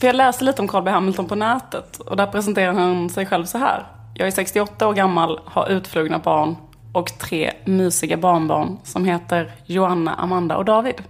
För 0.00 0.06
jag 0.06 0.16
läste 0.16 0.44
lite 0.44 0.62
om 0.62 0.68
Carl 0.68 0.84
B 0.84 0.90
Hamilton 0.90 1.28
på 1.28 1.34
nätet 1.34 1.96
och 1.96 2.16
där 2.16 2.26
presenterar 2.26 2.72
han 2.72 3.10
sig 3.10 3.26
själv 3.26 3.44
så 3.44 3.58
här. 3.58 3.86
Jag 4.14 4.28
är 4.28 4.32
68 4.32 4.88
år 4.88 4.94
gammal, 4.94 5.40
har 5.44 5.68
utflugna 5.68 6.18
barn 6.18 6.56
och 6.92 7.18
tre 7.18 7.52
mysiga 7.64 8.16
barnbarn 8.16 8.78
som 8.82 9.04
heter 9.04 9.52
Joanna, 9.66 10.14
Amanda 10.14 10.56
och 10.56 10.64
David. 10.64 11.02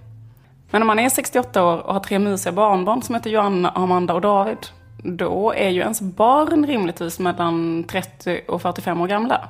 Men 0.70 0.82
om 0.82 0.86
man 0.86 0.98
är 0.98 1.08
68 1.08 1.64
år 1.64 1.78
och 1.78 1.92
har 1.92 2.00
tre 2.00 2.18
mysiga 2.18 2.52
barnbarn 2.52 3.02
som 3.02 3.14
heter 3.14 3.30
Joanna, 3.30 3.70
Amanda 3.70 4.14
och 4.14 4.20
David, 4.20 4.58
då 5.04 5.52
är 5.52 5.68
ju 5.68 5.80
ens 5.80 6.00
barn 6.00 6.66
rimligtvis 6.66 7.18
mellan 7.18 7.84
30 7.84 8.40
och 8.48 8.62
45 8.62 9.00
år 9.00 9.06
gamla. 9.06 9.48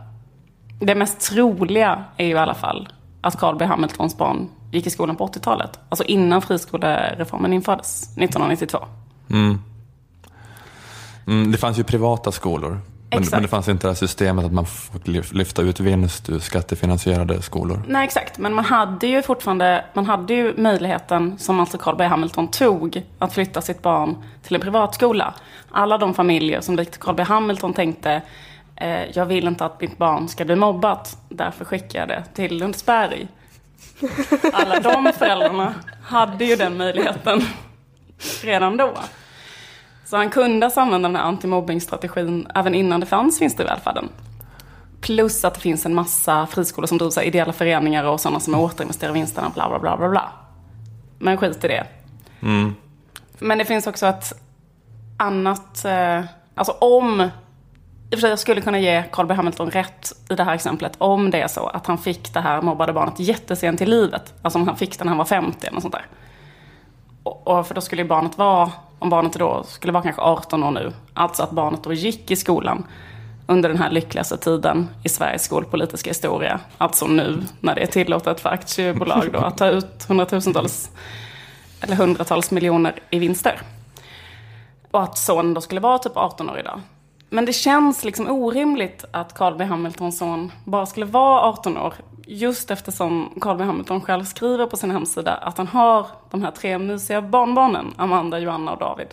Det 0.80 0.94
mest 0.94 1.20
troliga 1.20 2.04
är 2.16 2.26
ju 2.26 2.34
i 2.34 2.38
alla 2.38 2.54
fall 2.54 2.88
att 3.20 3.38
Carl 3.38 3.56
B 3.56 3.64
Hamiltons 3.64 4.18
barn 4.18 4.48
gick 4.72 4.86
i 4.86 4.90
skolan 4.90 5.16
på 5.16 5.26
80-talet. 5.26 5.80
Alltså 5.88 6.04
innan 6.04 6.42
friskolereformen 6.42 7.52
infördes, 7.52 8.02
1992. 8.02 8.78
Mm. 9.30 9.58
Mm, 11.26 11.52
det 11.52 11.58
fanns 11.58 11.78
ju 11.78 11.84
privata 11.84 12.32
skolor. 12.32 12.80
Men, 13.14 13.24
men 13.30 13.42
det 13.42 13.48
fanns 13.48 13.68
inte 13.68 13.86
det 13.86 13.90
här 13.90 13.94
systemet 13.94 14.44
att 14.44 14.52
man 14.52 14.66
fick 14.66 15.04
lyf- 15.06 15.34
lyfta 15.34 15.62
ut 15.62 15.80
vinst 15.80 16.28
ur 16.28 16.38
skattefinansierade 16.38 17.42
skolor. 17.42 17.82
Nej, 17.88 18.04
exakt. 18.04 18.38
Men 18.38 18.54
man 18.54 18.64
hade 18.64 19.06
ju 19.06 19.22
fortfarande 19.22 19.84
man 19.92 20.06
hade 20.06 20.34
ju 20.34 20.54
möjligheten, 20.56 21.38
som 21.38 21.60
alltså 21.60 21.78
Carl 21.78 21.96
B 21.96 22.04
Hamilton 22.04 22.48
tog, 22.48 23.02
att 23.18 23.34
flytta 23.34 23.60
sitt 23.60 23.82
barn 23.82 24.16
till 24.42 24.54
en 24.54 24.60
privatskola. 24.60 25.34
Alla 25.70 25.98
de 25.98 26.14
familjer 26.14 26.60
som 26.60 26.76
likt 26.76 26.98
Carl 26.98 27.14
B 27.14 27.22
Hamilton 27.22 27.74
tänkte, 27.74 28.22
eh, 28.76 29.02
jag 29.14 29.26
vill 29.26 29.46
inte 29.46 29.64
att 29.64 29.80
mitt 29.80 29.98
barn 29.98 30.28
ska 30.28 30.44
bli 30.44 30.56
mobbat, 30.56 31.16
därför 31.28 31.64
skickar 31.64 31.98
jag 31.98 32.08
det 32.08 32.24
till 32.34 32.58
Lundsberg. 32.58 33.28
Alla 34.52 34.80
de 34.80 35.12
föräldrarna 35.18 35.74
hade 36.04 36.44
ju 36.44 36.56
den 36.56 36.76
möjligheten 36.76 37.42
redan 38.42 38.76
då. 38.76 38.92
Så 40.12 40.16
han 40.16 40.30
kunde 40.30 40.66
alltså 40.66 40.80
använda 40.80 41.08
den 41.08 41.16
här 41.16 41.22
antimobbningsstrategin 41.22 42.46
även 42.54 42.74
innan 42.74 43.00
det 43.00 43.06
fanns 43.06 43.42
vinster 43.42 43.64
i 43.64 43.66
välfärden. 43.66 44.08
Plus 45.00 45.44
att 45.44 45.54
det 45.54 45.60
finns 45.60 45.86
en 45.86 45.94
massa 45.94 46.46
friskolor 46.46 46.86
som 46.86 46.98
drivs 46.98 47.18
av 47.18 47.24
ideella 47.24 47.52
föreningar 47.52 48.04
och 48.04 48.20
sådana 48.20 48.40
som 48.40 48.54
återinvesterar 48.54 49.12
vinsterna, 49.12 49.50
bla 49.54 49.68
bla 49.68 49.78
bla 49.78 49.96
bla 49.96 50.08
bla. 50.08 50.32
Men 51.18 51.36
skit 51.36 51.64
i 51.64 51.68
det. 51.68 51.86
Mm. 52.42 52.74
Men 53.38 53.58
det 53.58 53.64
finns 53.64 53.86
också 53.86 54.06
ett 54.06 54.32
annat, 55.16 55.84
eh, 55.84 56.24
alltså 56.54 56.72
om, 56.72 57.20
i 57.20 57.26
och 57.26 57.30
för 58.10 58.20
sig 58.20 58.30
jag 58.30 58.38
skulle 58.38 58.60
kunna 58.60 58.78
ge 58.78 59.04
Carl 59.12 59.26
B 59.26 59.34
Hamilton 59.34 59.70
rätt 59.70 60.12
i 60.30 60.34
det 60.34 60.44
här 60.44 60.54
exemplet, 60.54 60.92
om 60.98 61.30
det 61.30 61.40
är 61.40 61.48
så 61.48 61.66
att 61.66 61.86
han 61.86 61.98
fick 61.98 62.34
det 62.34 62.40
här 62.40 62.62
mobbade 62.62 62.92
barnet 62.92 63.20
jättesent 63.20 63.80
i 63.80 63.86
livet. 63.86 64.34
Alltså 64.42 64.58
om 64.58 64.68
han 64.68 64.76
fick 64.76 64.98
det 64.98 65.04
när 65.04 65.10
han 65.10 65.18
var 65.18 65.24
50 65.24 65.66
eller 65.66 65.80
sånt 65.80 65.94
där. 65.94 66.06
Och, 67.22 67.48
och 67.48 67.66
för 67.66 67.74
då 67.74 67.80
skulle 67.80 68.02
ju 68.02 68.08
barnet 68.08 68.38
vara, 68.38 68.70
om 69.02 69.10
barnet 69.10 69.32
då 69.32 69.64
skulle 69.64 69.92
vara 69.92 70.02
kanske 70.02 70.22
18 70.22 70.62
år 70.62 70.70
nu, 70.70 70.92
alltså 71.14 71.42
att 71.42 71.50
barnet 71.50 71.84
då 71.84 71.92
gick 71.92 72.30
i 72.30 72.36
skolan 72.36 72.86
under 73.46 73.68
den 73.68 73.78
här 73.78 73.90
lyckligaste 73.90 74.36
tiden 74.36 74.88
i 75.04 75.08
Sveriges 75.08 75.44
skolpolitiska 75.44 76.10
historia. 76.10 76.60
Alltså 76.78 77.06
nu 77.06 77.42
när 77.60 77.74
det 77.74 77.82
är 77.82 77.86
tillåtet 77.86 78.40
för 78.40 78.50
aktiebolag 78.50 79.32
då 79.32 79.38
att 79.38 79.58
ta 79.58 79.66
ut 79.66 80.04
hundratusentals 80.08 80.90
eller 81.80 81.96
hundratals 81.96 82.50
miljoner 82.50 82.94
i 83.10 83.18
vinster. 83.18 83.60
Och 84.90 85.02
att 85.02 85.18
sonen 85.18 85.54
då 85.54 85.60
skulle 85.60 85.80
vara 85.80 85.98
typ 85.98 86.16
18 86.16 86.50
år 86.50 86.58
idag. 86.58 86.80
Men 87.30 87.44
det 87.44 87.52
känns 87.52 88.04
liksom 88.04 88.30
orimligt 88.30 89.04
att 89.10 89.34
Carl 89.34 89.56
B 89.56 89.64
Hamiltons 89.64 90.18
son 90.18 90.52
bara 90.64 90.86
skulle 90.86 91.06
vara 91.06 91.40
18 91.40 91.78
år. 91.78 91.94
Just 92.34 92.70
eftersom 92.70 93.30
Carl 93.40 93.56
B 93.56 93.64
Hamilton 93.64 94.00
själv 94.00 94.24
skriver 94.24 94.66
på 94.66 94.76
sin 94.76 94.90
hemsida 94.90 95.34
att 95.34 95.58
han 95.58 95.66
har 95.66 96.06
de 96.30 96.42
här 96.42 96.50
tre 96.50 96.78
mysiga 96.78 97.22
barnbarnen, 97.22 97.94
Amanda, 97.96 98.38
Joanna 98.38 98.72
och 98.72 98.78
David. 98.78 99.06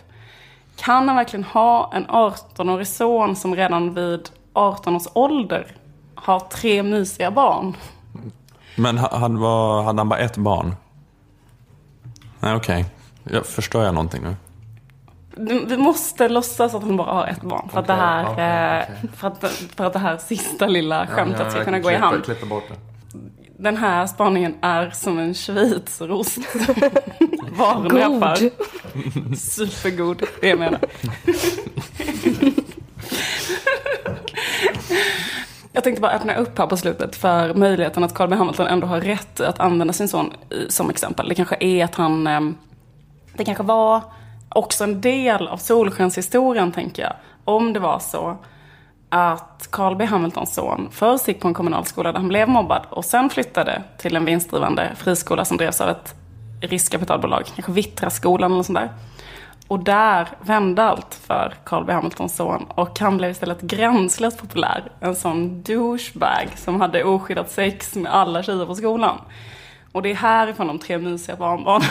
Kan 0.76 1.08
han 1.08 1.16
verkligen 1.16 1.44
ha 1.44 1.90
en 1.94 2.06
18-årig 2.06 2.86
son 2.86 3.36
som 3.36 3.54
redan 3.56 3.94
vid 3.94 4.28
18 4.52 4.96
års 4.96 5.06
ålder 5.12 5.66
har 6.14 6.40
tre 6.40 6.82
mysiga 6.82 7.30
barn? 7.30 7.76
Men 8.76 8.98
ha- 8.98 9.18
han 9.18 9.38
var, 9.40 9.82
hade 9.82 10.00
han 10.00 10.08
bara 10.08 10.18
ett 10.20 10.36
barn? 10.36 10.74
Nej, 12.40 12.54
okej. 12.54 12.84
Jag 13.24 13.46
förstår 13.46 13.84
jag 13.84 13.94
någonting 13.94 14.22
nu? 14.22 14.36
Du- 15.36 15.64
Vi 15.66 15.76
måste 15.76 16.28
låtsas 16.28 16.74
att 16.74 16.82
han 16.82 16.96
bara 16.96 17.12
har 17.12 17.26
ett 17.26 17.42
barn. 17.42 17.68
För, 17.68 17.80
att, 17.80 17.86
det 17.86 17.92
här, 17.92 18.26
okej, 18.32 18.86
eh, 19.04 19.10
för, 19.16 19.28
att, 19.28 19.44
för 19.76 19.84
att 19.84 19.92
det 19.92 19.98
här 19.98 20.16
sista 20.16 20.66
lilla 20.66 21.06
skämtet 21.06 21.52
ska 21.52 21.64
kunna 21.64 21.78
gå 21.78 21.90
i 21.90 21.94
hamn. 21.96 22.22
Klippa 22.22 22.46
bort 22.46 22.64
det. 22.68 22.89
Den 23.58 23.76
här 23.76 24.06
spaningen 24.06 24.54
är 24.60 24.90
som 24.90 25.18
en 25.18 25.34
schweizerost. 25.34 26.38
Varm 27.58 27.88
God. 27.88 28.50
Supergod, 29.38 30.22
det 30.40 30.48
jag 30.48 30.58
menar. 30.58 30.80
Jag 35.72 35.84
tänkte 35.84 36.00
bara 36.02 36.12
öppna 36.12 36.34
upp 36.34 36.58
här 36.58 36.66
på 36.66 36.76
slutet 36.76 37.16
för 37.16 37.54
möjligheten 37.54 38.04
att 38.04 38.14
Carl 38.14 38.28
B 38.28 38.36
Hamilton 38.36 38.66
ändå 38.66 38.86
har 38.86 39.00
rätt 39.00 39.40
att 39.40 39.60
använda 39.60 39.92
sin 39.92 40.08
son 40.08 40.32
som 40.68 40.90
exempel. 40.90 41.28
Det 41.28 41.34
kanske 41.34 41.56
är 41.60 41.84
att 41.84 41.94
han... 41.94 42.26
ehm, 42.26 42.56
Det 43.36 43.44
kanske 43.44 43.64
var 43.64 44.02
också 44.48 44.84
en 44.84 45.00
del 45.00 45.48
av 45.48 45.56
solskenshistorien, 45.56 46.72
tänker 46.72 47.02
jag. 47.02 47.12
Om 47.44 47.72
det 47.72 47.80
var 47.80 47.98
så 47.98 48.36
att 49.10 49.68
Carl 49.70 49.96
B 49.96 50.04
Hamiltons 50.04 50.54
son 50.54 50.88
först 50.90 51.28
gick 51.28 51.40
på 51.40 51.48
en 51.48 51.54
kommunal 51.54 51.84
skola 51.84 52.12
där 52.12 52.18
han 52.18 52.28
blev 52.28 52.48
mobbad 52.48 52.86
och 52.90 53.04
sen 53.04 53.30
flyttade 53.30 53.82
till 53.98 54.16
en 54.16 54.24
vinstdrivande 54.24 54.92
friskola 54.96 55.44
som 55.44 55.56
drevs 55.56 55.80
av 55.80 55.88
ett 55.88 56.14
riskkapitalbolag, 56.60 57.44
kanske 57.54 57.72
Vittraskolan 57.72 58.52
eller 58.52 58.62
sånt 58.62 58.78
där. 58.78 58.90
Och 59.68 59.84
där 59.84 60.28
vände 60.40 60.82
allt 60.82 61.14
för 61.14 61.54
Carl 61.64 61.84
B 61.84 61.92
Hamiltons 61.92 62.36
son 62.36 62.66
och 62.68 62.98
han 63.00 63.16
blev 63.16 63.30
istället 63.30 63.60
gränslöst 63.60 64.40
populär. 64.40 64.92
En 65.00 65.14
sån 65.14 65.62
douchebag 65.62 66.48
som 66.56 66.80
hade 66.80 67.04
oskyddat 67.04 67.50
sex 67.50 67.96
med 67.96 68.14
alla 68.14 68.42
tjejer 68.42 68.66
på 68.66 68.74
skolan. 68.74 69.18
Och 69.92 70.02
det 70.02 70.10
är 70.10 70.14
härifrån 70.14 70.66
de 70.66 70.78
tre 70.78 70.98
mysiga 70.98 71.36
barnbarnen. 71.36 71.88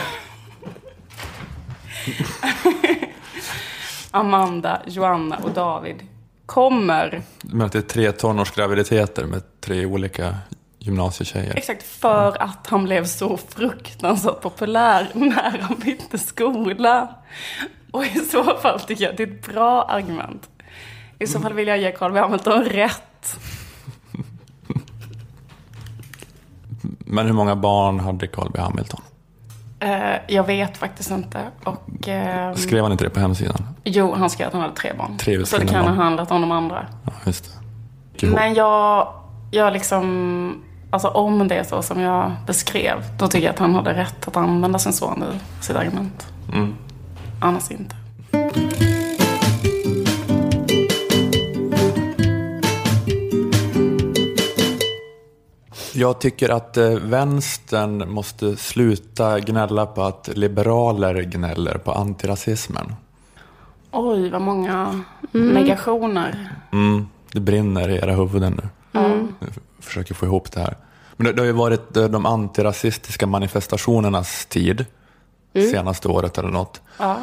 Amanda, 4.10 4.82
Joanna 4.86 5.36
och 5.36 5.50
David 5.50 6.06
kommer 6.50 7.22
Men 7.42 7.66
att 7.66 7.72
det 7.72 7.78
är 7.78 7.82
tre 7.82 8.12
tonårsgraviditeter 8.12 9.24
med 9.24 9.60
tre 9.60 9.86
olika 9.86 10.34
gymnasietjejer. 10.78 11.54
Exakt, 11.56 11.82
för 11.82 12.42
att 12.42 12.66
han 12.66 12.84
blev 12.84 13.04
så 13.04 13.36
fruktansvärt 13.36 14.40
populär 14.40 15.08
när 15.14 15.58
han 15.58 15.78
bytte 15.84 16.18
skola. 16.18 17.14
Och 17.90 18.04
i 18.04 18.18
så 18.18 18.44
fall 18.44 18.80
tycker 18.80 19.04
jag 19.04 19.10
att 19.10 19.16
det 19.16 19.22
är 19.22 19.26
ett 19.26 19.46
bra 19.46 19.82
argument. 19.82 20.48
I 21.18 21.26
så 21.26 21.40
fall 21.40 21.52
vill 21.52 21.68
jag 21.68 21.78
ge 21.78 21.92
Carl 21.92 22.12
B 22.12 22.18
Hamilton 22.18 22.64
rätt. 22.64 23.36
Men 26.98 27.26
hur 27.26 27.32
många 27.32 27.56
barn 27.56 28.00
hade 28.00 28.26
Carl 28.26 28.50
B 28.52 28.60
Hamilton? 28.60 29.00
Eh, 29.80 30.16
jag 30.26 30.46
vet 30.46 30.76
faktiskt 30.76 31.10
inte. 31.10 31.40
Och, 31.64 32.08
eh, 32.08 32.54
Skrev 32.54 32.82
han 32.82 32.92
inte 32.92 33.04
det 33.04 33.10
på 33.10 33.20
hemsidan? 33.20 33.66
Jo, 33.84 34.14
han 34.14 34.30
skrev 34.30 34.46
att 34.46 34.52
han 34.52 34.62
hade 34.62 34.74
tre 34.74 34.92
barn. 34.98 35.18
Tre 35.18 35.46
så 35.46 35.58
det 35.58 35.66
kan 35.66 35.84
ha 35.84 35.94
handlat 35.94 36.30
om 36.30 36.40
de 36.40 36.52
andra. 36.52 36.86
Ja, 37.06 37.12
just 37.26 37.50
det. 38.18 38.26
Men 38.26 38.54
jag, 38.54 39.08
jag 39.50 39.72
liksom, 39.72 40.62
alltså 40.90 41.08
om 41.08 41.48
det 41.48 41.54
är 41.54 41.64
så 41.64 41.82
som 41.82 42.00
jag 42.00 42.32
beskrev, 42.46 43.04
då 43.18 43.28
tycker 43.28 43.46
jag 43.46 43.52
att 43.52 43.58
han 43.58 43.74
hade 43.74 43.94
rätt 43.94 44.28
att 44.28 44.36
använda 44.36 44.78
sin 44.78 44.92
son 44.92 45.22
i 45.22 45.64
sitt 45.64 45.76
argument. 45.76 46.26
Mm. 46.52 46.74
Annars 47.40 47.70
inte. 47.70 47.96
Jag 55.94 56.18
tycker 56.20 56.48
att 56.48 56.76
eh, 56.76 56.90
vänstern 56.90 58.10
måste 58.12 58.56
sluta 58.56 59.40
gnälla 59.40 59.86
på 59.86 60.02
att 60.02 60.28
liberaler 60.34 61.22
gnäller 61.22 61.78
på 61.78 61.92
antirasismen. 61.92 62.94
Oj, 63.90 64.30
vad 64.30 64.40
många 64.42 65.04
negationer. 65.32 66.52
Mm, 66.72 67.06
det 67.32 67.40
brinner 67.40 67.88
i 67.88 67.96
era 67.96 68.12
huvuden 68.12 68.60
nu. 68.92 69.00
Mm. 69.00 69.28
Jag 69.40 69.48
försöker 69.84 70.14
få 70.14 70.26
ihop 70.26 70.52
det 70.52 70.60
här. 70.60 70.76
Men 71.16 71.26
det, 71.26 71.32
det 71.32 71.42
har 71.42 71.46
ju 71.46 71.52
varit 71.52 71.96
eh, 71.96 72.04
de 72.04 72.26
antirasistiska 72.26 73.26
manifestationernas 73.26 74.46
tid. 74.46 74.86
Mm. 75.54 75.70
Senaste 75.70 76.08
året 76.08 76.38
eller 76.38 76.48
något. 76.48 76.80
Ja. 76.98 77.16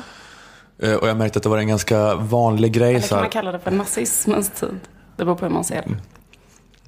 Eh, 0.80 0.94
Och 0.94 1.08
jag 1.08 1.18
märkte 1.18 1.40
att 1.40 1.44
det 1.44 1.50
var 1.50 1.58
en 1.58 1.68
ganska 1.68 2.16
vanlig 2.16 2.72
grej. 2.74 2.90
Eller 2.90 3.02
Så 3.02 3.08
kan 3.10 3.18
här, 3.18 3.24
man 3.24 3.32
kalla 3.32 3.52
det 3.52 3.60
för 3.60 3.72
nazismens 3.72 4.50
tid? 4.50 4.80
Det 5.16 5.26
beror 5.26 5.36
på 5.36 5.46
hur 5.46 5.54
man 5.54 5.64
ser 5.64 5.82
det. 5.88 5.96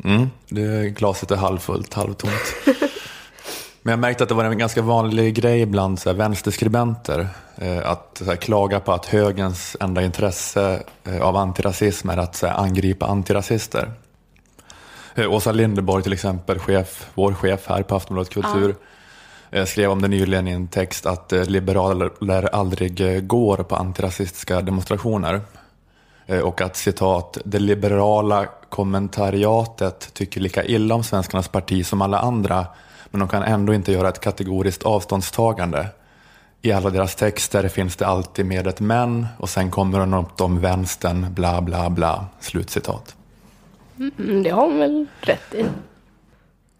Mm, 0.04 0.30
det 0.50 0.90
glaset 0.90 1.32
är 1.32 1.36
halvfullt, 1.36 1.94
halvtomt. 1.94 2.56
Men 3.82 3.92
jag 3.92 4.00
märkte 4.00 4.24
att 4.24 4.30
det 4.30 4.36
var 4.36 4.44
en 4.46 4.58
ganska 4.58 4.82
vanlig 4.82 5.36
grej 5.36 5.66
bland 5.66 6.00
så 6.00 6.10
här, 6.10 6.18
vänsterskribenter 6.18 7.28
eh, 7.56 7.92
att 7.92 8.22
här, 8.26 8.36
klaga 8.36 8.80
på 8.80 8.92
att 8.94 9.06
högens 9.06 9.78
enda 9.80 10.02
intresse 10.02 10.84
eh, 11.04 11.22
av 11.22 11.36
antirasism 11.36 12.10
är 12.10 12.18
att 12.18 12.36
så 12.36 12.48
här, 12.48 12.58
angripa 12.58 13.06
antirasister. 13.06 13.92
Eh, 15.16 15.34
Åsa 15.34 15.52
Linderborg 15.52 16.04
till 16.04 16.14
exempel, 16.14 16.60
chef, 16.60 17.10
vår 17.14 17.34
chef 17.34 17.68
här 17.68 17.84
på 17.84 17.96
Aftonbladet 17.96 18.34
Kultur, 18.34 18.76
eh, 19.52 19.66
skrev 19.66 19.92
om 19.92 20.02
det 20.02 20.08
nyligen 20.08 20.48
i 20.48 20.52
en 20.52 20.68
text 20.68 21.06
att 21.06 21.34
eh, 21.34 21.46
liberaler 21.46 22.56
aldrig 22.56 23.02
eh, 23.02 23.22
går 23.22 23.58
på 23.58 23.76
antirasistiska 23.76 24.62
demonstrationer. 24.62 25.42
Eh, 26.30 26.40
Och 26.40 26.62
att 26.62 26.76
citat, 26.78 27.38
det 27.46 27.60
liberala 27.60 28.46
kommentariatet 28.70 30.14
tycker 30.14 30.42
lika 30.42 30.64
illa 30.64 30.96
om 30.96 31.04
svenskarnas 31.04 31.48
parti 31.48 31.86
som 31.86 32.02
alla 32.02 32.20
andra, 32.20 32.66
men 33.12 33.20
de 33.20 33.28
kan 33.28 33.44
ändå 33.44 33.74
inte 33.74 33.92
göra 33.92 34.10
ett 34.10 34.20
kategoriskt 34.20 34.84
avståndstagande. 34.84 35.88
I 36.62 36.72
alla 36.72 36.90
deras 36.90 37.16
texter 37.16 37.68
finns 37.68 37.96
det 37.96 38.08
alltid 38.08 38.46
med 38.46 38.68
ett 38.68 38.80
men 38.80 39.28
och 39.38 39.50
sen 39.50 39.72
kommer 39.72 40.00
de 40.00 40.14
upp 40.14 40.42
om 40.42 40.60
vänstern, 40.60 41.34
bla 41.34 41.62
bla 41.62 41.90
bla. 41.90 42.26
Slutcitat. 42.40 43.16
Mm, 43.98 44.44
det 44.44 44.50
har 44.50 44.62
hon 44.62 44.80
väl 44.80 45.08
rätt 45.22 45.54
i. 45.54 45.66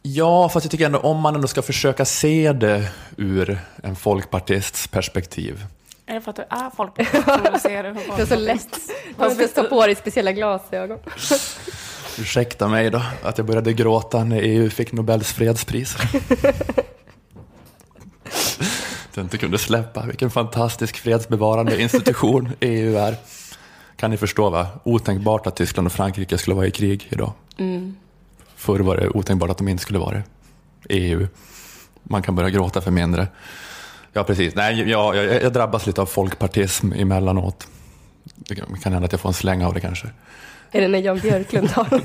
Ja, 0.02 0.50
fast 0.50 0.66
jag 0.66 0.72
tycker 0.72 0.86
ändå 0.86 1.00
om 1.00 1.20
man 1.20 1.36
ändå 1.36 1.48
ska 1.48 1.62
försöka 1.62 2.06
se 2.06 2.54
det 2.54 2.92
ur 3.18 3.60
en 3.84 3.96
folkpartists 3.96 4.88
perspektiv. 4.88 5.66
Är 6.10 6.20
för 6.20 6.30
att 6.30 6.36
du 6.36 6.42
är 6.50 6.70
folkpartist 6.70 7.12
som 7.26 7.54
du 7.54 7.60
ser 7.60 7.84
det 7.84 7.90
hur 7.90 8.16
Det 8.18 8.22
är 8.22 8.26
så 8.26 8.36
lätt. 8.36 8.80
Du 9.18 9.24
måste 9.24 9.48
ta 9.48 9.64
på 9.64 9.86
dig 9.86 9.96
speciella 9.96 10.32
glasögon. 10.32 11.00
Ursäkta 12.20 12.68
mig 12.68 12.90
då, 12.90 13.02
att 13.24 13.38
jag 13.38 13.48
började 13.48 13.74
gråta 13.74 14.24
när 14.24 14.42
EU 14.42 14.70
fick 14.70 14.92
Nobels 14.92 15.34
fredspris. 15.34 15.98
Jag 19.14 19.26
inte 19.26 19.38
kunde 19.38 19.58
släppa 19.58 20.06
vilken 20.06 20.32
fantastisk 20.32 20.98
fredsbevarande 20.98 21.82
institution 21.82 22.50
EU 22.60 22.98
är. 22.98 23.16
Kan 23.96 24.12
ni 24.12 24.18
förstå 24.18 24.50
va? 24.50 24.68
Otänkbart 24.84 25.48
att 25.48 25.56
Tyskland 25.56 25.86
och 25.86 25.92
Frankrike 25.92 26.38
skulle 26.38 26.56
vara 26.56 26.68
i 26.68 26.72
krig 26.72 27.08
idag. 27.10 27.32
Mm. 27.58 27.96
Förr 28.56 28.80
var 28.80 28.98
det 28.98 29.10
otänkbart 29.10 29.50
att 29.50 29.58
de 29.58 29.68
inte 29.68 29.84
skulle 29.84 30.00
vara 30.00 30.12
det. 30.12 30.24
EU. 30.90 31.28
Man 32.04 32.22
kan 32.22 32.36
börja 32.36 32.50
gråta 32.50 32.82
för 32.82 32.92
mindre. 32.92 33.28
Ja, 34.14 34.24
precis. 34.24 34.56
Nej, 34.56 34.90
jag, 34.90 35.16
jag, 35.16 35.44
jag 35.44 35.54
drabbas 35.54 35.88
lite 35.88 36.02
av 36.02 36.06
folkpartism 36.06 36.94
emellanåt. 36.94 37.68
Det 38.36 38.56
kan 38.56 38.78
kan 38.84 38.94
hända 38.94 39.06
att 39.06 39.12
jag 39.12 39.22
får 39.22 39.30
en 39.30 39.34
släng 39.34 39.64
av 39.64 39.74
det 39.74 39.80
kanske. 39.80 40.08
Är 40.72 40.82
det 40.82 40.88
när 40.88 41.00
Jan 41.00 41.20
Björklund 41.20 41.70
har 41.70 42.02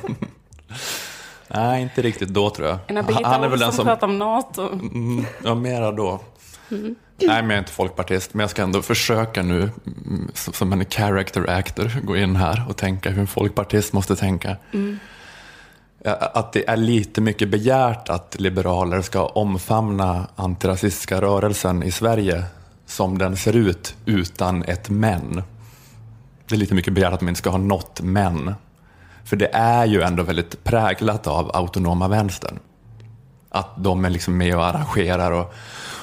Nej, 1.48 1.82
inte 1.82 2.02
riktigt 2.02 2.28
då 2.28 2.50
tror 2.50 2.68
jag. 2.68 2.78
När 2.88 3.02
Birgitta 3.02 3.66
Olsson 3.66 3.86
pratar 3.86 4.07
om 4.07 4.18
NATO. 4.18 4.72
Mm, 4.72 5.26
ja, 5.44 5.55
mera 5.55 5.92
då. 5.92 6.20
Mm. 6.70 6.94
Nej, 7.16 7.42
men 7.42 7.50
jag 7.50 7.55
är 7.55 7.59
inte 7.59 7.72
folkpartist, 7.72 8.34
men 8.34 8.40
jag 8.40 8.50
ska 8.50 8.62
ändå 8.62 8.82
försöka 8.82 9.42
nu 9.42 9.70
mm, 9.86 10.30
som 10.34 10.52
som 10.52 10.72
en 10.72 10.84
character 10.84 11.50
actor 11.50 12.00
gå 12.02 12.16
in 12.16 12.36
här 12.36 12.64
och 12.68 12.76
tänka 12.76 13.11
hur 13.11 13.20
en 13.20 13.26
folkpartist 13.26 13.92
måste 13.92 14.16
tänka. 14.16 14.57
Mm. 14.72 14.98
Eh, 16.05 16.14
att 16.18 16.52
det 16.52 16.68
är 16.68 16.76
lite 16.76 17.20
mycket 17.20 17.48
begärt 17.48 18.09
att 18.09 18.36
liberaler 18.40 19.02
ska 19.02 19.26
omfamna 19.26 20.26
antirasistiska 20.36 21.20
rörelsen 21.20 21.82
i 21.82 21.90
Sverige 21.90 22.44
som 22.86 23.18
den 23.18 23.36
ser 23.36 23.57
ut 23.57 23.96
utan 24.07 24.62
ett 24.62 24.90
men. 24.90 25.42
Det 26.48 26.55
är 26.55 26.59
lite 26.59 26.74
mycket 26.74 26.92
begärt 26.92 27.12
att 27.12 27.20
de 27.20 27.28
inte 27.28 27.38
ska 27.38 27.50
ha 27.50 27.59
något 27.59 28.00
men. 28.00 28.55
För 29.24 29.36
det 29.36 29.50
är 29.52 29.86
ju 29.86 30.02
ändå 30.02 30.22
väldigt 30.22 30.64
präglat 30.64 31.26
av 31.26 31.50
autonoma 31.57 32.09
vänstern. 32.09 32.59
Att 33.50 33.70
de 33.76 34.05
är 34.05 34.11
liksom 34.11 34.36
med 34.36 34.57
och 34.57 34.66
arrangerar 34.66 35.30
och, 35.30 35.55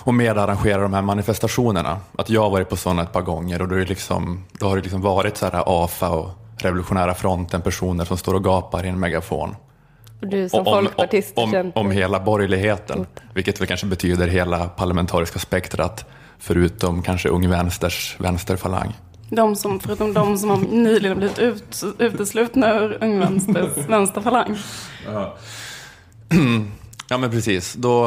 och 0.03 0.13
medarrangerar 0.13 0.81
de 0.81 0.93
här 0.93 1.01
manifestationerna. 1.01 1.99
Att 2.17 2.29
jag 2.29 2.41
har 2.41 2.49
varit 2.49 2.69
på 2.69 2.77
sådana 2.77 3.01
ett 3.01 3.13
par 3.13 3.21
gånger 3.21 3.61
och 3.61 3.67
då, 3.67 3.75
är 3.75 3.79
det 3.79 3.85
liksom, 3.85 4.43
då 4.51 4.67
har 4.67 4.75
det 4.75 4.81
liksom 4.81 5.01
varit 5.01 5.37
så 5.37 5.45
här 5.45 5.63
AFA 5.65 6.09
och 6.09 6.29
Revolutionära 6.57 7.13
fronten, 7.13 7.61
personer 7.61 8.05
som 8.05 8.17
står 8.17 8.33
och 8.33 8.43
gapar 8.43 8.85
i 8.85 8.89
en 8.89 8.99
megafon. 8.99 9.55
Och 10.21 10.27
du 10.27 10.49
som 10.49 10.59
om, 10.59 10.65
folkpartist 10.65 11.37
om, 11.37 11.55
om, 11.55 11.71
om 11.75 11.91
hela 11.91 12.19
borgerligheten, 12.19 13.05
vilket 13.33 13.61
väl 13.61 13.67
kanske 13.67 13.85
betyder 13.85 14.27
hela 14.27 14.67
parlamentariska 14.67 15.39
spektrat, 15.39 16.05
förutom 16.39 17.01
kanske 17.01 17.29
Ung 17.29 17.49
Vänsters 17.49 18.15
vänsterfalang. 18.19 18.93
De 19.29 19.55
som, 19.55 19.79
förutom 19.79 20.13
de 20.13 20.37
som 20.37 20.49
har 20.49 20.57
nyligen 20.57 21.17
blivit 21.17 21.39
ut, 21.39 21.83
uteslutna 21.99 22.75
ur 22.75 22.97
Ung 23.03 23.19
Vänsters 23.19 23.77
vänsterfalang. 23.87 24.57
Ja 27.09 27.17
men 27.17 27.31
precis, 27.31 27.73
då... 27.73 28.05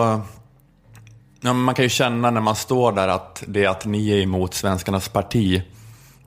Ja, 1.40 1.52
men 1.52 1.62
man 1.62 1.74
kan 1.74 1.82
ju 1.82 1.88
känna 1.88 2.30
när 2.30 2.40
man 2.40 2.56
står 2.56 2.92
där 2.92 3.08
att 3.08 3.44
det 3.46 3.66
att 3.66 3.84
ni 3.84 4.10
är 4.10 4.22
emot 4.22 4.54
svenskarnas 4.54 5.08
parti, 5.08 5.62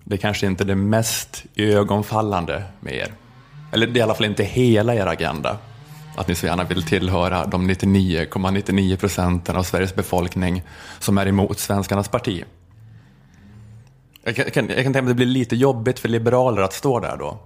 det 0.04 0.16
är 0.16 0.20
kanske 0.20 0.46
inte 0.46 0.64
det 0.64 0.76
mest 0.76 1.44
ögonfallande 1.56 2.64
med 2.80 2.94
er. 2.94 3.14
Eller 3.72 3.88
det 3.88 3.94
är 3.94 3.98
i 4.00 4.02
alla 4.02 4.14
fall 4.14 4.26
inte 4.26 4.44
hela 4.44 4.96
er 4.96 5.06
agenda. 5.06 5.58
Att 6.18 6.28
ni 6.28 6.36
så 6.36 6.46
gärna 6.46 6.64
vill 6.64 6.84
tillhöra 6.84 7.46
de 7.46 7.70
99,99 7.72 8.96
procenten 8.96 9.56
av 9.56 9.64
Sveriges 9.64 9.96
befolkning 9.96 10.64
som 11.00 11.18
är 11.18 11.28
emot 11.28 11.60
svenskarnas 11.60 12.10
parti. 12.10 12.44
Jag 14.24 14.36
kan, 14.36 14.46
jag 14.46 14.54
kan, 14.54 14.68
tänka 14.68 14.92
mig 14.92 15.00
att 15.00 15.08
det 15.08 15.14
blir 15.14 15.26
lite 15.26 15.56
jobbigt 15.56 16.00
för 16.00 16.10
liberaler 16.10 16.62
att 16.62 16.74
stå 16.74 17.00
där 17.00 17.18
då. 17.18 17.40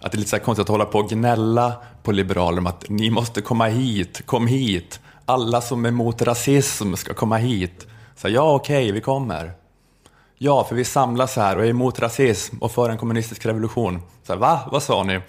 Att 0.00 0.12
det 0.12 0.16
är 0.16 0.18
lite 0.18 0.30
så 0.30 0.36
här 0.36 0.44
konstigt 0.44 0.62
att 0.62 0.68
hålla 0.68 0.84
på 0.84 0.98
och 0.98 1.10
gnälla 1.10 1.72
på 2.02 2.12
liberaler 2.12 2.58
om 2.58 2.66
att 2.66 2.88
ni 2.88 3.10
måste 3.10 3.40
komma 3.40 3.66
hit, 3.66 4.26
kom 4.26 4.46
hit. 4.46 5.00
Alla 5.24 5.60
som 5.60 5.84
är 5.84 5.88
emot 5.88 6.22
rasism 6.22 6.94
ska 6.94 7.14
komma 7.14 7.36
hit. 7.36 7.86
Så 8.16 8.28
här, 8.28 8.34
ja, 8.34 8.54
okej, 8.54 8.92
vi 8.92 9.00
kommer. 9.00 9.52
Ja, 10.36 10.64
för 10.64 10.74
vi 10.74 10.84
samlas 10.84 11.36
här 11.36 11.56
och 11.56 11.64
är 11.64 11.68
emot 11.68 12.00
rasism 12.00 12.58
och 12.58 12.72
för 12.72 12.90
en 12.90 12.98
kommunistisk 12.98 13.46
revolution. 13.46 14.02
Så 14.26 14.32
här, 14.32 14.40
va? 14.40 14.60
Vad 14.72 14.82
sa 14.82 15.02
ni? 15.02 15.20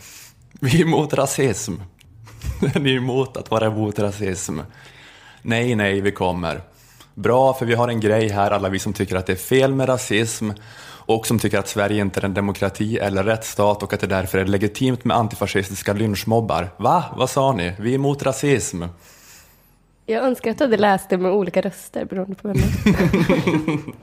Vi 0.59 0.81
är 0.81 0.85
emot 0.85 1.13
rasism 1.13 1.73
ni 2.59 2.93
är 2.93 2.97
emot 2.97 3.37
att 3.37 3.51
vara 3.51 3.65
emot 3.65 3.99
rasism. 3.99 4.59
Nej, 5.41 5.75
nej, 5.75 6.01
vi 6.01 6.11
kommer. 6.11 6.61
Bra, 7.13 7.53
för 7.53 7.65
vi 7.65 7.73
har 7.73 7.87
en 7.87 7.99
grej 7.99 8.29
här, 8.29 8.51
alla 8.51 8.69
vi 8.69 8.79
som 8.79 8.93
tycker 8.93 9.15
att 9.15 9.25
det 9.25 9.33
är 9.33 9.37
fel 9.37 9.73
med 9.73 9.89
rasism 9.89 10.49
och 11.09 11.27
som 11.27 11.39
tycker 11.39 11.59
att 11.59 11.67
Sverige 11.67 12.01
inte 12.01 12.19
är 12.19 12.25
en 12.25 12.33
demokrati 12.33 12.97
eller 12.97 13.23
rättsstat 13.23 13.83
och 13.83 13.93
att 13.93 13.99
det 13.99 14.07
därför 14.07 14.37
är 14.37 14.45
legitimt 14.45 15.03
med 15.05 15.17
antifascistiska 15.17 15.93
lynchmobbar. 15.93 16.69
Va? 16.77 17.03
Vad 17.17 17.29
sa 17.29 17.51
ni? 17.51 17.73
Vi 17.79 17.91
är 17.91 17.95
emot 17.95 18.23
rasism. 18.23 18.83
Jag 20.05 20.23
önskar 20.23 20.51
att 20.51 20.57
du 20.57 20.63
hade 20.63 20.77
läst 20.77 21.09
det 21.09 21.17
med 21.17 21.31
olika 21.31 21.61
röster 21.61 22.05
beroende 22.05 22.35
på 22.35 22.47
vem. 22.47 22.57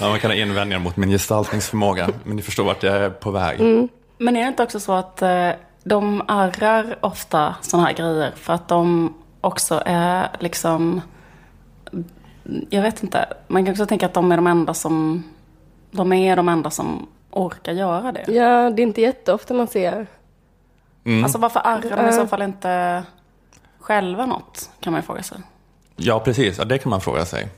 Ja, 0.00 0.08
man 0.08 0.20
kan 0.20 0.30
ha 0.30 0.36
invändningar 0.36 0.80
mot 0.80 0.96
min 0.96 1.10
gestaltningsförmåga, 1.10 2.08
men 2.24 2.36
ni 2.36 2.42
förstår 2.42 2.64
vart 2.64 2.82
jag 2.82 2.96
är 2.96 3.10
på 3.10 3.30
väg. 3.30 3.60
Mm. 3.60 3.88
Men 4.18 4.36
är 4.36 4.42
det 4.42 4.48
inte 4.48 4.62
också 4.62 4.80
så 4.80 4.92
att 4.92 5.22
eh, 5.22 5.50
de 5.84 6.22
arrar 6.28 6.96
ofta 7.00 7.54
sådana 7.60 7.86
här 7.86 7.94
grejer 7.94 8.32
för 8.36 8.52
att 8.52 8.68
de 8.68 9.14
också 9.40 9.82
är 9.86 10.28
liksom, 10.38 11.00
jag 12.70 12.82
vet 12.82 13.02
inte, 13.02 13.26
man 13.48 13.64
kan 13.64 13.72
också 13.72 13.86
tänka 13.86 14.06
att 14.06 14.14
de 14.14 14.32
är 14.32 14.36
de 14.36 14.46
enda 14.46 14.74
som, 14.74 15.24
de 15.90 16.12
är 16.12 16.36
de 16.36 16.48
enda 16.48 16.70
som 16.70 17.06
orkar 17.30 17.72
göra 17.72 18.12
det. 18.12 18.32
Ja, 18.32 18.70
det 18.70 18.82
är 18.82 18.86
inte 18.86 19.00
jätteofta 19.00 19.54
man 19.54 19.66
ser. 19.66 20.06
Mm. 21.04 21.24
Alltså 21.24 21.38
varför 21.38 21.60
arrar 21.64 21.96
de 21.96 22.08
i 22.08 22.12
så 22.12 22.26
fall 22.26 22.42
inte 22.42 23.02
själva 23.80 24.26
något, 24.26 24.70
kan 24.80 24.92
man 24.92 25.00
ju 25.00 25.06
fråga 25.06 25.22
sig. 25.22 25.38
Ja, 25.96 26.20
precis. 26.20 26.58
Ja, 26.58 26.64
det 26.64 26.78
kan 26.78 26.90
man 26.90 27.00
fråga 27.00 27.24
sig. 27.24 27.48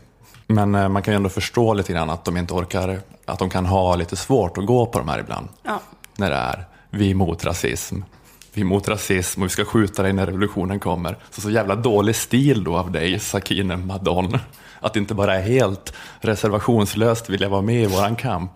Men 0.47 0.75
eh, 0.75 0.89
man 0.89 1.03
kan 1.03 1.15
ju 1.15 1.17
ändå 1.17 1.29
förstå 1.29 1.75
lite 1.75 1.93
grann 1.93 2.11
att 2.11 2.25
de 2.25 2.37
inte 2.37 2.55
orkar, 2.55 3.01
att 3.27 3.39
de 3.39 3.51
kan 3.51 3.67
ha 3.67 3.97
lite 3.97 4.17
svårt 4.17 4.59
att 4.59 4.67
gå 4.67 4.87
på 4.87 4.99
de 4.99 5.09
här 5.09 5.19
ibland. 5.19 5.49
Ja. 5.63 5.81
När 6.17 6.31
det 6.31 6.37
är 6.37 6.65
vi 6.95 7.07
är 7.07 7.11
emot 7.11 7.45
rasism. 7.45 8.01
Vi 8.55 8.61
är 8.61 8.65
emot 8.65 8.89
rasism 8.89 9.43
och 9.43 9.47
vi 9.47 9.51
ska 9.51 9.65
skjuta 9.65 10.03
dig 10.03 10.13
när 10.13 10.27
revolutionen 10.27 10.81
kommer. 10.81 11.17
Så 11.31 11.41
så 11.41 11.51
jävla 11.51 11.77
dålig 11.77 12.17
stil 12.17 12.65
då 12.65 12.77
av 12.77 12.91
dig, 12.91 13.19
Sakine 13.19 13.77
Madon. 13.77 14.39
Att 14.81 14.97
inte 14.97 15.15
bara 15.15 15.39
helt 15.39 15.95
reservationslöst 16.21 17.31
vilja 17.31 17.49
vara 17.49 17.63
med 17.63 17.83
i 17.83 17.87
våran 17.87 18.17
kamp. 18.17 18.53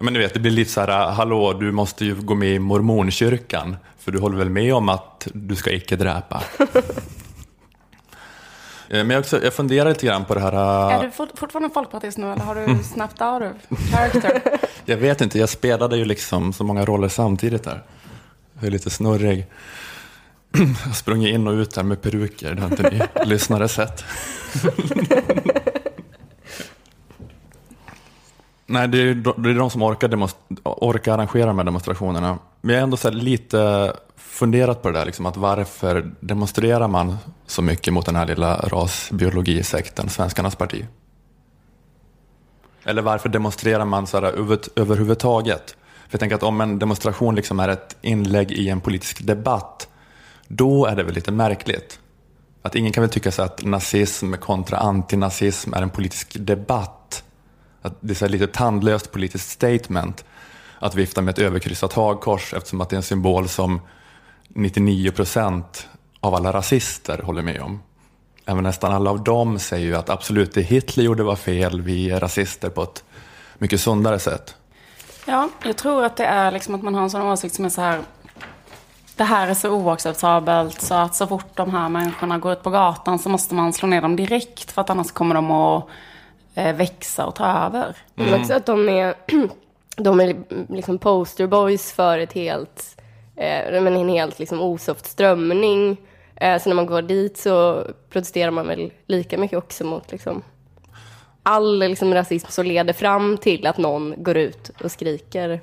Men 0.00 0.14
du 0.14 0.20
vet, 0.20 0.34
det 0.34 0.40
blir 0.40 0.50
lite 0.50 0.70
så 0.70 0.80
här, 0.80 1.12
hallå, 1.12 1.52
du 1.52 1.72
måste 1.72 2.04
ju 2.04 2.14
gå 2.14 2.34
med 2.34 2.54
i 2.54 2.58
mormonkyrkan. 2.58 3.76
För 3.98 4.12
du 4.12 4.18
håller 4.18 4.36
väl 4.36 4.50
med 4.50 4.74
om 4.74 4.88
att 4.88 5.28
du 5.32 5.56
ska 5.56 5.72
icke 5.72 5.96
dräpa? 5.96 6.42
Eh, 8.88 8.96
Men 8.98 9.10
jag, 9.10 9.20
också, 9.20 9.44
jag 9.44 9.54
funderar 9.54 9.88
lite 9.88 10.06
grann 10.06 10.24
på 10.24 10.34
det 10.34 10.40
här. 10.40 10.52
Är 10.92 11.02
du 11.04 11.10
fort, 11.10 11.28
fortfarande 11.34 11.70
folkpartist 11.74 12.18
nu 12.18 12.32
eller 12.32 12.42
har 12.44 12.54
du 12.54 12.84
snappt 12.84 13.20
out 13.22 13.42
of 13.42 13.78
character? 13.90 14.42
Jag 14.84 14.96
vet 14.96 15.20
inte, 15.20 15.38
jag 15.38 15.48
spelade 15.48 15.96
ju 15.96 16.04
liksom 16.04 16.52
så 16.52 16.64
många 16.64 16.84
roller 16.84 17.08
samtidigt 17.08 17.64
där. 17.64 17.82
Jag 18.54 18.64
är 18.66 18.70
lite 18.70 18.90
snurrig. 18.90 19.46
Jag 20.86 20.96
sprungit 20.96 21.34
in 21.34 21.46
och 21.48 21.52
ut 21.52 21.74
där 21.74 21.82
med 21.82 22.02
peruker, 22.02 22.54
det 22.54 22.62
har 22.62 22.68
inte 22.70 22.90
ni 22.90 23.02
lyssnare 23.26 23.68
sett. 23.68 24.04
Nej, 28.66 28.88
det 28.88 28.98
är, 28.98 29.14
de- 29.14 29.42
det 29.42 29.50
är 29.50 29.54
de 29.54 29.70
som 29.70 29.82
orkar, 29.82 30.08
demonst- 30.08 30.36
orkar 30.64 31.14
arrangera 31.14 31.46
de 31.46 31.58
här 31.58 31.64
demonstrationerna. 31.64 32.38
Men 32.60 32.74
jag 32.74 32.80
har 32.80 32.84
ändå 32.84 32.96
så 32.96 33.08
här 33.08 33.14
lite 33.14 33.92
funderat 34.16 34.82
på 34.82 34.90
det 34.90 34.98
där, 34.98 35.06
liksom, 35.06 35.26
att 35.26 35.36
varför 35.36 36.12
demonstrerar 36.20 36.88
man 36.88 37.16
så 37.46 37.62
mycket 37.62 37.92
mot 37.92 38.06
den 38.06 38.16
här 38.16 38.26
lilla 38.26 38.56
rasbiologisekten, 38.56 40.08
Svenskarnas 40.08 40.56
parti? 40.56 40.86
Eller 42.84 43.02
varför 43.02 43.28
demonstrerar 43.28 43.84
man 43.84 44.06
så 44.06 44.16
här 44.20 44.24
över, 44.24 44.58
överhuvudtaget? 44.76 45.76
För 46.08 46.08
jag 46.10 46.20
tänker 46.20 46.36
att 46.36 46.42
om 46.42 46.60
en 46.60 46.78
demonstration 46.78 47.34
liksom 47.34 47.60
är 47.60 47.68
ett 47.68 47.96
inlägg 48.02 48.52
i 48.52 48.68
en 48.68 48.80
politisk 48.80 49.26
debatt, 49.26 49.88
då 50.48 50.86
är 50.86 50.96
det 50.96 51.02
väl 51.02 51.14
lite 51.14 51.32
märkligt. 51.32 52.00
Att 52.62 52.74
ingen 52.74 52.92
kan 52.92 53.00
väl 53.02 53.10
tycka 53.10 53.32
så 53.32 53.42
att 53.42 53.64
nazism 53.64 54.32
kontra 54.34 54.78
antinazism 54.78 55.74
är 55.74 55.82
en 55.82 55.90
politisk 55.90 56.36
debatt. 56.40 57.00
Att 57.84 57.96
det 58.00 58.12
är 58.12 58.14
så 58.14 58.24
här 58.24 58.32
lite 58.32 58.46
tandlöst 58.46 59.12
politiskt 59.12 59.50
statement 59.50 60.24
att 60.78 60.94
vifta 60.94 61.22
med 61.22 61.32
ett 61.32 61.38
överkryssat 61.38 61.92
hagkors 61.92 62.54
eftersom 62.54 62.80
att 62.80 62.90
det 62.90 62.94
är 62.94 62.98
en 62.98 63.02
symbol 63.02 63.48
som 63.48 63.80
99 64.48 65.10
procent 65.10 65.88
av 66.20 66.34
alla 66.34 66.52
rasister 66.52 67.18
håller 67.18 67.42
med 67.42 67.60
om. 67.60 67.82
Även 68.46 68.64
nästan 68.64 68.92
alla 68.92 69.10
av 69.10 69.24
dem 69.24 69.58
säger 69.58 69.86
ju 69.86 69.96
att 69.96 70.10
absolut, 70.10 70.54
det 70.54 70.62
Hitler 70.62 71.04
gjorde 71.04 71.22
var 71.22 71.36
fel, 71.36 71.82
vi 71.82 72.10
är 72.10 72.20
rasister 72.20 72.70
på 72.70 72.82
ett 72.82 73.04
mycket 73.58 73.80
sundare 73.80 74.18
sätt. 74.18 74.56
Ja, 75.26 75.48
jag 75.64 75.76
tror 75.76 76.04
att 76.04 76.16
det 76.16 76.26
är 76.26 76.52
liksom 76.52 76.74
att 76.74 76.82
man 76.82 76.94
har 76.94 77.02
en 77.02 77.10
sån 77.10 77.22
åsikt 77.22 77.54
som 77.54 77.64
är 77.64 77.68
så 77.68 77.80
här. 77.80 78.00
Det 79.16 79.24
här 79.24 79.48
är 79.48 79.54
så 79.54 79.70
oacceptabelt 79.70 80.80
så 80.80 80.94
att 80.94 81.14
så 81.14 81.26
fort 81.26 81.56
de 81.56 81.70
här 81.70 81.88
människorna 81.88 82.38
går 82.38 82.52
ut 82.52 82.62
på 82.62 82.70
gatan 82.70 83.18
så 83.18 83.28
måste 83.28 83.54
man 83.54 83.72
slå 83.72 83.88
ner 83.88 84.02
dem 84.02 84.16
direkt 84.16 84.70
för 84.70 84.82
att 84.82 84.90
annars 84.90 85.12
kommer 85.12 85.34
de 85.34 85.50
att 85.50 85.88
växa 86.54 87.26
och 87.26 87.34
ta 87.34 87.46
över. 87.66 87.96
Men 88.14 88.28
mm. 88.28 88.40
också 88.40 88.54
att 88.54 88.66
de 88.66 88.88
är, 88.88 89.14
de 89.96 90.20
är 90.20 90.36
liksom 90.72 90.98
posterboys 90.98 91.92
för 91.92 92.18
ett 92.18 92.32
helt, 92.32 92.96
eh, 93.36 93.82
men 93.82 93.96
en 93.96 94.08
helt 94.08 94.38
liksom 94.38 94.60
osoft 94.60 95.06
strömning. 95.06 95.96
Eh, 96.36 96.62
så 96.62 96.68
när 96.68 96.76
man 96.76 96.86
går 96.86 97.02
dit 97.02 97.38
så 97.38 97.86
protesterar 98.10 98.50
man 98.50 98.66
väl 98.66 98.92
lika 99.06 99.38
mycket 99.38 99.58
också 99.58 99.84
mot 99.84 100.12
liksom 100.12 100.42
all 101.42 101.78
liksom, 101.78 102.14
rasism 102.14 102.50
som 102.50 102.66
leder 102.66 102.92
fram 102.92 103.38
till 103.38 103.66
att 103.66 103.78
någon 103.78 104.14
går 104.16 104.36
ut 104.36 104.70
och 104.84 104.92
skriker 104.92 105.60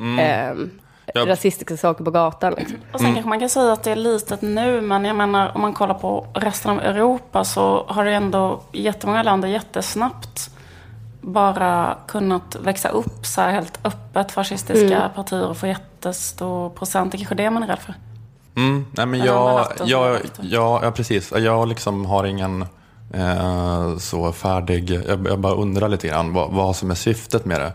mm. 0.00 0.70
Ja. 1.14 1.26
rasistiska 1.26 1.76
saker 1.76 2.04
på 2.04 2.10
gatan. 2.10 2.54
Liksom. 2.58 2.76
Och 2.92 3.00
sen 3.00 3.06
mm. 3.06 3.14
kanske 3.14 3.28
man 3.28 3.40
kan 3.40 3.48
säga 3.48 3.72
att 3.72 3.82
det 3.82 3.90
är 3.90 3.96
litet 3.96 4.42
nu, 4.42 4.80
men 4.80 5.04
jag 5.04 5.16
menar 5.16 5.52
om 5.54 5.60
man 5.60 5.74
kollar 5.74 5.94
på 5.94 6.26
resten 6.34 6.70
av 6.70 6.80
Europa 6.80 7.44
så 7.44 7.84
har 7.88 8.04
det 8.04 8.12
ändå 8.12 8.62
jättemånga 8.72 9.22
länder 9.22 9.48
jättesnabbt 9.48 10.50
bara 11.20 11.96
kunnat 12.06 12.56
växa 12.60 12.88
upp 12.88 13.26
så 13.26 13.40
här 13.40 13.50
helt 13.50 13.78
öppet 13.84 14.32
fascistiska 14.32 14.96
mm. 14.96 15.10
partier 15.14 15.48
och 15.48 15.56
få 15.56 15.66
jättestor 15.66 16.70
procent. 16.70 17.12
Det 17.12 17.16
är 17.16 17.18
kanske 17.18 17.34
det 17.34 17.50
man 17.50 17.62
är 17.62 17.66
rädd 17.66 17.78
för. 17.78 17.94
Mm, 18.54 18.86
nej 18.90 19.06
men 19.06 19.20
jag, 19.20 19.72
jag, 19.84 20.20
jag, 20.40 20.84
ja, 20.84 20.90
precis. 20.90 21.32
Jag 21.36 21.68
liksom 21.68 22.06
har 22.06 22.24
ingen 22.24 22.66
eh, 23.14 23.96
så 23.96 24.32
färdig, 24.32 24.90
jag, 24.90 25.26
jag, 25.28 25.38
bara 25.38 25.54
undrar 25.54 25.88
lite 25.88 26.08
grann 26.08 26.32
vad, 26.32 26.50
vad 26.50 26.76
som 26.76 26.90
är 26.90 26.94
syftet 26.94 27.44
med 27.44 27.60
det. 27.60 27.72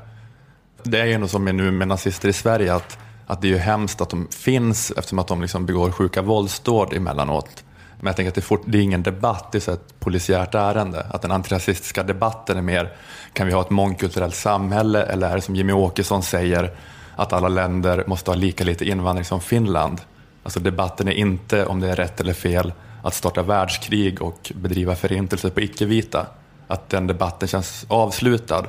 Det 0.83 0.99
är 0.99 1.05
ju 1.05 1.17
nog 1.17 1.29
som 1.29 1.43
med 1.43 1.55
nu 1.55 1.71
med 1.71 1.87
nazister 1.87 2.29
i 2.29 2.33
Sverige 2.33 2.73
att, 2.73 2.97
att 3.27 3.41
det 3.41 3.47
är 3.47 3.49
ju 3.49 3.57
hemskt 3.57 4.01
att 4.01 4.09
de 4.09 4.27
finns 4.31 4.91
eftersom 4.91 5.19
att 5.19 5.27
de 5.27 5.41
liksom 5.41 5.65
begår 5.65 5.91
sjuka 5.91 6.21
våldsdåd 6.21 6.93
emellanåt. 6.93 7.63
Men 7.99 8.07
jag 8.07 8.15
tänker 8.15 8.29
att 8.29 8.35
det 8.35 8.39
är, 8.39 8.43
fort, 8.43 8.61
det 8.65 8.77
är 8.77 8.81
ingen 8.81 9.03
debatt, 9.03 9.51
det 9.51 9.57
är 9.57 9.59
så 9.59 9.71
ett 9.71 9.99
polisiärt 9.99 10.55
ärende. 10.55 11.05
Att 11.09 11.21
den 11.21 11.31
antirasistiska 11.31 12.03
debatten 12.03 12.57
är 12.57 12.61
mer, 12.61 12.93
kan 13.33 13.47
vi 13.47 13.53
ha 13.53 13.61
ett 13.61 13.69
mångkulturellt 13.69 14.35
samhälle 14.35 15.03
eller 15.03 15.29
är 15.29 15.35
det 15.35 15.41
som 15.41 15.55
Jimmy 15.55 15.73
Åkesson 15.73 16.23
säger, 16.23 16.71
att 17.15 17.33
alla 17.33 17.47
länder 17.47 18.03
måste 18.07 18.31
ha 18.31 18.35
lika 18.35 18.63
lite 18.63 18.85
invandring 18.85 19.25
som 19.25 19.41
Finland? 19.41 20.01
Alltså 20.43 20.59
debatten 20.59 21.07
är 21.07 21.11
inte 21.11 21.65
om 21.65 21.79
det 21.79 21.89
är 21.89 21.95
rätt 21.95 22.19
eller 22.19 22.33
fel 22.33 22.73
att 23.03 23.13
starta 23.13 23.41
världskrig 23.41 24.21
och 24.21 24.51
bedriva 24.55 24.95
förintelse 24.95 25.49
på 25.49 25.61
icke-vita. 25.61 26.27
Att 26.67 26.89
den 26.89 27.07
debatten 27.07 27.47
känns 27.47 27.85
avslutad. 27.87 28.65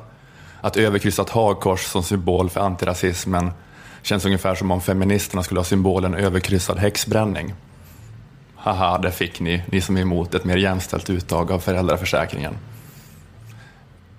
Att 0.60 0.76
överkryssat 0.76 1.30
hagkors 1.30 1.84
som 1.84 2.02
symbol 2.02 2.50
för 2.50 2.60
antirasismen 2.60 3.50
känns 4.02 4.24
ungefär 4.24 4.54
som 4.54 4.70
om 4.70 4.80
feministerna 4.80 5.42
skulle 5.42 5.60
ha 5.60 5.64
symbolen 5.64 6.14
överkryssad 6.14 6.78
häxbränning. 6.78 7.54
Haha, 8.56 8.98
där 8.98 9.10
fick 9.10 9.40
ni, 9.40 9.62
ni 9.72 9.80
som 9.80 9.96
är 9.96 10.00
emot 10.00 10.34
ett 10.34 10.44
mer 10.44 10.56
jämställt 10.56 11.10
uttag 11.10 11.52
av 11.52 11.58
föräldraförsäkringen. 11.58 12.54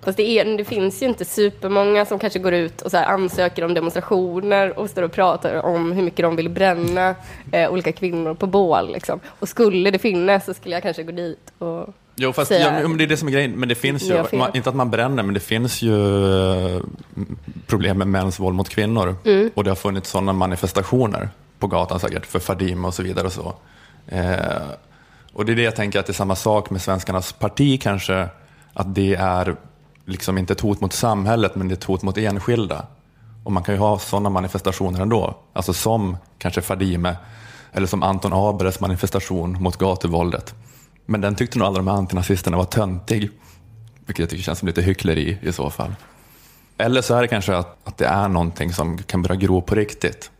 Fast 0.02 0.16
det, 0.16 0.38
är, 0.38 0.56
det 0.58 0.64
finns 0.64 1.02
ju 1.02 1.06
inte 1.06 1.24
supermånga 1.24 2.04
som 2.04 2.18
kanske 2.18 2.38
går 2.38 2.54
ut 2.54 2.82
och 2.82 2.90
så 2.90 2.96
ansöker 2.96 3.64
om 3.64 3.74
demonstrationer 3.74 4.78
och 4.78 4.90
står 4.90 5.02
och 5.02 5.12
pratar 5.12 5.62
om 5.64 5.92
hur 5.92 6.02
mycket 6.02 6.22
de 6.22 6.36
vill 6.36 6.48
bränna 6.48 7.14
eh, 7.52 7.70
olika 7.70 7.92
kvinnor 7.92 8.34
på 8.34 8.46
bål. 8.46 8.92
Liksom. 8.92 9.20
Och 9.26 9.48
skulle 9.48 9.90
det 9.90 9.98
finnas 9.98 10.44
så 10.44 10.54
skulle 10.54 10.76
jag 10.76 10.82
kanske 10.82 11.02
gå 11.02 11.12
dit 11.12 11.52
och 11.58 11.94
Jo, 12.22 12.32
fast 12.32 12.50
ja, 12.50 12.88
det 12.88 13.04
är 13.04 13.06
det 13.06 13.16
som 13.16 13.28
är 13.28 13.32
grejen. 13.32 13.52
Men 13.52 13.68
det 13.68 13.74
finns 13.74 14.02
ju, 14.02 14.24
man, 14.32 14.50
inte 14.54 14.68
att 14.68 14.74
man 14.76 14.90
bränner, 14.90 15.22
men 15.22 15.34
det 15.34 15.40
finns 15.40 15.82
ju 15.82 15.94
eh, 16.76 16.82
problem 17.66 17.98
med 17.98 18.08
mäns 18.08 18.40
våld 18.40 18.56
mot 18.56 18.68
kvinnor. 18.68 19.16
Mm. 19.24 19.50
Och 19.54 19.64
det 19.64 19.70
har 19.70 19.76
funnits 19.76 20.10
sådana 20.10 20.32
manifestationer 20.32 21.28
på 21.58 21.66
gatan 21.66 22.00
säkert, 22.00 22.26
för 22.26 22.38
Fadime 22.38 22.86
och 22.86 22.94
så 22.94 23.02
vidare. 23.02 23.26
Och, 23.26 23.32
så. 23.32 23.54
Eh, 24.06 24.34
och 25.32 25.44
det 25.44 25.52
är 25.52 25.56
det 25.56 25.62
jag 25.62 25.76
tänker 25.76 26.00
att 26.00 26.06
det 26.06 26.10
är 26.10 26.14
samma 26.14 26.36
sak 26.36 26.70
med 26.70 26.82
Svenskarnas 26.82 27.32
parti 27.32 27.82
kanske, 27.82 28.28
att 28.72 28.94
det 28.94 29.14
är 29.14 29.56
liksom 30.04 30.38
inte 30.38 30.52
ett 30.52 30.60
hot 30.60 30.80
mot 30.80 30.92
samhället, 30.92 31.54
men 31.54 31.68
det 31.68 31.72
är 31.72 31.76
ett 31.76 31.84
hot 31.84 32.02
mot 32.02 32.18
enskilda. 32.18 32.86
Och 33.44 33.52
man 33.52 33.62
kan 33.62 33.74
ju 33.74 33.80
ha 33.80 33.98
sådana 33.98 34.30
manifestationer 34.30 35.00
ändå, 35.00 35.36
alltså 35.52 35.72
som 35.72 36.16
kanske 36.38 36.60
Fadime, 36.60 37.16
eller 37.72 37.86
som 37.86 38.02
Anton 38.02 38.32
Aberes 38.32 38.80
manifestation 38.80 39.62
mot 39.62 39.76
gatuvåldet. 39.76 40.54
Men 41.10 41.20
den 41.20 41.34
tyckte 41.34 41.58
nog 41.58 41.66
alla 41.66 41.76
de 41.76 41.88
här 41.88 41.94
antinazisterna 41.94 42.56
var 42.56 42.64
töntig, 42.64 43.30
vilket 44.06 44.18
jag 44.18 44.30
tycker 44.30 44.42
känns 44.42 44.58
som 44.58 44.68
lite 44.68 44.82
hyckleri 44.82 45.38
i 45.42 45.52
så 45.52 45.70
fall. 45.70 45.94
Eller 46.78 47.02
så 47.02 47.14
är 47.14 47.22
det 47.22 47.28
kanske 47.28 47.56
att, 47.56 47.76
att 47.84 47.98
det 47.98 48.06
är 48.06 48.28
någonting 48.28 48.72
som 48.72 48.98
kan 48.98 49.22
börja 49.22 49.36
gro 49.36 49.62
på 49.62 49.74
riktigt. 49.74 50.30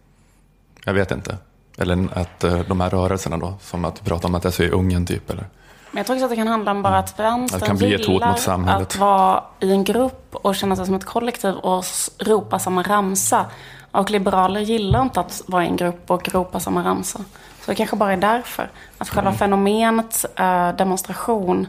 Jag 0.84 0.94
vet 0.94 1.10
inte. 1.10 1.38
Eller 1.78 2.18
att 2.18 2.44
eh, 2.44 2.58
de 2.58 2.80
här 2.80 2.90
rörelserna 2.90 3.36
då, 3.36 3.54
som 3.60 3.84
att 3.84 4.04
prata 4.04 4.28
om 4.28 4.34
att 4.34 4.42
det 4.42 4.48
är 4.48 4.50
så 4.50 4.62
i 4.62 4.70
Ungern 4.70 5.06
typ. 5.06 5.30
Eller 5.30 5.44
men 5.90 5.98
jag 5.98 6.06
tror 6.06 6.16
också 6.16 6.24
att 6.24 6.30
det 6.30 6.36
kan 6.36 6.46
handla 6.46 6.70
om 6.70 6.82
bara 6.82 6.98
att 6.98 7.18
vänstern 7.18 7.60
kan 7.60 7.76
bli 7.76 7.94
ett 7.94 8.06
hot 8.06 8.24
mot 8.24 8.40
samhället. 8.40 8.88
att 8.88 8.96
vara 8.96 9.42
i 9.60 9.70
en 9.70 9.84
grupp 9.84 10.28
och 10.32 10.54
känna 10.54 10.76
sig 10.76 10.86
som 10.86 10.94
ett 10.94 11.04
kollektiv 11.04 11.54
och 11.54 11.84
ropa 12.18 12.58
samma 12.58 12.82
ramsa. 12.82 13.46
Och 13.90 14.10
liberaler 14.10 14.60
gillar 14.60 15.02
inte 15.02 15.20
att 15.20 15.42
vara 15.46 15.64
i 15.64 15.66
en 15.66 15.76
grupp 15.76 16.10
och 16.10 16.28
ropa 16.28 16.60
samma 16.60 16.84
ramsa. 16.84 17.20
Så 17.64 17.70
det 17.70 17.74
kanske 17.74 17.96
bara 17.96 18.12
är 18.12 18.16
därför. 18.16 18.70
Att 18.98 19.08
själva 19.08 19.30
mm. 19.30 19.38
fenomenet 19.38 20.24
äh, 20.36 20.76
demonstration 20.76 21.66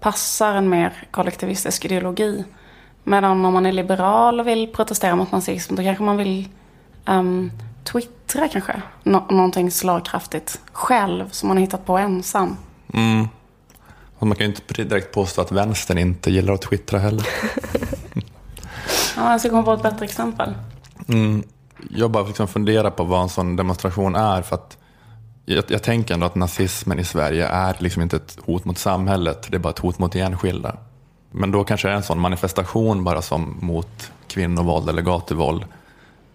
passar 0.00 0.54
en 0.54 0.68
mer 0.68 0.92
kollektivistisk 1.10 1.84
ideologi. 1.84 2.44
Medan 3.04 3.44
om 3.44 3.52
man 3.52 3.66
är 3.66 3.72
liberal 3.72 4.40
och 4.40 4.46
vill 4.46 4.72
protestera 4.72 5.16
mot 5.16 5.32
nazism 5.32 5.74
då 5.74 5.82
kanske 5.82 6.04
man 6.04 6.16
vill 6.16 6.48
um, 7.06 7.52
twittra 7.84 8.48
kanske. 8.48 8.82
Nå 9.02 9.26
någonting 9.30 9.70
slagkraftigt 9.70 10.60
själv 10.72 11.28
som 11.30 11.48
man 11.48 11.56
har 11.56 11.62
hittat 11.62 11.86
på 11.86 11.98
ensam. 11.98 12.56
Mm. 12.94 13.28
Och 14.18 14.26
man 14.26 14.36
kan 14.36 14.46
ju 14.46 14.52
inte 14.52 14.84
direkt 14.84 15.14
påstå 15.14 15.40
att 15.40 15.52
vänstern 15.52 15.98
inte 15.98 16.30
gillar 16.30 16.54
att 16.54 16.62
twittra 16.62 16.98
heller. 16.98 17.26
ja, 19.16 19.30
jag 19.30 19.40
ska 19.40 19.50
komma 19.50 19.62
på 19.62 19.72
ett 19.72 19.82
bättre 19.82 20.04
exempel. 20.04 20.54
Mm, 21.08 21.42
jag 21.90 22.10
bara 22.10 22.26
liksom 22.26 22.48
funderar 22.48 22.90
på 22.90 23.04
vad 23.04 23.22
en 23.22 23.28
sån 23.28 23.56
demonstration 23.56 24.14
är. 24.14 24.42
För 24.42 24.54
att 24.56 24.78
jag, 25.44 25.64
jag, 25.68 25.82
tänker 25.82 26.14
ändå 26.14 26.26
att 26.26 26.34
nazismen 26.34 26.98
i 26.98 27.04
Sverige 27.04 27.46
är 27.46 27.76
liksom 27.78 28.02
inte 28.02 28.16
ett 28.16 28.38
hot 28.44 28.64
mot 28.64 28.78
samhället, 28.78 29.46
det 29.50 29.56
är 29.56 29.58
bara 29.58 29.70
ett 29.70 29.78
hot 29.78 29.98
mot 29.98 30.14
enskilda. 30.14 30.76
Men 31.30 31.52
då 31.52 31.64
kanske 31.64 31.88
det 31.88 31.92
är 31.92 31.96
en 31.96 32.02
sån 32.02 32.20
manifestation 32.20 33.04
bara 33.04 33.22
som 33.22 33.58
mot 33.60 34.12
kvinnovåld 34.28 34.88
eller 34.88 35.02
gatuvåld. 35.02 35.64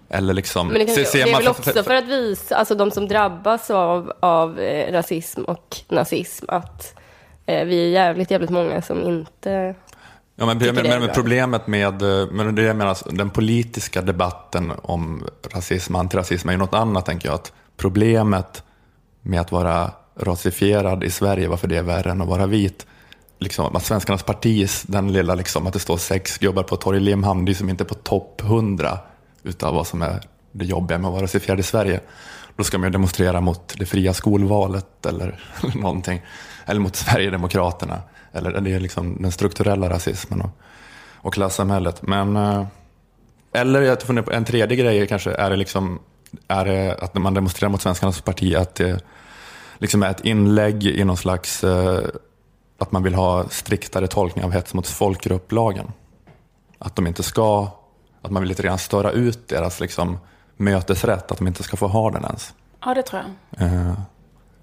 Eller 0.10 0.34
liksom, 0.34 0.68
Men 0.68 0.80
det, 0.80 0.86
kan, 0.86 0.96
det 0.96 1.22
är 1.22 1.38
väl 1.38 1.48
också 1.48 1.84
för 1.84 1.96
att 1.96 2.08
visa, 2.08 2.56
alltså 2.56 2.76
de 2.76 2.92
som 2.92 3.08
drabbas 3.08 3.70
av, 3.70 4.14
av 4.20 4.60
eh, 4.60 4.92
rasism 4.92 5.44
och 5.44 5.78
nazism, 5.90 6.46
att 6.48 6.98
Eh, 7.48 7.66
vi 7.66 7.84
är 7.84 7.90
jävligt, 7.90 8.32
jävligt 8.32 8.50
många 8.50 8.82
som 8.82 9.04
inte 9.04 9.76
Ja, 10.40 10.46
men, 10.46 10.58
men, 10.58 10.76
men 10.76 11.10
problemet 11.14 11.68
med 11.68 12.02
eh, 12.02 12.28
men 12.32 12.56
det 12.56 12.62
jag 12.62 12.76
menar, 12.76 12.98
den 13.12 13.30
politiska 13.30 14.02
debatten 14.02 14.72
om 14.82 15.28
rasism 15.54 15.96
och 15.96 16.02
antirasism 16.02 16.50
är 16.50 16.54
ju 16.54 16.60
något 16.60 16.74
annat, 16.74 17.06
tänker 17.06 17.28
jag. 17.28 17.36
Att 17.36 17.54
problemet 17.78 18.64
med 19.28 19.42
att 19.42 19.52
vara 19.52 19.92
rasifierad 20.16 21.04
i 21.04 21.10
Sverige, 21.10 21.48
varför 21.48 21.68
det 21.68 21.78
är 21.78 21.84
värre 21.84 22.12
än 22.12 22.22
att 22.22 22.28
vara 22.28 22.46
vit, 22.46 22.86
liksom, 23.40 23.76
att 23.76 23.86
Svenskarnas 23.86 24.24
parti, 24.24 24.70
den 24.88 25.14
lilla, 25.14 25.36
liksom, 25.36 25.68
att 25.68 25.74
det 25.74 25.80
står 25.80 25.98
sex 25.98 26.38
gubbar 26.38 26.64
på 26.64 26.76
torg 26.76 26.98
i 26.98 27.02
Limhamn, 27.02 27.46
det 27.46 27.52
är 27.52 27.54
som 27.54 27.70
inte 27.70 27.86
på 27.86 27.94
topp 27.94 28.42
hundra 28.42 29.00
utav 29.44 29.74
vad 29.74 29.88
som 29.88 30.02
är 30.02 30.22
det 30.52 30.66
jobbiga 30.66 30.98
med 30.98 31.08
att 31.08 31.14
vara 31.14 31.24
rasifierad 31.24 31.60
i 31.60 31.64
Sverige. 31.64 32.00
Då 32.56 32.64
ska 32.64 32.78
man 32.78 32.88
ju 32.88 32.92
demonstrera 32.92 33.42
mot 33.42 33.74
det 33.78 33.86
fria 33.86 34.14
skolvalet 34.14 35.06
eller, 35.06 35.40
eller 35.64 35.78
någonting 35.82 36.22
eller 36.66 36.80
mot 36.80 36.96
Sverigedemokraterna. 36.96 38.02
Eller 38.32 38.62
det 38.62 38.74
är 38.74 38.80
liksom 38.80 39.22
den 39.22 39.32
strukturella 39.32 39.90
rasismen 39.90 40.42
och, 40.42 40.50
och 41.14 41.34
klassamhället. 41.34 42.02
Men, 42.02 42.36
eh, 42.36 42.66
eller 43.54 43.82
jag 43.82 44.02
funderar 44.02 44.26
på 44.26 44.32
en 44.32 44.46
tredje 44.46 44.78
grej 44.78 45.08
kanske, 45.08 45.32
är 45.32 45.50
det, 45.50 45.56
liksom, 45.56 46.00
är 46.48 46.66
det 46.66 46.98
att 47.02 47.14
när 47.14 47.22
man 47.22 47.34
demonstrerar 47.34 47.72
mot 47.72 47.82
Svenskarnas 47.82 48.22
parti 48.22 48.56
att 48.56 48.76
det 48.76 49.02
liksom 49.78 50.04
är 50.04 50.10
ett 50.10 50.26
inlägg 50.26 50.86
i 50.86 51.04
någon 51.04 51.18
slags, 51.18 51.64
eh, 51.64 52.00
att 52.78 52.92
man 52.92 53.04
vill 53.04 53.16
ha 53.16 53.50
striktare 53.50 54.08
tolkning 54.08 54.46
av 54.46 54.52
hets 54.52 54.74
mot 54.74 54.88
folkgrupplagen. 54.88 55.92
Att 56.80 56.96
de 56.96 57.08
inte 57.08 57.24
ska, 57.24 57.68
att 58.22 58.32
man 58.32 58.42
vill 58.42 58.50
lite 58.50 58.64
grann 58.64 58.78
störa 58.78 59.12
ut 59.12 59.48
deras 59.48 59.80
liksom, 59.80 60.18
mötesrätt, 60.58 61.32
att 61.32 61.38
de 61.38 61.48
inte 61.48 61.64
ska 61.64 61.78
få 61.78 61.88
ha 61.88 62.12
den 62.12 62.24
ens. 62.24 62.54
Ja, 62.86 62.94
det 62.94 63.04
tror 63.04 63.22
jag. 63.22 63.68
Eh, 63.68 63.94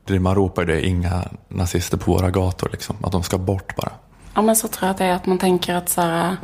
det 0.05 0.21
man 0.21 0.35
ropar 0.35 0.65
det 0.65 0.75
är 0.75 0.85
inga 0.87 1.25
nazister 1.49 1.97
på 1.97 2.13
våra 2.13 2.31
gator, 2.31 2.69
liksom. 2.73 2.97
att 3.03 3.13
de 3.13 3.23
ska 3.23 3.39
bort 3.39 3.77
bara. 3.77 3.93
Ja, 4.35 4.43
men 4.43 4.57
så 4.57 4.69
tror 4.69 4.87
jag 4.87 4.91
att 4.91 4.99
det 4.99 5.05
är 5.05 5.13
att 5.13 5.27
man 5.27 5.39
tänker 5.39 5.75
att 5.75 5.89
så 5.89 6.01
här, 6.01 6.37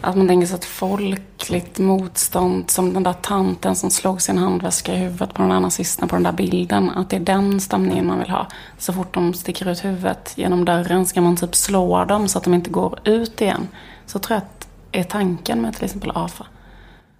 Att 0.00 0.16
man 0.16 0.28
tänker 0.28 0.46
sig 0.46 0.56
ett 0.56 0.64
folkligt 0.64 1.78
motstånd 1.78 2.70
som 2.70 2.94
den 2.94 3.02
där 3.02 3.12
tanten 3.12 3.76
som 3.76 3.90
slog 3.90 4.22
sin 4.22 4.38
handväska 4.38 4.94
i 4.94 4.96
huvudet 4.96 5.34
på 5.34 5.42
den 5.42 5.50
där 5.50 5.60
nazisten 5.60 6.08
på 6.08 6.16
den 6.16 6.22
där 6.22 6.32
bilden. 6.32 6.90
Att 6.90 7.10
det 7.10 7.16
är 7.16 7.20
den 7.20 7.60
stämningen 7.60 8.06
man 8.06 8.18
vill 8.18 8.30
ha. 8.30 8.46
Så 8.78 8.92
fort 8.92 9.14
de 9.14 9.34
sticker 9.34 9.68
ut 9.68 9.84
huvudet 9.84 10.32
genom 10.36 10.64
dörren 10.64 11.06
ska 11.06 11.20
man 11.20 11.36
typ 11.36 11.54
slå 11.54 12.04
dem 12.04 12.28
så 12.28 12.38
att 12.38 12.44
de 12.44 12.54
inte 12.54 12.70
går 12.70 12.98
ut 13.04 13.40
igen. 13.40 13.68
Så 14.06 14.18
tror 14.18 14.34
jag 14.34 14.42
att 14.42 14.68
är 14.92 15.04
tanken 15.04 15.62
med 15.62 15.74
till 15.74 15.84
exempel 15.84 16.12
AFA. 16.14 16.46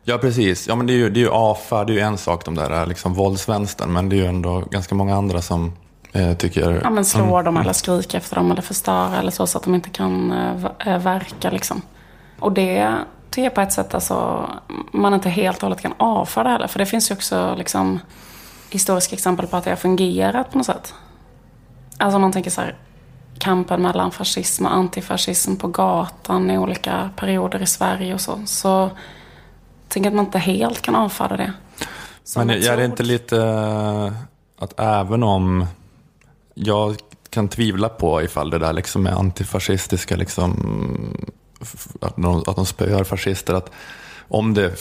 Ja, 0.05 0.19
precis. 0.19 0.69
Ja, 0.69 0.77
men 0.77 0.87
det 0.87 0.93
är 0.93 0.97
ju, 0.97 1.11
det 1.11 1.21
är 1.21 1.23
ju 1.23 1.31
AFA, 1.33 1.85
det 1.85 1.93
är 1.93 1.95
ju 1.95 2.01
en 2.01 2.19
sak, 2.19 2.45
de 2.45 2.55
där 2.55 2.87
liksom, 2.87 3.15
våldsvänstern, 3.15 3.93
men 3.93 4.09
det 4.09 4.17
är 4.17 4.19
ju 4.19 4.27
ändå 4.27 4.65
ganska 4.71 4.95
många 4.95 5.17
andra 5.17 5.43
som 5.43 5.73
eh, 6.13 6.35
tycker... 6.35 6.81
Ja, 6.85 6.91
men 6.91 7.05
slår 7.05 7.41
mm, 7.41 7.45
dem 7.45 7.57
eller 7.57 7.73
skriker 7.73 8.19
efter 8.19 8.37
dem 8.37 8.51
eller 8.51 8.63
förstöra 8.63 9.17
eller 9.17 9.31
så, 9.31 9.47
så 9.47 9.59
att 9.59 9.65
de 9.65 9.75
inte 9.75 9.91
kan 9.91 10.33
eh, 10.33 10.95
eh, 10.95 10.99
verka 10.99 11.51
liksom. 11.51 11.83
Och 12.39 12.53
det 12.53 12.95
tycker 13.31 13.45
jag 13.45 13.55
på 13.55 13.61
ett 13.61 13.73
sätt 13.73 13.95
alltså, 13.95 14.49
man 14.93 15.15
inte 15.15 15.29
helt 15.29 15.57
och 15.57 15.63
hållet 15.63 15.81
kan 15.81 15.95
avfärda 15.97 16.51
heller. 16.51 16.67
För 16.67 16.79
det 16.79 16.87
finns 16.87 17.11
ju 17.11 17.15
också 17.15 17.55
liksom 17.59 18.01
historiska 18.71 19.15
exempel 19.15 19.47
på 19.47 19.57
att 19.57 19.65
det 19.65 19.71
har 19.71 19.77
fungerat 19.77 20.51
på 20.51 20.59
något 20.59 20.67
sätt. 20.67 20.95
Alltså 21.99 22.17
om 22.17 22.23
man 22.23 22.33
tänker 22.33 22.51
så 22.51 22.61
här, 22.61 22.77
kampen 23.39 23.83
mellan 23.83 24.11
fascism 24.11 24.67
och 24.67 24.75
antifascism 24.75 25.57
på 25.57 25.69
gatan 25.69 26.51
i 26.51 26.59
olika 26.59 27.11
perioder 27.17 27.63
i 27.63 27.67
Sverige 27.67 28.15
och 28.15 28.21
så. 28.21 28.43
Så 28.47 28.91
tänker 29.89 30.07
jag 30.07 30.13
att 30.13 30.17
man 30.17 30.25
inte 30.25 30.39
helt 30.39 30.83
kan 30.83 30.95
avfärda 30.95 31.37
det. 31.37 31.53
Som 32.25 32.47
Men 32.47 32.63
är 32.63 32.77
det 32.77 32.85
inte 32.85 33.03
lite 33.03 33.37
eh, 33.37 34.13
att 34.59 34.81
även 34.81 35.23
om 35.23 35.67
jag 36.55 36.97
kan 37.31 37.49
tvivla 37.49 37.89
på 37.89 38.23
ifall 38.23 38.51
det 38.51 38.59
där 38.59 38.73
liksom 38.73 39.07
är 39.07 39.11
antifascistiska, 39.11 40.17
liksom, 40.17 40.57
att, 42.01 42.17
de, 42.17 42.45
att 42.47 42.57
de 42.57 42.67
spöar 42.67 43.05
fascister, 43.05 43.55
att 43.55 43.71
om 44.29 44.55
det, 44.55 44.75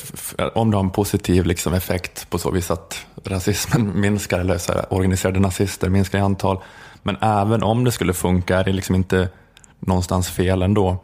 om 0.56 0.72
det 0.72 0.78
har 0.78 0.84
en 0.84 0.90
positiv 0.90 1.46
liksom, 1.46 1.74
effekt 1.74 2.30
på 2.30 2.38
så 2.40 2.52
vis 2.52 2.72
att 2.72 3.06
rasismen 3.24 3.92
minskar, 4.02 4.40
eller 4.40 4.58
så 4.58 4.74
här, 4.74 4.94
organiserade 4.94 5.40
nazister 5.40 5.90
minskar 5.90 6.18
i 6.18 6.22
antal, 6.22 6.60
men 7.04 7.18
även 7.22 7.64
om 7.64 7.84
det 7.84 7.92
skulle 7.92 8.14
funka 8.14 8.58
är 8.58 8.64
det 8.64 8.74
liksom 8.74 8.96
inte 8.96 9.30
någonstans 9.80 10.30
fel 10.30 10.62
ändå. 10.62 10.98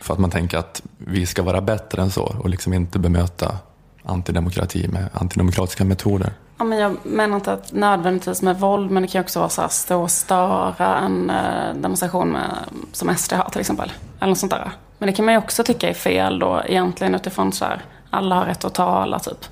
För 0.00 0.14
att 0.14 0.20
man 0.20 0.30
tänker 0.30 0.58
att 0.58 0.82
vi 0.98 1.26
ska 1.26 1.42
vara 1.42 1.60
bättre 1.60 2.02
än 2.02 2.10
så 2.10 2.36
och 2.38 2.48
liksom 2.48 2.72
inte 2.72 2.98
bemöta 2.98 3.58
antidemokrati 4.04 4.88
med 4.88 5.08
antidemokratiska 5.12 5.84
metoder. 5.84 6.32
Ja, 6.58 6.64
men 6.64 6.78
jag 6.78 6.96
menar 7.02 7.36
inte 7.36 7.52
att 7.52 7.72
nödvändigtvis 7.72 8.42
med 8.42 8.60
våld, 8.60 8.90
men 8.90 9.02
det 9.02 9.08
kan 9.08 9.18
ju 9.18 9.24
också 9.24 9.38
vara 9.38 9.48
så 9.48 9.60
här 9.60 9.68
stå 9.68 10.02
och 10.02 10.10
störa 10.10 10.98
en 10.98 11.30
eh, 11.30 11.74
demonstration 11.74 12.28
med, 12.28 12.56
som 12.92 13.16
SD 13.16 13.32
har 13.32 13.50
till 13.50 13.60
exempel. 13.60 13.92
Eller 14.18 14.28
något 14.28 14.38
sånt 14.38 14.52
där. 14.52 14.70
Men 15.00 15.06
det 15.06 15.12
kan 15.12 15.24
man 15.24 15.34
ju 15.34 15.38
också 15.38 15.64
tycka 15.64 15.88
är 15.88 15.94
fel 15.94 16.38
då 16.38 16.62
egentligen 16.66 17.14
utifrån 17.14 17.52
så 17.52 17.64
här, 17.64 17.82
alla 18.10 18.34
har 18.34 18.44
rätt 18.44 18.64
att 18.64 18.74
tala 18.74 19.18
typ. 19.18 19.44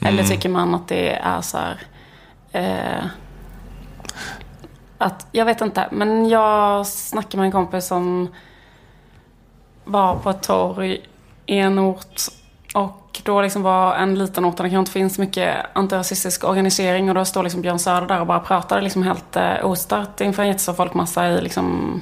Eller 0.00 0.12
Mm. 0.22 0.26
tycker 0.26 0.48
man 0.48 0.74
att 0.74 0.88
det 0.88 1.12
är 1.12 1.40
så 1.40 1.58
här, 1.58 1.78
eh, 2.52 3.04
att, 4.98 5.26
jag 5.32 5.44
vet 5.44 5.60
inte, 5.60 5.88
men 5.92 6.28
jag 6.28 6.86
snackade 6.86 7.36
med 7.36 7.44
en 7.46 7.52
kompis 7.52 7.86
som 7.86 8.28
var 9.84 10.14
på 10.16 10.30
ett 10.30 10.42
torg 10.42 10.98
i 11.46 11.58
en 11.58 11.78
ort 11.78 12.22
och 12.74 13.20
då 13.24 13.42
liksom 13.42 13.62
var 13.62 13.94
en 13.94 14.14
liten 14.18 14.44
ort 14.44 14.56
där 14.56 14.64
det 14.64 14.70
kanske 14.70 14.78
inte 14.80 14.92
finns 14.92 15.18
mycket 15.18 15.56
antirasistisk 15.72 16.44
organisering 16.44 17.08
och 17.08 17.14
då 17.14 17.24
står 17.24 17.42
liksom 17.42 17.62
Björn 17.62 17.78
Söder 17.78 18.06
där 18.06 18.20
och 18.20 18.26
bara 18.26 18.40
pratar 18.40 18.80
liksom 18.80 19.02
helt 19.02 19.36
eh, 19.36 19.54
ostört 19.66 20.20
inför 20.20 20.42
en 20.42 20.48
jättestor 20.48 20.72
folkmassa 20.72 21.28
i 21.28 21.40
liksom 21.40 22.00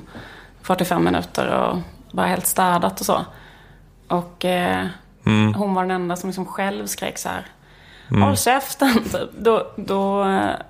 45 0.63 1.05
minuter 1.05 1.49
och 1.55 1.79
bara 2.13 2.27
helt 2.27 2.47
städat 2.47 3.01
och 3.01 3.07
så. 3.07 3.25
Och 4.09 4.45
eh, 4.45 4.87
Mm. 5.27 5.55
hon 5.55 5.75
var 5.75 5.83
den 5.83 5.91
enda 5.91 6.17
som 6.17 6.29
liksom 6.29 6.47
själv 6.47 6.87
skrek 6.87 7.19
så 7.19 7.29
här. 7.29 7.47
Mm. 8.11 8.23
Håll 8.23 8.37
käften! 8.37 8.95
Typ. 9.13 9.31
Då, 9.39 9.67
då, 9.77 10.27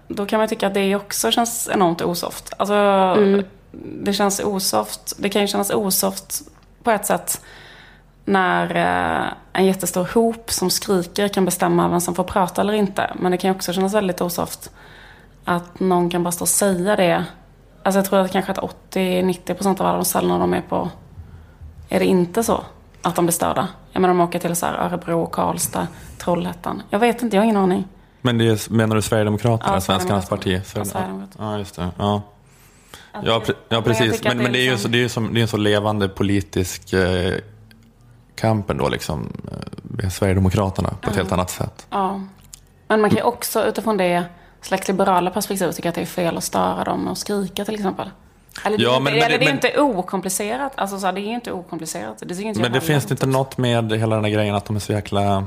då 0.09 0.27
kan 0.27 0.39
man 0.39 0.49
tycka 0.49 0.67
att 0.67 0.75
det 0.75 0.97
också 0.97 1.31
känns 1.31 1.69
enormt 1.73 2.03
osoft. 2.03 2.53
Alltså, 2.59 2.75
Mm. 2.75 3.45
det 3.73 4.13
känns 4.13 4.41
osoft. 4.41 5.13
Det 5.19 5.29
kan 5.29 5.43
ju 5.43 5.49
kännas 5.49 5.71
osoft 5.71 6.41
på 6.83 6.91
ett 6.91 7.07
sätt 7.07 7.41
när 8.25 8.77
eh, 8.77 9.27
en 9.53 9.67
jättestor 9.67 10.09
hop 10.15 10.51
som 10.51 10.71
skriker 10.71 11.29
kan 11.29 11.45
bestämma 11.45 11.89
vem 11.89 12.01
som 12.01 12.15
får 12.15 12.25
prata 12.25 12.61
eller 12.61 12.73
inte. 12.73 13.11
Men 13.15 13.33
det 13.33 13.39
kan 13.39 13.51
ju 13.51 13.55
också 13.57 13.73
kännas 13.73 13.95
väldigt 13.95 14.21
osoft 14.21 14.71
att 15.45 15.81
någon 15.81 16.11
kan 16.11 16.23
bara 16.23 16.33
stå 16.33 16.43
och 16.45 16.49
säga 16.49 16.97
det. 16.97 17.25
Alltså 17.83 17.99
jag 17.99 18.05
tror 18.07 18.19
att 18.21 18.33
kanske 18.33 18.53
att 18.53 18.59
80-90% 18.93 19.81
av 19.81 19.87
alla 19.87 19.97
de 19.97 20.05
ställena 20.05 20.39
de 20.39 20.55
är 20.55 20.61
på 20.61 20.91
är 21.89 21.99
det 21.99 22.05
inte 22.07 22.43
så 22.43 22.65
att 23.03 23.15
de 23.17 23.25
blir 23.25 23.33
störda. 23.33 23.69
Jag 23.93 24.01
menar 24.01 24.15
de 24.15 24.21
åker 24.21 24.39
till 24.39 24.57
så 24.57 24.67
Örebro, 24.67 25.27
Karlstad, 25.27 25.87
Trollhättan. 26.19 26.83
Jag 26.91 26.99
vet 26.99 27.23
inte, 27.23 27.37
jag 27.37 27.41
har 27.41 27.45
ingen 27.45 27.57
aning. 27.57 27.85
Men 28.23 28.39
det 28.39 28.45
är, 28.49 28.73
menar 28.73 28.97
du 28.97 29.03
Sverigedemokraterna, 29.03 29.75
Ja, 29.75 29.81
Svenskarnas 29.81 30.29
parti? 30.29 30.61
Ja, 30.75 30.85
Sverigedemokraterna. 30.85 31.53
Ja, 31.53 31.59
just 31.59 31.77
det. 31.77 31.89
Ja, 31.99 32.23
ja, 33.13 33.43
pre- 33.47 33.55
ja 33.69 33.83
precis. 33.83 34.25
Men, 34.25 34.37
det 34.37 34.43
men 34.43 34.53
det 34.53 34.59
är 34.59 34.63
ju 34.63 34.71
liksom- 34.71 34.83
så, 34.83 34.89
det 34.93 34.99
är 34.99 35.03
ju 35.03 35.09
som, 35.09 35.35
det 35.35 35.41
är 35.41 35.43
en 35.43 35.49
så 35.49 35.57
levande 35.57 36.09
politisk 36.09 36.93
eh, 36.93 37.35
kamp 38.35 38.71
ändå, 38.71 38.89
liksom, 38.89 39.33
eh, 39.53 39.59
med 39.83 40.13
Sverigedemokraterna 40.13 40.89
på 40.89 41.11
ett 41.11 41.17
Ja. 41.17 41.23
helt 41.23 41.33
annat 41.33 41.51
sätt. 41.51 41.87
Ja. 41.91 42.21
Men 42.89 43.01
man 43.01 43.11
kan 43.11 43.17
ju 43.17 43.23
också 43.23 43.65
utifrån 43.65 43.97
det 43.97 44.25
slags 44.61 44.89
liberala 44.89 45.31
perspektiv 45.31 45.73
tycka 45.73 45.89
att 45.89 45.95
det 45.95 46.01
är 46.01 46.07
fel 46.07 46.37
att 46.37 46.45
störa 46.45 46.85
dem 46.85 47.09
och 47.09 47.19
skrika 47.19 47.65
till 47.65 47.75
exempel. 47.75 48.11
Eller 48.65 48.79
det, 48.79 48.85
Ja, 48.85 48.93
men- 48.93 49.05
men 49.05 49.13
eller 49.13 49.29
det- 49.29 49.39
det 49.39 49.45
är 49.45 49.47
men- 49.47 49.55
inte 49.55 49.81
okomplicerat. 49.81 50.73
Alltså 50.75 50.99
så 50.99 51.07
här, 51.07 51.13
det 51.13 51.21
är 51.21 51.33
inte 51.35 51.53
okomplicerat. 51.53 52.23
Det 52.27 52.41
inte 52.41 52.61
Men 52.61 52.73
det 52.73 52.81
finns 52.81 53.11
inte 53.11 53.27
något 53.27 53.59
med 53.59 53.93
hela 53.93 54.15
den 54.15 54.25
här 54.25 54.33
grejen 54.33 54.55
att 54.55 54.65
de 54.65 54.77
är 54.77 54.81
så 54.81 54.93
jäkla... 54.93 55.47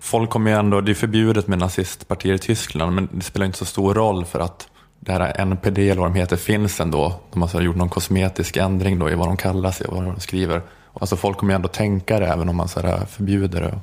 Folk 0.00 0.30
kommer 0.30 0.50
ju 0.50 0.56
ändå, 0.56 0.80
det 0.80 0.92
är 0.92 0.94
förbjudet 0.94 1.46
med 1.48 1.58
nazistpartier 1.58 2.34
i 2.34 2.38
Tyskland, 2.38 2.94
men 2.94 3.08
det 3.12 3.24
spelar 3.24 3.46
inte 3.46 3.58
så 3.58 3.64
stor 3.64 3.94
roll 3.94 4.24
för 4.24 4.40
att 4.40 4.68
det 5.00 5.12
här 5.12 5.40
NPD 5.40 5.78
eller 5.90 6.00
vad 6.00 6.10
de 6.10 6.18
heter 6.18 6.36
finns 6.36 6.80
ändå. 6.80 7.14
De 7.32 7.42
har 7.42 7.48
så 7.48 7.58
här 7.58 7.64
gjort 7.64 7.76
någon 7.76 7.88
kosmetisk 7.88 8.56
ändring 8.56 8.98
då 8.98 9.10
i 9.10 9.14
vad 9.14 9.28
de 9.28 9.36
kallar 9.36 9.70
sig 9.70 9.86
och 9.86 9.96
vad 9.96 10.04
de 10.04 10.20
skriver. 10.20 10.62
Alltså 11.00 11.16
folk 11.16 11.38
kommer 11.38 11.52
ju 11.52 11.54
ändå 11.54 11.68
tänka 11.68 12.18
det 12.20 12.26
även 12.26 12.48
om 12.48 12.56
man 12.56 12.68
så 12.68 12.80
här 12.80 13.06
förbjuder 13.06 13.60
det. 13.60 13.78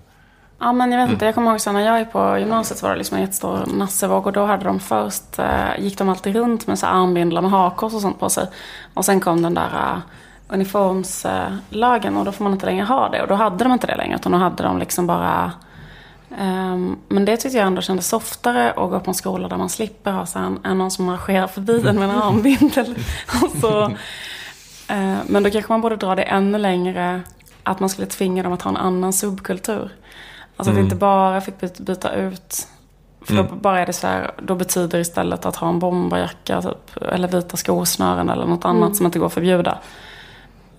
Ja, 0.60 0.74
men 0.74 0.92
jag 0.92 1.02
vet 1.02 1.12
inte. 1.12 1.26
Jag 1.26 1.36
kommer 1.36 1.52
ihåg 1.52 1.62
så 1.62 1.72
när 1.72 1.82
jag 1.82 2.00
gick 2.00 2.12
på 2.12 2.38
gymnasiet 2.38 2.80
så 2.80 2.86
var 2.86 2.92
det 2.92 2.98
liksom 2.98 3.18
en 3.18 3.24
jättestor 3.24 3.66
nassevåg 3.66 4.28
och 4.28 4.34
då 4.34 4.46
hade 4.46 4.64
de 4.64 4.80
först, 4.80 5.40
eh, 5.40 5.80
gick 5.80 5.98
de 5.98 6.10
alltid 6.10 6.36
runt 6.36 6.68
med 6.68 6.80
så 6.80 6.86
armbindlar 6.86 7.42
med 7.42 7.52
hakkors 7.52 7.94
och 7.94 8.02
sånt 8.02 8.20
på 8.20 8.30
sig. 8.30 8.48
Och 8.94 9.06
sen 9.06 9.20
kom 9.20 9.42
den 9.42 9.54
där 9.54 9.68
uh, 9.68 10.00
uniformslagen 10.48 12.18
och 12.18 12.26
då 12.26 12.32
får 12.32 12.44
man 12.44 12.54
inte 12.54 12.66
längre 12.66 12.86
ha 12.86 13.10
det. 13.10 13.22
Och 13.22 13.28
då 13.28 13.36
hade 13.36 13.64
de 13.64 13.74
inte 13.74 13.88
det 13.88 13.96
längre 13.96 14.16
utan 14.16 14.32
då 14.32 14.38
hade 14.38 14.64
de 14.64 14.80
liksom 14.80 15.08
bara 15.08 15.52
ehm, 16.38 16.98
men 17.08 17.26
det 17.26 17.38
tyckte 17.38 17.58
jag 17.58 17.68
ändå 17.68 17.82
kändes 17.82 18.08
softare 18.08 18.72
att 18.72 18.90
gå 18.90 19.00
på 19.00 19.12
en 19.12 19.16
skola 19.16 19.48
där 19.48 19.58
man 19.58 19.70
slipper 19.70 20.12
ha 20.12 20.26
så 20.26 20.40
en 20.64 20.78
någon 20.78 20.92
som 20.92 21.06
marscherar 21.06 21.48
förbi 21.48 21.88
en 21.88 21.96
med 21.96 22.10
en 22.10 22.16
armbindel. 22.22 22.96
så, 23.62 23.84
eh, 24.88 25.18
men 25.28 25.44
då 25.44 25.50
kanske 25.50 25.72
man 25.72 25.82
borde 25.82 25.96
dra 25.96 26.16
det 26.16 26.24
ännu 26.24 26.58
längre. 26.58 27.22
Att 27.64 27.80
man 27.80 27.90
skulle 27.90 28.08
tvinga 28.08 28.44
dem 28.44 28.54
att 28.54 28.62
ha 28.62 28.72
en 28.72 28.78
annan 28.78 29.14
subkultur. 29.14 29.92
Alltså 30.60 30.70
att 30.72 30.76
Mm. 30.76 30.84
inte 30.84 30.96
bara 30.96 31.42
fick 31.42 31.78
byta, 31.80 32.14
ut. 32.16 32.68
För 33.22 33.34
då 33.34 33.40
Mm. 33.44 33.60
bara 33.62 33.80
är 33.80 33.86
det 33.86 33.94
så 33.94 34.08
här, 34.08 34.32
då 34.44 34.56
betyder 34.56 35.00
istället 35.00 35.46
att 35.46 35.56
ha 35.56 35.70
en 35.70 35.80
bomberjacka 35.80 36.62
typ, 36.62 36.98
eller 37.02 37.28
vita 37.28 37.58
skosnören 37.58 38.30
eller 38.30 38.46
något 38.46 38.66
annat 38.66 38.84
Mm. 38.84 38.94
som 38.96 39.06
inte 39.06 39.20
går 39.20 39.26
att 39.26 39.34
förbjuda. 39.34 39.80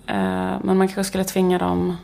Eh, 0.07 0.15
men 0.63 0.77
man 0.77 0.87
kanske 0.87 1.03
skulle 1.03 1.23
tvinga 1.23 1.57
dem 1.57 1.97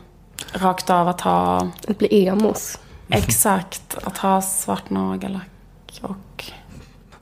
rakt 0.52 0.90
av 0.90 1.08
att 1.08 1.20
ha... 1.20 1.68
Att 1.88 1.98
bli 1.98 2.26
emos. 2.28 2.78
Exakt, 3.08 3.98
att 4.04 4.18
ha 4.18 4.42
svart 4.42 4.90
nagellack 4.90 5.48
och... 6.02 6.44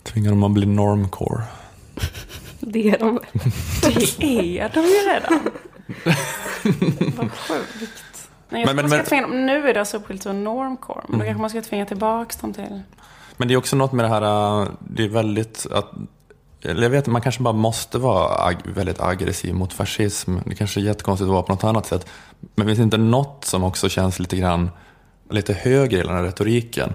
Tvingar 0.02 0.30
dem 0.30 0.42
att 0.42 0.50
bli 0.50 0.66
normcore. 0.66 1.42
Det 2.61 2.90
är 2.90 2.98
de. 2.98 3.20
Det 4.18 4.59
är 4.59 4.70
de 4.74 4.80
ju 4.80 5.12
redan. 5.12 5.50
Vad 7.16 7.30
sjukt. 7.32 8.15
Men- 8.49 8.76
men, 8.76 8.88
men- 8.88 9.05
tvinga 9.05 9.26
nu 9.26 9.68
är 9.68 9.74
det 9.74 9.84
subkultur 9.84 10.32
normcore. 10.32 11.01
Men 11.09 11.18
då 11.18 11.24
kanske 11.24 11.40
man 11.40 11.51
ska 11.51 11.62
tvinga 11.62 11.86
tillbaka 11.86 12.34
dem 12.40 12.53
till... 12.55 12.82
Men 13.36 13.49
det 13.49 13.55
är 13.55 13.59
också 13.59 13.76
något 13.76 13.92
med 13.92 14.05
det 14.05 14.09
här, 14.09 14.62
äh, 14.62 14.68
det 14.80 15.05
är 15.05 15.09
väldigt 15.09 15.66
att 15.72 15.90
jag 16.61 16.90
vet 16.90 17.07
man 17.07 17.20
kanske 17.22 17.42
bara 17.42 17.55
måste 17.55 17.99
vara 17.99 18.28
ag- 18.51 18.62
väldigt 18.74 19.01
aggressiv 19.01 19.55
mot 19.55 19.72
fascism. 19.72 20.36
Det 20.44 20.55
kanske 20.55 20.80
är 20.80 20.82
jättekonstigt 20.84 21.26
att 21.26 21.32
vara 21.32 21.42
på 21.42 21.53
något 21.53 21.64
annat 21.64 21.86
sätt. 21.86 22.07
Men 22.55 22.66
finns 22.66 22.78
det 22.78 22.82
inte 22.82 22.97
något 22.97 23.44
som 23.44 23.64
också 23.64 23.88
känns 23.88 24.18
lite 24.18 24.36
grann 24.36 24.70
lite 25.30 25.53
högre 25.53 25.99
i 25.99 26.03
den 26.03 26.16
här 26.16 26.22
retoriken? 26.22 26.92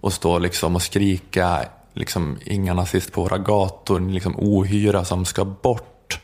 Och 0.00 0.12
stå 0.12 0.38
liksom 0.38 0.74
och 0.76 0.82
skrika 0.82 1.60
liksom 1.92 2.38
inga 2.44 2.74
nazist 2.74 3.12
på 3.12 3.22
våra 3.22 3.38
gator, 3.38 4.00
liksom 4.00 4.34
ohyra 4.38 5.04
som 5.04 5.24
ska 5.24 5.44
bort. 5.44 6.20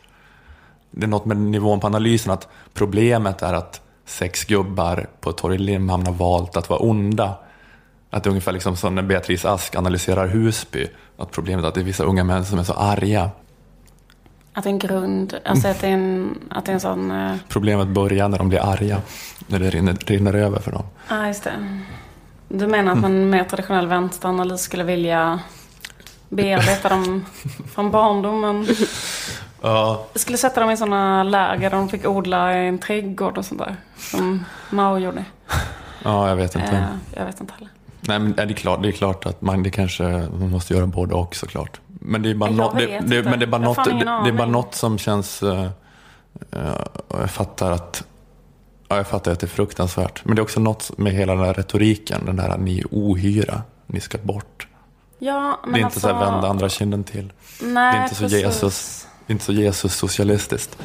Det 0.90 1.04
är 1.04 1.08
något 1.08 1.24
med 1.24 1.36
nivån 1.36 1.80
på 1.80 1.86
analysen 1.86 2.32
att 2.32 2.48
problemet 2.74 3.42
är 3.42 3.54
att 3.54 3.80
sex 4.08 4.44
gubbar 4.44 5.06
på 5.20 5.32
Torg 5.32 5.58
Limhamn 5.58 6.06
har 6.06 6.12
valt 6.14 6.56
att 6.56 6.68
vara 6.70 6.80
onda. 6.80 7.34
Att 8.10 8.22
det 8.24 8.28
är 8.28 8.30
ungefär 8.30 8.52
liksom 8.52 8.76
som 8.76 8.94
när 8.94 9.02
Beatrice 9.02 9.44
Ask 9.44 9.76
analyserar 9.76 10.26
Husby. 10.26 10.86
Att 11.18 11.30
problemet 11.30 11.64
är 11.64 11.68
att 11.68 11.74
det 11.74 11.80
är 11.80 11.84
vissa 11.84 12.04
unga 12.04 12.24
män 12.24 12.44
som 12.44 12.58
är 12.58 12.62
så 12.62 12.72
arga. 12.72 13.30
Att 14.52 14.64
det 14.64 14.70
är 14.70 14.72
en 14.72 14.78
grund, 14.78 15.34
alltså 15.44 15.68
att 15.68 15.80
det 15.80 15.86
är 15.86 15.92
en, 15.92 16.38
att 16.50 16.64
det 16.64 16.72
är 16.72 16.74
en 16.74 16.80
sån... 16.80 17.10
eh, 17.10 17.34
Problemet 17.48 17.88
börjar 17.88 18.28
när 18.28 18.38
de 18.38 18.48
blir 18.48 18.60
arga. 18.72 19.00
När 19.46 19.58
det 19.58 19.70
rinner, 19.70 19.96
rinner 20.06 20.34
över 20.34 20.60
för 20.60 20.72
dem. 20.72 20.84
Ja, 21.08 21.26
just 21.26 21.44
det. 21.44 21.80
Du 22.48 22.66
menar 22.66 22.92
att 22.92 22.98
man 23.00 23.30
med 23.30 23.48
traditionell 23.48 23.86
vänsteranalys 23.86 24.60
skulle 24.62 24.84
vilja 24.84 25.40
bearbeta 26.28 26.88
dem 26.88 27.24
från 27.74 27.90
barndomen? 27.90 28.66
Ja. 29.62 30.06
Jag 30.12 30.20
skulle 30.20 30.38
sätta 30.38 30.60
dem 30.60 30.70
i 30.70 30.76
sådana 30.76 31.22
läger 31.22 31.70
där 31.70 31.76
de 31.76 31.88
fick 31.88 32.06
odla 32.06 32.58
i 32.58 32.68
en 32.68 32.78
trädgård 32.78 33.38
och 33.38 33.44
sånt 33.44 33.60
där. 33.60 33.76
Som 33.96 34.44
Mao 34.70 34.98
gjorde. 34.98 35.24
Ja, 36.04 36.28
jag 36.28 36.36
vet 36.36 36.54
inte. 36.54 36.76
Eh, 36.76 36.84
jag 37.16 37.24
vet 37.24 37.40
inte 37.40 37.54
heller. 37.54 37.70
Nej, 38.00 38.18
men 38.18 38.32
det 38.32 38.42
är 38.42 38.52
klart, 38.52 38.82
det 38.82 38.88
är 38.88 38.92
klart 38.92 39.26
att 39.26 39.42
man, 39.42 39.62
det 39.62 39.70
kanske, 39.70 40.02
man 40.38 40.50
måste 40.50 40.74
göra 40.74 40.86
både 40.86 41.14
och 41.14 41.34
såklart. 41.34 41.80
Men 41.86 42.22
det 42.22 42.30
är 42.30 42.34
bara, 42.34 42.50
något, 42.50 42.78
det, 42.78 42.86
det, 42.86 43.22
men 43.22 43.38
det 43.38 43.44
är 43.44 43.46
bara 43.46 43.62
något, 43.62 43.84
det, 43.84 44.28
är 44.28 44.32
bara 44.32 44.48
något 44.48 44.74
som 44.74 44.98
känns... 44.98 45.42
eh, 45.42 45.64
eh, 46.52 46.72
jag 47.08 47.30
fattar 47.30 47.72
att... 47.72 48.04
Ja, 48.88 48.96
jag 48.96 49.06
fattar 49.06 49.32
att 49.32 49.40
det 49.40 49.46
är 49.46 49.48
fruktansvärt. 49.48 50.24
Men 50.24 50.36
det 50.36 50.40
är 50.40 50.42
också 50.42 50.60
något 50.60 50.98
med 50.98 51.12
hela 51.12 51.34
den 51.34 51.44
här 51.44 51.54
retoriken, 51.54 52.26
den 52.26 52.36
där 52.36 52.58
ni 52.58 52.78
är 52.78 52.86
ohyra, 52.90 53.62
ni 53.86 54.00
ska 54.00 54.18
bort. 54.18 54.67
Ja, 55.18 55.60
men 55.64 55.72
det 55.72 55.78
är 55.78 55.78
inte 55.78 55.86
alltså, 55.86 56.00
så 56.00 56.08
här 56.08 56.30
vända 56.30 56.48
andra 56.48 56.68
kinden 56.68 57.04
till. 57.04 57.32
Nej, 57.62 57.92
det 57.92 57.98
är 57.98 58.02
inte 58.02 58.14
så 58.14 58.22
precis. 58.22 58.42
Jesus, 58.42 59.06
inte 59.26 59.44
så 59.44 59.52
Jesus 59.52 59.94
socialistiskt. 59.94 60.78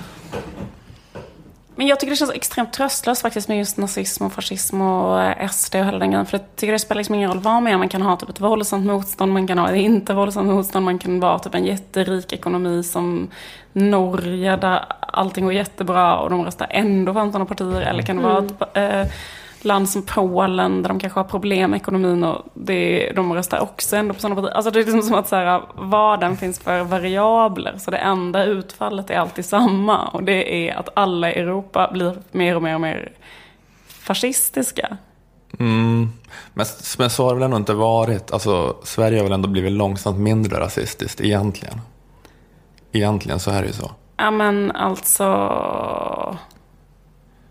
Men 1.76 1.88
jag 1.88 2.00
tycker 2.00 2.12
det 2.12 2.16
känns 2.16 2.32
extremt 2.32 2.74
tröstlöst 2.74 3.22
faktiskt 3.22 3.48
med 3.48 3.58
just 3.58 3.78
nazism 3.78 4.26
och 4.26 4.34
fascism 4.34 4.82
och 4.82 5.22
eh, 5.22 5.50
SD 5.50 5.76
och 5.76 5.86
hela 5.86 6.00
den 6.00 6.12
grejen. 6.12 6.26
För 6.26 6.38
jag 6.38 6.56
tycker 6.56 6.72
det 6.74 6.80
spelar 6.80 7.00
liksom 7.00 7.16
ingen 7.16 7.30
roll 7.30 7.40
vad 7.40 7.54
man 7.54 7.68
är. 7.68 7.78
Man 7.78 7.90
kan 7.90 8.02
ha 8.02 8.16
typ 8.18 8.30
ett 8.30 8.40
våldsamt 8.40 8.86
motstånd, 8.86 9.34
man 9.34 9.48
kan 9.48 9.58
ha 9.58 9.70
ett 9.70 9.76
inte 9.76 10.14
våldsamt 10.14 10.48
motstånd, 10.48 10.86
man 10.86 11.00
kan 11.00 11.20
vara 11.20 11.40
typ 11.40 11.56
en 11.56 11.66
jätterik 11.66 12.34
ekonomi 12.34 12.84
som 12.84 13.30
Norge 13.74 14.56
där 14.56 14.86
allting 15.00 15.44
går 15.44 15.54
jättebra 15.54 16.18
och 16.18 16.30
de 16.30 16.46
röstar 16.46 16.68
ändå 16.70 17.14
på 17.14 17.20
andra 17.20 17.46
partier. 17.46 17.82
Eller 17.82 18.04
kan 18.04 18.18
det 18.18 18.24
vara 18.24 18.46
ett 18.46 18.78
eh, 18.78 19.12
land 19.66 19.90
som 19.90 20.02
Polen 20.02 20.82
där 20.82 20.90
de 20.90 21.00
kanske 21.00 21.20
har 21.20 21.24
problem 21.24 21.72
med 21.72 21.78
ekonomin 21.78 22.24
och 22.24 22.46
det, 22.54 23.12
de 23.16 23.34
röstar 23.34 23.60
också 23.60 23.96
ändå 23.96 24.14
på 24.14 24.20
sådana 24.20 24.36
partier. 24.36 24.56
Alltså 24.56 24.72
det 24.72 24.80
är 24.80 24.84
liksom 24.84 25.02
som 25.02 25.16
att 25.16 25.28
så 25.28 25.36
här, 25.36 25.62
vad 25.76 26.20
den 26.20 26.38
finns 26.38 26.60
för 26.60 26.84
variabler. 26.84 27.76
Så 27.78 27.92
det 27.92 27.98
enda 27.98 28.44
utfallet 28.44 29.10
är 29.10 29.18
alltid 29.18 29.46
samma 29.46 30.08
och 30.08 30.24
det 30.24 30.70
är 30.70 30.76
att 30.76 30.90
alla 30.94 31.32
i 31.32 31.40
Europa 31.40 31.90
blir 31.94 32.18
mer 32.32 32.56
och 32.56 32.64
mer 32.64 32.76
och 32.76 32.82
mer 32.82 33.12
fascistiska. 33.88 34.98
Mm. 35.60 36.12
Men, 36.54 36.66
men 36.98 37.10
så 37.10 37.24
har 37.24 37.34
det 37.34 37.36
väl 37.36 37.44
ändå 37.44 37.58
inte 37.58 37.74
varit. 37.74 38.32
Alltså, 38.32 38.76
Sverige 38.84 39.20
har 39.20 39.24
väl 39.24 39.34
ändå 39.34 39.50
blivit 39.50 39.72
långsamt 39.72 40.18
mindre 40.18 40.60
rasistiskt 40.60 41.22
egentligen. 41.22 41.82
Egentligen 42.92 43.40
så 43.40 43.52
är 43.52 43.62
det 43.62 43.68
ju 43.68 43.74
så. 43.74 43.92
Ja 44.18 44.32
men 44.32 44.72
alltså... 44.72 45.28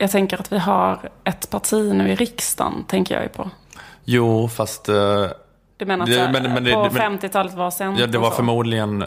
Jag 0.02 0.10
tänker 0.10 0.40
att 0.40 0.52
vi 0.52 0.58
har 0.58 0.98
ett 1.24 1.50
parti 1.50 1.92
nu 1.94 2.08
i 2.12 2.14
riksdagen, 2.14 2.84
tänker 2.88 3.14
jag 3.14 3.22
ju 3.22 3.28
på. 3.28 3.50
Jo, 4.04 4.48
fast... 4.48 4.88
eh, 4.88 4.94
Du 5.76 5.86
menar 5.86 6.04
att 6.04 6.10
Det- 6.10 6.30
men- 6.32 6.42
men 6.54 6.72
på 6.72 6.88
men- 6.92 7.18
50-talet 7.18 7.54
var 7.54 7.70
Centern 7.70 8.00
Ja, 8.00 8.06
det 8.06 8.18
var 8.18 8.30
så? 8.30 8.36
förmodligen, 8.36 9.04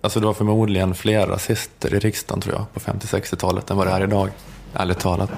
alltså 0.00 0.20
det 0.20 0.26
var 0.26 0.34
förmodligen 0.34 0.94
fler 0.94 1.26
rasister 1.26 1.94
i 1.94 1.98
riksdagen 1.98 2.40
tror 2.40 2.54
jag 2.54 2.72
på 2.74 2.80
50-60-talet 2.80 3.70
än 3.70 3.76
vad 3.76 3.86
det 3.86 3.92
är 3.92 4.02
idag. 4.02 4.28
Ärligt 4.74 4.98
talat. 5.00 5.30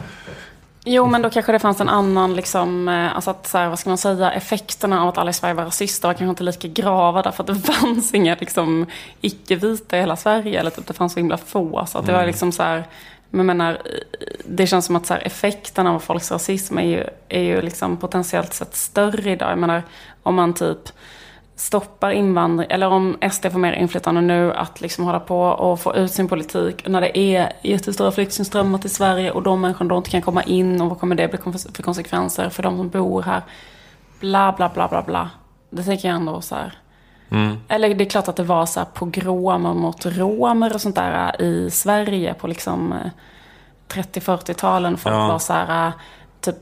Jo, 0.86 1.06
men 1.06 1.22
då 1.22 1.30
kanske 1.30 1.52
det 1.52 1.58
fanns 1.58 1.80
en 1.80 1.88
annan, 1.88 2.36
liksom, 2.36 2.88
eh, 2.88 3.14
alltså 3.16 3.30
att, 3.30 3.46
så 3.46 3.58
här, 3.58 3.68
vad 3.68 3.78
ska 3.78 3.90
man 3.90 3.98
säga, 3.98 4.32
effekterna 4.32 5.02
av 5.02 5.08
att 5.08 5.18
alla 5.18 5.30
i 5.30 5.32
Sverige 5.32 5.54
var 5.54 5.64
rasister 5.64 6.08
var 6.08 6.12
kanske 6.14 6.30
inte 6.30 6.42
lika 6.42 6.68
grava 6.68 7.22
därför 7.22 7.42
att 7.42 7.46
det 7.46 7.54
fanns 7.72 8.14
inga 8.14 8.36
liksom, 8.40 8.86
icke-vita 9.20 9.96
i 9.96 10.00
hela 10.00 10.16
Sverige. 10.16 10.60
Eller 10.60 10.70
typ, 10.70 10.86
det 10.86 10.92
fanns 10.94 11.12
så 11.12 11.20
himla 11.20 11.36
få. 11.36 11.86
Så 11.86 11.98
att 11.98 12.06
det 12.06 12.12
var 12.12 12.18
Mm. 12.18 12.26
liksom 12.28 12.52
så 12.52 12.62
här, 12.62 12.84
men 13.34 13.46
menar, 13.46 13.82
det 14.44 14.66
känns 14.66 14.86
som 14.86 14.96
att 14.96 15.06
så 15.06 15.14
här, 15.14 15.26
effekterna 15.26 15.94
av 15.94 15.98
folks 15.98 16.30
rasism 16.30 16.78
är 16.78 16.82
ju, 16.82 17.04
är 17.28 17.40
ju 17.40 17.62
liksom 17.62 17.96
potentiellt 17.96 18.54
sett 18.54 18.74
större 18.74 19.30
idag. 19.30 19.50
Jag 19.50 19.58
menar, 19.58 19.82
om 20.22 20.34
man 20.34 20.54
typ 20.54 20.78
stoppar 21.56 22.10
invandring, 22.10 22.70
eller 22.70 22.88
om 22.88 23.16
SD 23.32 23.46
får 23.52 23.58
mer 23.58 23.72
inflytande 23.72 24.20
nu 24.20 24.52
att 24.52 24.80
liksom 24.80 25.04
hålla 25.04 25.20
på 25.20 25.40
och 25.40 25.80
få 25.80 25.96
ut 25.96 26.12
sin 26.12 26.28
politik 26.28 26.88
när 26.88 27.00
det 27.00 27.18
är 27.18 27.52
jättestora 27.62 28.12
flyktingströmmar 28.12 28.78
till 28.78 28.90
Sverige 28.90 29.30
och 29.30 29.42
de 29.42 29.60
människorna 29.60 29.88
då 29.88 29.96
inte 29.96 30.10
kan 30.10 30.22
komma 30.22 30.42
in 30.42 30.80
och 30.80 30.88
vad 30.88 31.00
kommer 31.00 31.16
det 31.16 31.28
bli 31.28 31.38
för 31.74 31.82
konsekvenser 31.82 32.48
för 32.50 32.62
de 32.62 32.76
som 32.76 32.88
bor 32.88 33.22
här? 33.22 33.42
Bla, 34.20 34.54
bla, 34.56 34.70
bla, 34.74 34.88
bla, 34.88 35.02
bla. 35.02 35.30
Det 35.70 35.82
tänker 35.82 36.08
jag 36.08 36.16
ändå 36.16 36.40
så 36.40 36.54
här. 36.54 36.78
Mm. 37.34 37.56
Eller 37.68 37.94
det 37.94 38.04
är 38.04 38.10
klart 38.10 38.28
att 38.28 38.36
det 38.36 38.42
var 38.42 38.66
så 38.66 38.80
här 38.80 38.86
pogromer 38.94 39.74
mot 39.74 40.06
romer 40.06 40.74
och 40.74 40.80
sånt 40.80 40.94
där 40.96 41.42
i 41.42 41.70
Sverige 41.70 42.34
på 42.34 42.46
liksom 42.46 42.92
eh, 42.92 43.10
30-40-talen. 43.88 44.96
Folk 44.96 45.14
Ja. 45.14 45.28
var 45.28 45.38
så 45.38 45.52
här, 45.52 45.86
eh, 45.86 45.92
typ 46.40 46.56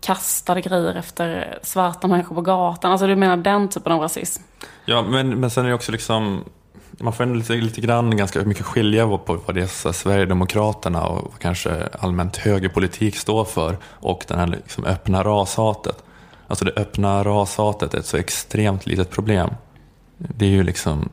kastade 0.00 0.60
grejer 0.60 0.94
efter 0.94 1.58
svarta 1.62 2.06
människor 2.06 2.34
på 2.34 2.40
gatan. 2.40 2.90
Alltså 2.92 3.06
du 3.06 3.16
menar 3.16 3.36
den 3.36 3.68
typen 3.68 3.92
av 3.92 4.00
rasism? 4.00 4.42
Ja, 4.84 5.02
men, 5.02 5.40
men 5.40 5.50
sen 5.50 5.64
är 5.64 5.68
det 5.68 5.74
också 5.74 5.92
liksom, 5.92 6.44
man 6.90 7.12
får 7.12 7.24
ändå 7.24 7.34
lite, 7.38 7.52
lite 7.52 7.80
grann 7.80 8.16
ganska 8.16 8.40
mycket 8.44 8.66
skilja 8.66 9.06
på 9.18 9.38
vad 9.46 9.54
det 9.54 9.62
är 9.62 9.66
så 9.66 9.92
Sverigedemokraterna 9.92 11.06
och 11.06 11.22
vad 11.22 11.38
kanske 11.38 11.88
allmänt 12.00 12.36
högerpolitik 12.36 13.16
står 13.16 13.44
för 13.44 13.78
och 13.84 14.24
den 14.28 14.38
här 14.38 14.46
liksom 14.46 14.84
öppna 14.84 15.22
rashatet. 15.22 16.04
Alltså 16.46 16.64
det 16.64 16.72
öppna 16.76 17.22
rashatet 17.24 17.94
är 17.94 17.98
ett 17.98 18.06
så 18.06 18.16
extremt 18.16 18.86
litet 18.86 19.10
problem. 19.10 19.50
Det 20.28 20.44
är 20.44 20.50
ju 20.50 20.62
liksom, 20.62 21.08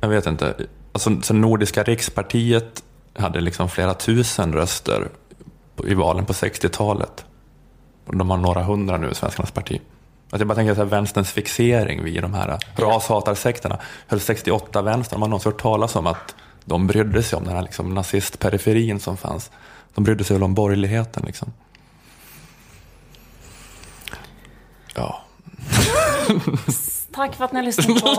jag 0.00 0.08
vet 0.08 0.26
inte, 0.26 0.54
alltså 0.92 1.22
så 1.22 1.34
Nordiska 1.34 1.82
rikspartiet 1.82 2.82
hade 3.16 3.40
liksom 3.40 3.68
flera 3.68 3.94
tusen 3.94 4.52
röster 4.52 5.08
i 5.84 5.94
valen 5.94 6.26
på 6.26 6.32
60-talet. 6.32 7.24
Och 8.06 8.16
de 8.16 8.30
har 8.30 8.36
några 8.36 8.62
hundra 8.62 8.96
nu, 8.96 9.14
Svenskarnas 9.14 9.50
parti. 9.50 9.80
Att 10.30 10.40
jag 10.40 10.48
bara 10.48 10.54
tänker 10.54 10.82
att 10.82 10.88
vänsterns 10.88 11.32
fixering 11.32 12.04
vid 12.04 12.22
de 12.22 12.34
här 12.34 12.58
rashatarsekterna. 12.76 13.78
Höll 14.06 14.20
68 14.20 14.82
vänster, 14.82 15.16
har 15.16 15.20
man 15.20 15.30
någonsin 15.30 15.52
hört 15.52 15.60
talas 15.60 15.96
om 15.96 16.06
att 16.06 16.34
de 16.64 16.86
brydde 16.86 17.22
sig 17.22 17.36
om 17.36 17.44
den 17.44 17.54
här 17.54 17.62
liksom 17.62 17.94
nazistperiferin 17.94 19.00
som 19.00 19.16
fanns. 19.16 19.50
De 19.94 20.04
brydde 20.04 20.24
sig 20.24 20.34
väl 20.34 20.42
om 20.42 20.54
borgerligheten 20.54 21.22
liksom. 21.26 21.52
Ja. 24.94 25.22
Tack 27.18 27.34
för 27.34 27.44
att 27.44 27.52
ni 27.52 27.58
har 27.58 27.64
lyssnat 27.64 27.86
på 28.04 28.10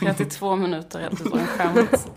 eh, 0.06 0.14
32 0.14 0.56
minuter 0.56 1.00
helt 1.00 1.26
utan 1.26 1.46
skämt. 1.46 2.08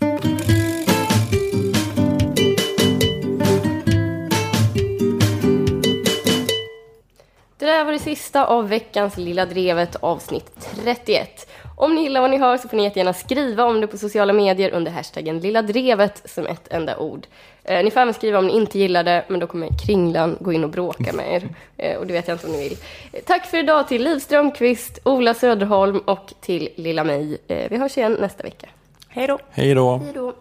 Det 7.58 7.66
där 7.66 7.84
var 7.84 7.92
det 7.92 7.98
sista 7.98 8.46
av 8.46 8.68
veckans 8.68 9.16
Lilla 9.16 9.46
Drevet 9.46 9.96
avsnitt 9.96 10.68
31. 10.84 11.50
Om 11.76 11.94
ni 11.94 12.02
gillar 12.02 12.20
vad 12.20 12.30
ni 12.30 12.38
hör 12.38 12.56
så 12.56 12.68
får 12.68 12.76
ni 12.76 12.84
jättegärna 12.84 13.12
skriva 13.12 13.64
om 13.64 13.80
det 13.80 13.86
på 13.86 13.98
sociala 13.98 14.32
medier 14.32 14.70
under 14.70 14.92
hashtaggen 14.92 15.38
Lilla 15.38 15.62
Drevet 15.62 16.30
som 16.30 16.46
ett 16.46 16.72
enda 16.72 16.98
ord. 16.98 17.26
Eh, 17.64 17.84
ni 17.84 17.90
får 17.90 18.00
även 18.00 18.14
skriva 18.14 18.38
om 18.38 18.46
ni 18.46 18.56
inte 18.56 18.78
gillar 18.78 19.04
det, 19.04 19.24
men 19.28 19.40
då 19.40 19.46
kommer 19.46 19.68
Kringlan 19.86 20.36
gå 20.40 20.52
in 20.52 20.64
och 20.64 20.70
bråka 20.70 21.12
med 21.12 21.34
er. 21.34 21.48
Eh, 21.76 21.96
och 21.96 22.06
det 22.06 22.12
vet 22.12 22.28
jag 22.28 22.34
inte 22.34 22.46
om 22.46 22.52
ni 22.52 22.68
vill. 22.68 22.78
Eh, 23.12 23.20
tack 23.26 23.46
för 23.46 23.58
idag 23.58 23.88
till 23.88 24.04
Liv 24.04 24.18
Strömqvist, 24.18 24.98
Ola 25.04 25.34
Söderholm 25.34 25.98
och 25.98 26.34
till 26.40 26.68
Lilla 26.76 27.04
mig. 27.04 27.38
Eh, 27.48 27.70
vi 27.70 27.76
hörs 27.76 27.98
igen 27.98 28.16
nästa 28.20 28.42
vecka. 28.42 28.66
Hej 29.08 29.26
då! 29.26 29.38
Hej 29.50 29.74
då. 29.74 29.96
Hej 29.96 30.12
då. 30.14 30.32